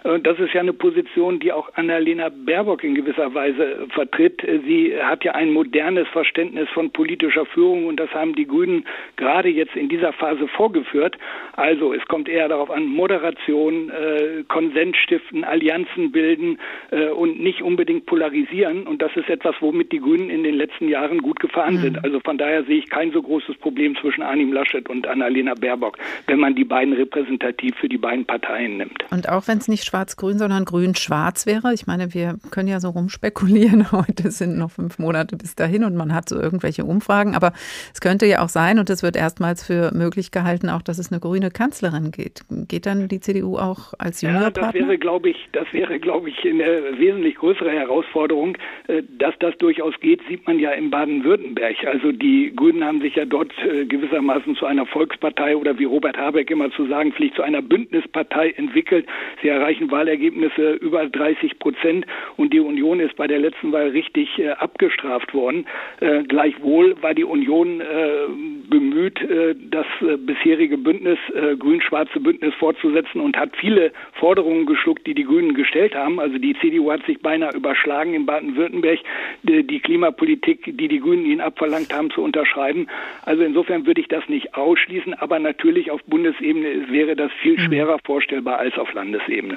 Äh, 0.04 0.20
das 0.20 0.38
ist 0.38 0.52
ja 0.54 0.60
eine 0.60 0.72
Position, 0.72 1.40
die 1.40 1.52
auch 1.52 1.72
Annalena 1.74 2.28
Baerbock 2.28 2.84
in 2.84 2.94
gewisser 2.94 3.34
Weise 3.34 3.86
vertritt. 3.90 4.42
Sie 4.66 4.94
hat 5.00 5.24
ja 5.24 5.32
ein 5.32 5.52
modernes 5.52 6.08
Verständnis 6.08 6.68
von 6.70 6.90
politischer 6.90 7.46
Führung 7.46 7.86
und 7.86 7.98
das 7.98 8.10
haben 8.10 8.34
die 8.34 8.46
Grünen 8.46 8.84
gerade 9.16 9.48
jetzt 9.48 9.76
in 9.76 9.88
dieser 9.88 10.12
Phase 10.12 10.48
vorgeführt. 10.48 11.16
Also 11.54 11.92
es 11.92 12.04
kommt 12.08 12.28
eher 12.28 12.48
darauf 12.48 12.70
an, 12.70 12.86
Moderation, 12.86 13.90
äh, 13.90 14.44
Konsens 14.48 14.96
stiften, 14.96 15.44
Allianzen 15.44 16.12
bilden 16.12 16.58
äh, 16.90 17.08
und 17.08 17.40
nicht 17.40 17.62
unbedingt 17.62 18.06
polarisieren. 18.06 18.86
Und 18.86 19.02
das 19.02 19.14
ist 19.16 19.28
etwas, 19.28 19.54
womit 19.60 19.92
die 19.92 20.00
Grünen 20.00 20.30
in 20.30 20.42
den 20.42 20.54
letzten 20.54 20.88
Jahren 20.88 21.18
gut 21.18 21.40
gefahren 21.40 21.74
mhm. 21.74 21.80
sind. 21.80 22.04
Also 22.04 22.09
von 22.18 22.38
daher 22.38 22.64
sehe 22.64 22.78
ich 22.78 22.90
kein 22.90 23.12
so 23.12 23.22
großes 23.22 23.56
Problem 23.58 23.94
zwischen 24.00 24.22
Arnim 24.22 24.52
Laschet 24.52 24.88
und 24.88 25.06
Annalena 25.06 25.54
Baerbock, 25.54 25.98
wenn 26.26 26.40
man 26.40 26.56
die 26.56 26.64
beiden 26.64 26.94
repräsentativ 26.94 27.76
für 27.76 27.88
die 27.88 27.98
beiden 27.98 28.24
Parteien 28.24 28.78
nimmt. 28.78 29.04
Und 29.12 29.28
auch 29.28 29.46
wenn 29.46 29.58
es 29.58 29.68
nicht 29.68 29.84
schwarz-grün, 29.84 30.38
sondern 30.38 30.64
grün-schwarz 30.64 31.46
wäre, 31.46 31.72
ich 31.72 31.86
meine, 31.86 32.12
wir 32.12 32.34
können 32.50 32.68
ja 32.68 32.80
so 32.80 32.88
rumspekulieren, 32.88 33.92
heute 33.92 34.32
sind 34.32 34.58
noch 34.58 34.72
fünf 34.72 34.98
Monate 34.98 35.36
bis 35.36 35.54
dahin 35.54 35.84
und 35.84 35.94
man 35.94 36.12
hat 36.12 36.28
so 36.28 36.40
irgendwelche 36.40 36.84
Umfragen, 36.84 37.36
aber 37.36 37.52
es 37.92 38.00
könnte 38.00 38.26
ja 38.26 38.42
auch 38.42 38.48
sein 38.48 38.78
und 38.80 38.90
es 38.90 39.02
wird 39.02 39.14
erstmals 39.14 39.64
für 39.64 39.92
möglich 39.94 40.32
gehalten, 40.32 40.68
auch 40.68 40.82
dass 40.82 40.98
es 40.98 41.12
eine 41.12 41.20
grüne 41.20 41.50
Kanzlerin 41.50 42.10
geht. 42.10 42.40
Geht 42.68 42.86
dann 42.86 43.06
die 43.06 43.20
CDU 43.20 43.56
auch 43.58 43.94
als 43.98 44.22
jüngerer 44.22 44.40
ja, 44.44 44.50
das 44.50 44.74
wäre, 44.74 44.98
glaube 44.98 45.30
ich, 45.30 45.48
das 45.52 45.70
wäre, 45.72 45.98
glaube 45.98 46.30
ich, 46.30 46.44
eine 46.44 46.98
wesentlich 46.98 47.36
größere 47.36 47.70
Herausforderung. 47.70 48.56
Äh, 48.88 49.02
dass 49.18 49.34
das 49.40 49.56
durchaus 49.58 49.98
geht, 50.00 50.20
sieht 50.28 50.46
man 50.46 50.58
ja 50.58 50.70
in 50.72 50.90
Baden-Württemberg. 50.90 51.76
Also 51.86 51.99
also 52.02 52.12
die 52.12 52.52
Grünen 52.56 52.82
haben 52.82 53.02
sich 53.02 53.16
ja 53.16 53.26
dort 53.26 53.52
äh, 53.62 53.84
gewissermaßen 53.84 54.56
zu 54.56 54.64
einer 54.64 54.86
Volkspartei 54.86 55.54
oder 55.54 55.78
wie 55.78 55.84
Robert 55.84 56.16
Habeck 56.16 56.50
immer 56.50 56.70
zu 56.70 56.86
sagen 56.86 57.12
pflegt, 57.12 57.36
zu 57.36 57.42
einer 57.42 57.60
Bündnispartei 57.60 58.52
entwickelt. 58.52 59.06
Sie 59.42 59.48
erreichen 59.48 59.90
Wahlergebnisse 59.90 60.72
über 60.74 61.06
30 61.06 61.58
Prozent 61.58 62.06
und 62.38 62.54
die 62.54 62.60
Union 62.60 63.00
ist 63.00 63.16
bei 63.16 63.26
der 63.26 63.38
letzten 63.38 63.72
Wahl 63.72 63.88
richtig 63.88 64.38
äh, 64.38 64.48
abgestraft 64.50 65.34
worden. 65.34 65.66
Äh, 66.00 66.22
gleichwohl 66.22 66.96
war 67.02 67.12
die 67.12 67.24
Union 67.24 67.82
äh, 67.82 67.84
bemüht, 68.70 69.20
äh, 69.20 69.54
das 69.70 69.86
äh, 70.00 70.16
bisherige 70.16 70.78
Bündnis, 70.78 71.18
grün-schwarze 71.58 72.20
Bündnis 72.20 72.54
fortzusetzen 72.54 73.20
und 73.20 73.36
hat 73.36 73.56
viele 73.56 73.92
Forderungen 74.12 74.66
geschluckt, 74.66 75.06
die 75.06 75.14
die 75.14 75.24
Grünen 75.24 75.54
gestellt 75.54 75.94
haben. 75.94 76.20
Also 76.20 76.38
die 76.38 76.54
CDU 76.60 76.90
hat 76.92 77.04
sich 77.06 77.20
beinahe 77.20 77.54
überschlagen 77.54 78.14
in 78.14 78.26
Baden-Württemberg. 78.26 78.98
Die, 79.42 79.80
Klimapolitik, 79.80 80.76
die 80.76 80.88
die 80.88 81.00
Grünen 81.00 81.24
ihnen 81.24 81.40
abverlangt 81.40 81.80
verlangt 81.80 81.92
haben, 81.92 82.10
zu 82.10 82.22
unterschreiben. 82.22 82.86
Also 83.22 83.42
insofern 83.42 83.86
würde 83.86 84.00
ich 84.00 84.08
das 84.08 84.24
nicht 84.28 84.54
ausschließen, 84.54 85.14
aber 85.14 85.38
natürlich 85.38 85.90
auf 85.90 86.00
Bundesebene 86.04 86.90
wäre 86.90 87.16
das 87.16 87.30
viel 87.42 87.58
mhm. 87.58 87.66
schwerer 87.66 87.98
vorstellbar 88.04 88.58
als 88.58 88.76
auf 88.78 88.92
Landesebene. 88.92 89.56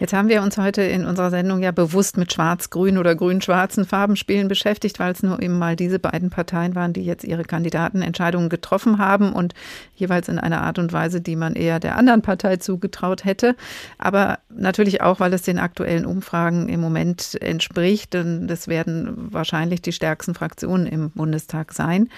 Jetzt 0.00 0.12
haben 0.12 0.28
wir 0.28 0.42
uns 0.42 0.58
heute 0.58 0.82
in 0.82 1.04
unserer 1.04 1.30
Sendung 1.30 1.62
ja 1.62 1.70
bewusst 1.70 2.18
mit 2.18 2.32
schwarz-grün 2.32 2.98
oder 2.98 3.14
grün-schwarzen 3.14 3.84
Farbenspielen 3.84 4.48
beschäftigt, 4.48 4.98
weil 4.98 5.12
es 5.12 5.22
nur 5.22 5.40
eben 5.40 5.56
mal 5.56 5.76
diese 5.76 6.00
beiden 6.00 6.30
Parteien 6.30 6.74
waren, 6.74 6.92
die 6.92 7.04
jetzt 7.04 7.22
ihre 7.22 7.44
Kandidatenentscheidungen 7.44 8.43
getroffen 8.48 8.98
haben 8.98 9.32
und 9.32 9.54
jeweils 9.94 10.28
in 10.28 10.38
einer 10.38 10.62
Art 10.62 10.78
und 10.78 10.92
Weise, 10.92 11.20
die 11.20 11.36
man 11.36 11.54
eher 11.54 11.80
der 11.80 11.96
anderen 11.96 12.22
Partei 12.22 12.56
zugetraut 12.56 13.24
hätte. 13.24 13.56
Aber 13.98 14.38
natürlich 14.48 15.00
auch, 15.02 15.20
weil 15.20 15.32
es 15.32 15.42
den 15.42 15.58
aktuellen 15.58 16.06
Umfragen 16.06 16.68
im 16.68 16.80
Moment 16.80 17.40
entspricht. 17.40 18.14
Denn 18.14 18.46
das 18.46 18.68
werden 18.68 19.32
wahrscheinlich 19.32 19.82
die 19.82 19.92
stärksten 19.92 20.34
Fraktionen 20.34 20.86
im 20.86 21.10
Bundestag 21.10 21.72
sein 21.72 22.08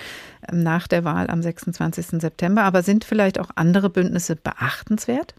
ähm, 0.50 0.62
nach 0.62 0.88
der 0.88 1.04
Wahl 1.04 1.28
am 1.28 1.42
26. 1.42 2.20
September. 2.20 2.62
Aber 2.62 2.82
sind 2.82 3.04
vielleicht 3.04 3.38
auch 3.38 3.50
andere 3.54 3.90
Bündnisse 3.90 4.36
beachtenswert? 4.36 5.34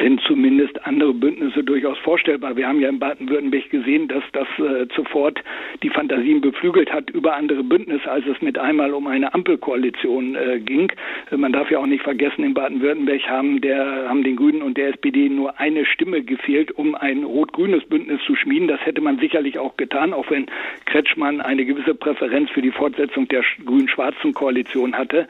Sind 0.00 0.20
zumindest 0.26 0.84
andere 0.86 1.14
Bündnisse 1.14 1.64
durchaus 1.64 1.98
vorstellbar. 1.98 2.56
Wir 2.56 2.68
haben 2.68 2.80
ja 2.80 2.88
in 2.88 2.98
Baden-Württemberg 2.98 3.70
gesehen, 3.70 4.08
dass 4.08 4.22
das 4.32 4.46
äh, 4.58 4.86
sofort 4.94 5.42
die 5.82 5.88
Fantasien 5.88 6.40
beflügelt 6.40 6.92
hat 6.92 7.10
über 7.10 7.36
andere 7.36 7.62
Bündnisse, 7.62 8.10
als 8.10 8.26
es 8.26 8.40
mit 8.42 8.58
einmal 8.58 8.92
um 8.92 9.06
eine 9.06 9.32
Ampelkoalition 9.32 10.34
äh, 10.34 10.60
ging. 10.60 10.92
Man 11.30 11.52
darf 11.52 11.70
ja 11.70 11.78
auch 11.78 11.86
nicht 11.86 12.02
vergessen, 12.02 12.44
in 12.44 12.54
Baden-Württemberg 12.54 13.22
haben, 13.28 13.60
der, 13.60 14.08
haben 14.08 14.22
den 14.22 14.36
Grünen 14.36 14.62
und 14.62 14.76
der 14.76 14.88
SPD 14.88 15.28
nur 15.28 15.58
eine 15.58 15.86
Stimme 15.86 16.22
gefehlt, 16.22 16.72
um 16.72 16.94
ein 16.94 17.24
rot-grünes 17.24 17.84
Bündnis 17.84 18.20
zu 18.26 18.36
schmieden. 18.36 18.68
Das 18.68 18.84
hätte 18.84 19.00
man 19.00 19.18
sicherlich 19.18 19.58
auch 19.58 19.76
getan, 19.76 20.12
auch 20.12 20.30
wenn 20.30 20.46
Kretschmann 20.86 21.40
eine 21.40 21.64
gewisse 21.64 21.94
Präferenz 21.94 22.50
für 22.50 22.62
die 22.62 22.70
Fortsetzung 22.70 23.28
der 23.28 23.44
grün-schwarzen 23.64 24.34
Koalition 24.34 24.96
hatte. 24.96 25.26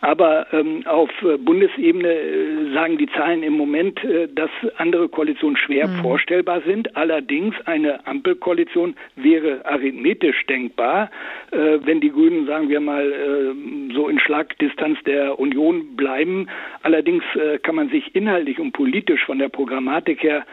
Aber 0.00 0.46
ähm, 0.52 0.86
auf 0.86 1.10
äh, 1.22 1.36
Bundesebene 1.36 2.08
äh, 2.08 2.72
sagen 2.72 2.96
die 2.96 3.08
Zahlen 3.08 3.42
im 3.42 3.54
Moment, 3.54 3.79
äh, 3.88 4.28
dass 4.28 4.50
andere 4.76 5.08
Koalitionen 5.08 5.56
schwer 5.56 5.88
mhm. 5.88 6.02
vorstellbar 6.02 6.60
sind. 6.62 6.96
Allerdings 6.96 7.54
eine 7.66 8.06
Ampelkoalition 8.06 8.94
wäre 9.16 9.64
arithmetisch 9.64 10.44
denkbar, 10.46 11.10
äh, 11.50 11.78
wenn 11.84 12.00
die 12.00 12.10
Grünen, 12.10 12.46
sagen 12.46 12.68
wir 12.68 12.80
mal, 12.80 13.10
äh, 13.10 13.94
so 13.94 14.08
in 14.08 14.20
Schlagdistanz 14.20 14.98
der 15.04 15.38
Union 15.38 15.96
bleiben. 15.96 16.48
Allerdings 16.82 17.24
kann 17.62 17.74
man 17.74 17.90
sich 17.90 18.14
inhaltlich 18.14 18.58
und 18.58 18.72
politisch 18.72 19.24
von 19.24 19.38
der 19.38 19.48
Programmatik 19.48 20.22
her 20.22 20.46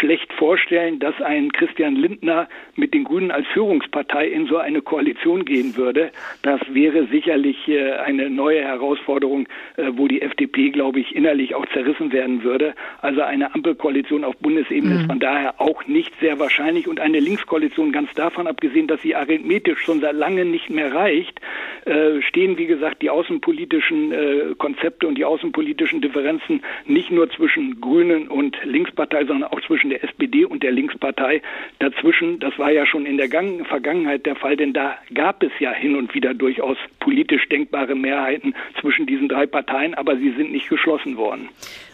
schlecht 0.00 0.32
vorstellen, 0.34 0.98
dass 0.98 1.20
ein 1.20 1.52
Christian 1.52 1.96
Lindner 1.96 2.48
mit 2.76 2.94
den 2.94 3.04
Grünen 3.04 3.30
als 3.30 3.46
Führungspartei 3.48 4.28
in 4.28 4.46
so 4.46 4.56
eine 4.56 4.80
Koalition 4.80 5.44
gehen 5.44 5.76
würde. 5.76 6.10
Das 6.42 6.60
wäre 6.72 7.06
sicherlich 7.06 7.56
eine 8.04 8.30
neue 8.30 8.62
Herausforderung, 8.62 9.48
wo 9.92 10.08
die 10.08 10.22
FDP, 10.22 10.70
glaube 10.70 11.00
ich, 11.00 11.14
innerlich 11.14 11.54
auch 11.54 11.66
zerrissen 11.72 12.12
werden 12.12 12.42
würde. 12.42 12.65
Also 13.02 13.22
eine 13.22 13.54
Ampelkoalition 13.54 14.24
auf 14.24 14.36
Bundesebene 14.38 14.94
mhm. 14.94 15.00
ist 15.00 15.06
von 15.06 15.20
daher 15.20 15.60
auch 15.60 15.86
nicht 15.86 16.12
sehr 16.20 16.38
wahrscheinlich 16.38 16.88
und 16.88 17.00
eine 17.00 17.20
Linkskoalition 17.20 17.92
ganz 17.92 18.12
davon 18.14 18.46
abgesehen, 18.46 18.86
dass 18.86 19.02
sie 19.02 19.14
arithmetisch 19.14 19.80
schon 19.80 20.00
seit 20.00 20.14
langem 20.14 20.50
nicht 20.50 20.70
mehr 20.70 20.94
reicht, 20.94 21.40
äh, 21.84 22.20
stehen 22.22 22.58
wie 22.58 22.66
gesagt 22.66 23.02
die 23.02 23.10
außenpolitischen 23.10 24.12
äh, 24.12 24.54
Konzepte 24.58 25.06
und 25.06 25.16
die 25.16 25.24
außenpolitischen 25.24 26.00
Differenzen 26.00 26.62
nicht 26.86 27.10
nur 27.10 27.30
zwischen 27.30 27.80
Grünen 27.80 28.28
und 28.28 28.56
Linkspartei, 28.64 29.24
sondern 29.24 29.50
auch 29.50 29.60
zwischen 29.62 29.90
der 29.90 30.02
SPD 30.02 30.44
und 30.44 30.62
der 30.62 30.72
Linkspartei. 30.72 31.42
Dazwischen, 31.78 32.38
das 32.40 32.58
war 32.58 32.70
ja 32.70 32.86
schon 32.86 33.06
in 33.06 33.16
der 33.16 33.28
Gang 33.28 33.66
Vergangenheit 33.66 34.26
der 34.26 34.36
Fall, 34.36 34.56
denn 34.56 34.72
da 34.72 34.96
gab 35.14 35.42
es 35.42 35.52
ja 35.60 35.72
hin 35.72 35.96
und 35.96 36.14
wieder 36.14 36.34
durchaus 36.34 36.76
politisch 37.00 37.48
denkbare 37.48 37.94
Mehrheiten 37.94 38.54
zwischen 38.80 39.06
diesen 39.06 39.28
drei 39.28 39.46
Parteien, 39.46 39.94
aber 39.94 40.16
sie 40.16 40.32
sind 40.32 40.52
nicht 40.52 40.68
geschlossen 40.68 41.16
worden. 41.16 41.48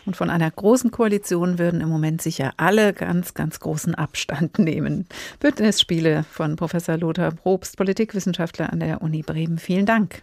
Und 0.05 0.16
von 0.16 0.31
einer 0.31 0.51
großen 0.63 0.91
Koalition 0.91 1.59
würden 1.59 1.81
im 1.81 1.89
Moment 1.89 2.23
sicher 2.23 2.53
alle 2.57 2.93
ganz, 2.93 3.35
ganz 3.35 3.61
großen 3.61 3.95
Abstand 3.95 4.59
nehmen. 4.61 5.07
Bündnisspiele 5.41 6.25
von 6.31 6.57
Professor 6.57 6.97
Lothar 6.97 7.33
Probst, 7.33 7.77
Politikwissenschaftler 7.77 8.73
an 8.73 8.81
der 8.81 9.03
Uni 9.03 9.23
Bremen. 9.23 9.59
Vielen 9.59 9.87
Dank. 9.87 10.23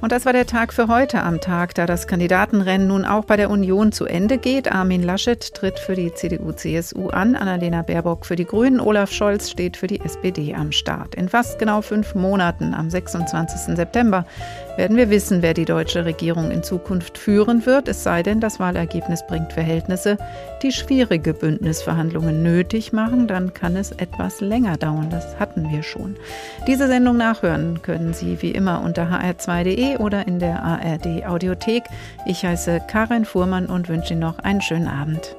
Und 0.00 0.12
das 0.12 0.24
war 0.24 0.32
der 0.32 0.46
Tag 0.46 0.72
für 0.72 0.88
heute 0.88 1.22
am 1.22 1.42
Tag, 1.42 1.74
da 1.74 1.84
das 1.84 2.06
Kandidatenrennen 2.06 2.88
nun 2.88 3.04
auch 3.04 3.26
bei 3.26 3.36
der 3.36 3.50
Union 3.50 3.92
zu 3.92 4.06
Ende 4.06 4.38
geht. 4.38 4.72
Armin 4.72 5.02
Laschet 5.02 5.54
tritt 5.54 5.78
für 5.78 5.94
die 5.94 6.14
CDU-CSU 6.14 7.10
an, 7.10 7.36
Annalena 7.36 7.82
Baerbock 7.82 8.24
für 8.24 8.34
die 8.34 8.46
Grünen, 8.46 8.80
Olaf 8.80 9.12
Scholz 9.12 9.50
steht 9.50 9.76
für 9.76 9.88
die 9.88 10.00
SPD 10.00 10.54
am 10.54 10.72
Start. 10.72 11.14
In 11.16 11.28
fast 11.28 11.58
genau 11.58 11.82
fünf 11.82 12.14
Monaten, 12.14 12.72
am 12.72 12.88
26. 12.88 13.76
September, 13.76 14.24
werden 14.76 14.96
wir 14.96 15.10
wissen, 15.10 15.42
wer 15.42 15.54
die 15.54 15.64
deutsche 15.64 16.04
Regierung 16.04 16.50
in 16.50 16.62
Zukunft 16.62 17.18
führen 17.18 17.66
wird, 17.66 17.88
es 17.88 18.02
sei 18.02 18.22
denn, 18.22 18.40
das 18.40 18.60
Wahlergebnis 18.60 19.26
bringt 19.26 19.52
Verhältnisse, 19.52 20.16
die 20.62 20.72
schwierige 20.72 21.34
Bündnisverhandlungen 21.34 22.42
nötig 22.42 22.92
machen, 22.92 23.26
dann 23.26 23.52
kann 23.54 23.76
es 23.76 23.92
etwas 23.92 24.40
länger 24.40 24.76
dauern. 24.76 25.08
Das 25.10 25.38
hatten 25.38 25.70
wir 25.70 25.82
schon. 25.82 26.16
Diese 26.66 26.86
Sendung 26.86 27.16
nachhören 27.16 27.82
können 27.82 28.14
Sie 28.14 28.40
wie 28.42 28.52
immer 28.52 28.82
unter 28.82 29.04
hr2.de 29.04 29.98
oder 29.98 30.26
in 30.26 30.38
der 30.38 30.62
ARD 30.62 31.26
Audiothek. 31.26 31.84
Ich 32.26 32.44
heiße 32.44 32.80
Karin 32.88 33.24
Fuhrmann 33.24 33.66
und 33.66 33.88
wünsche 33.88 34.14
Ihnen 34.14 34.20
noch 34.20 34.38
einen 34.38 34.62
schönen 34.62 34.88
Abend. 34.88 35.36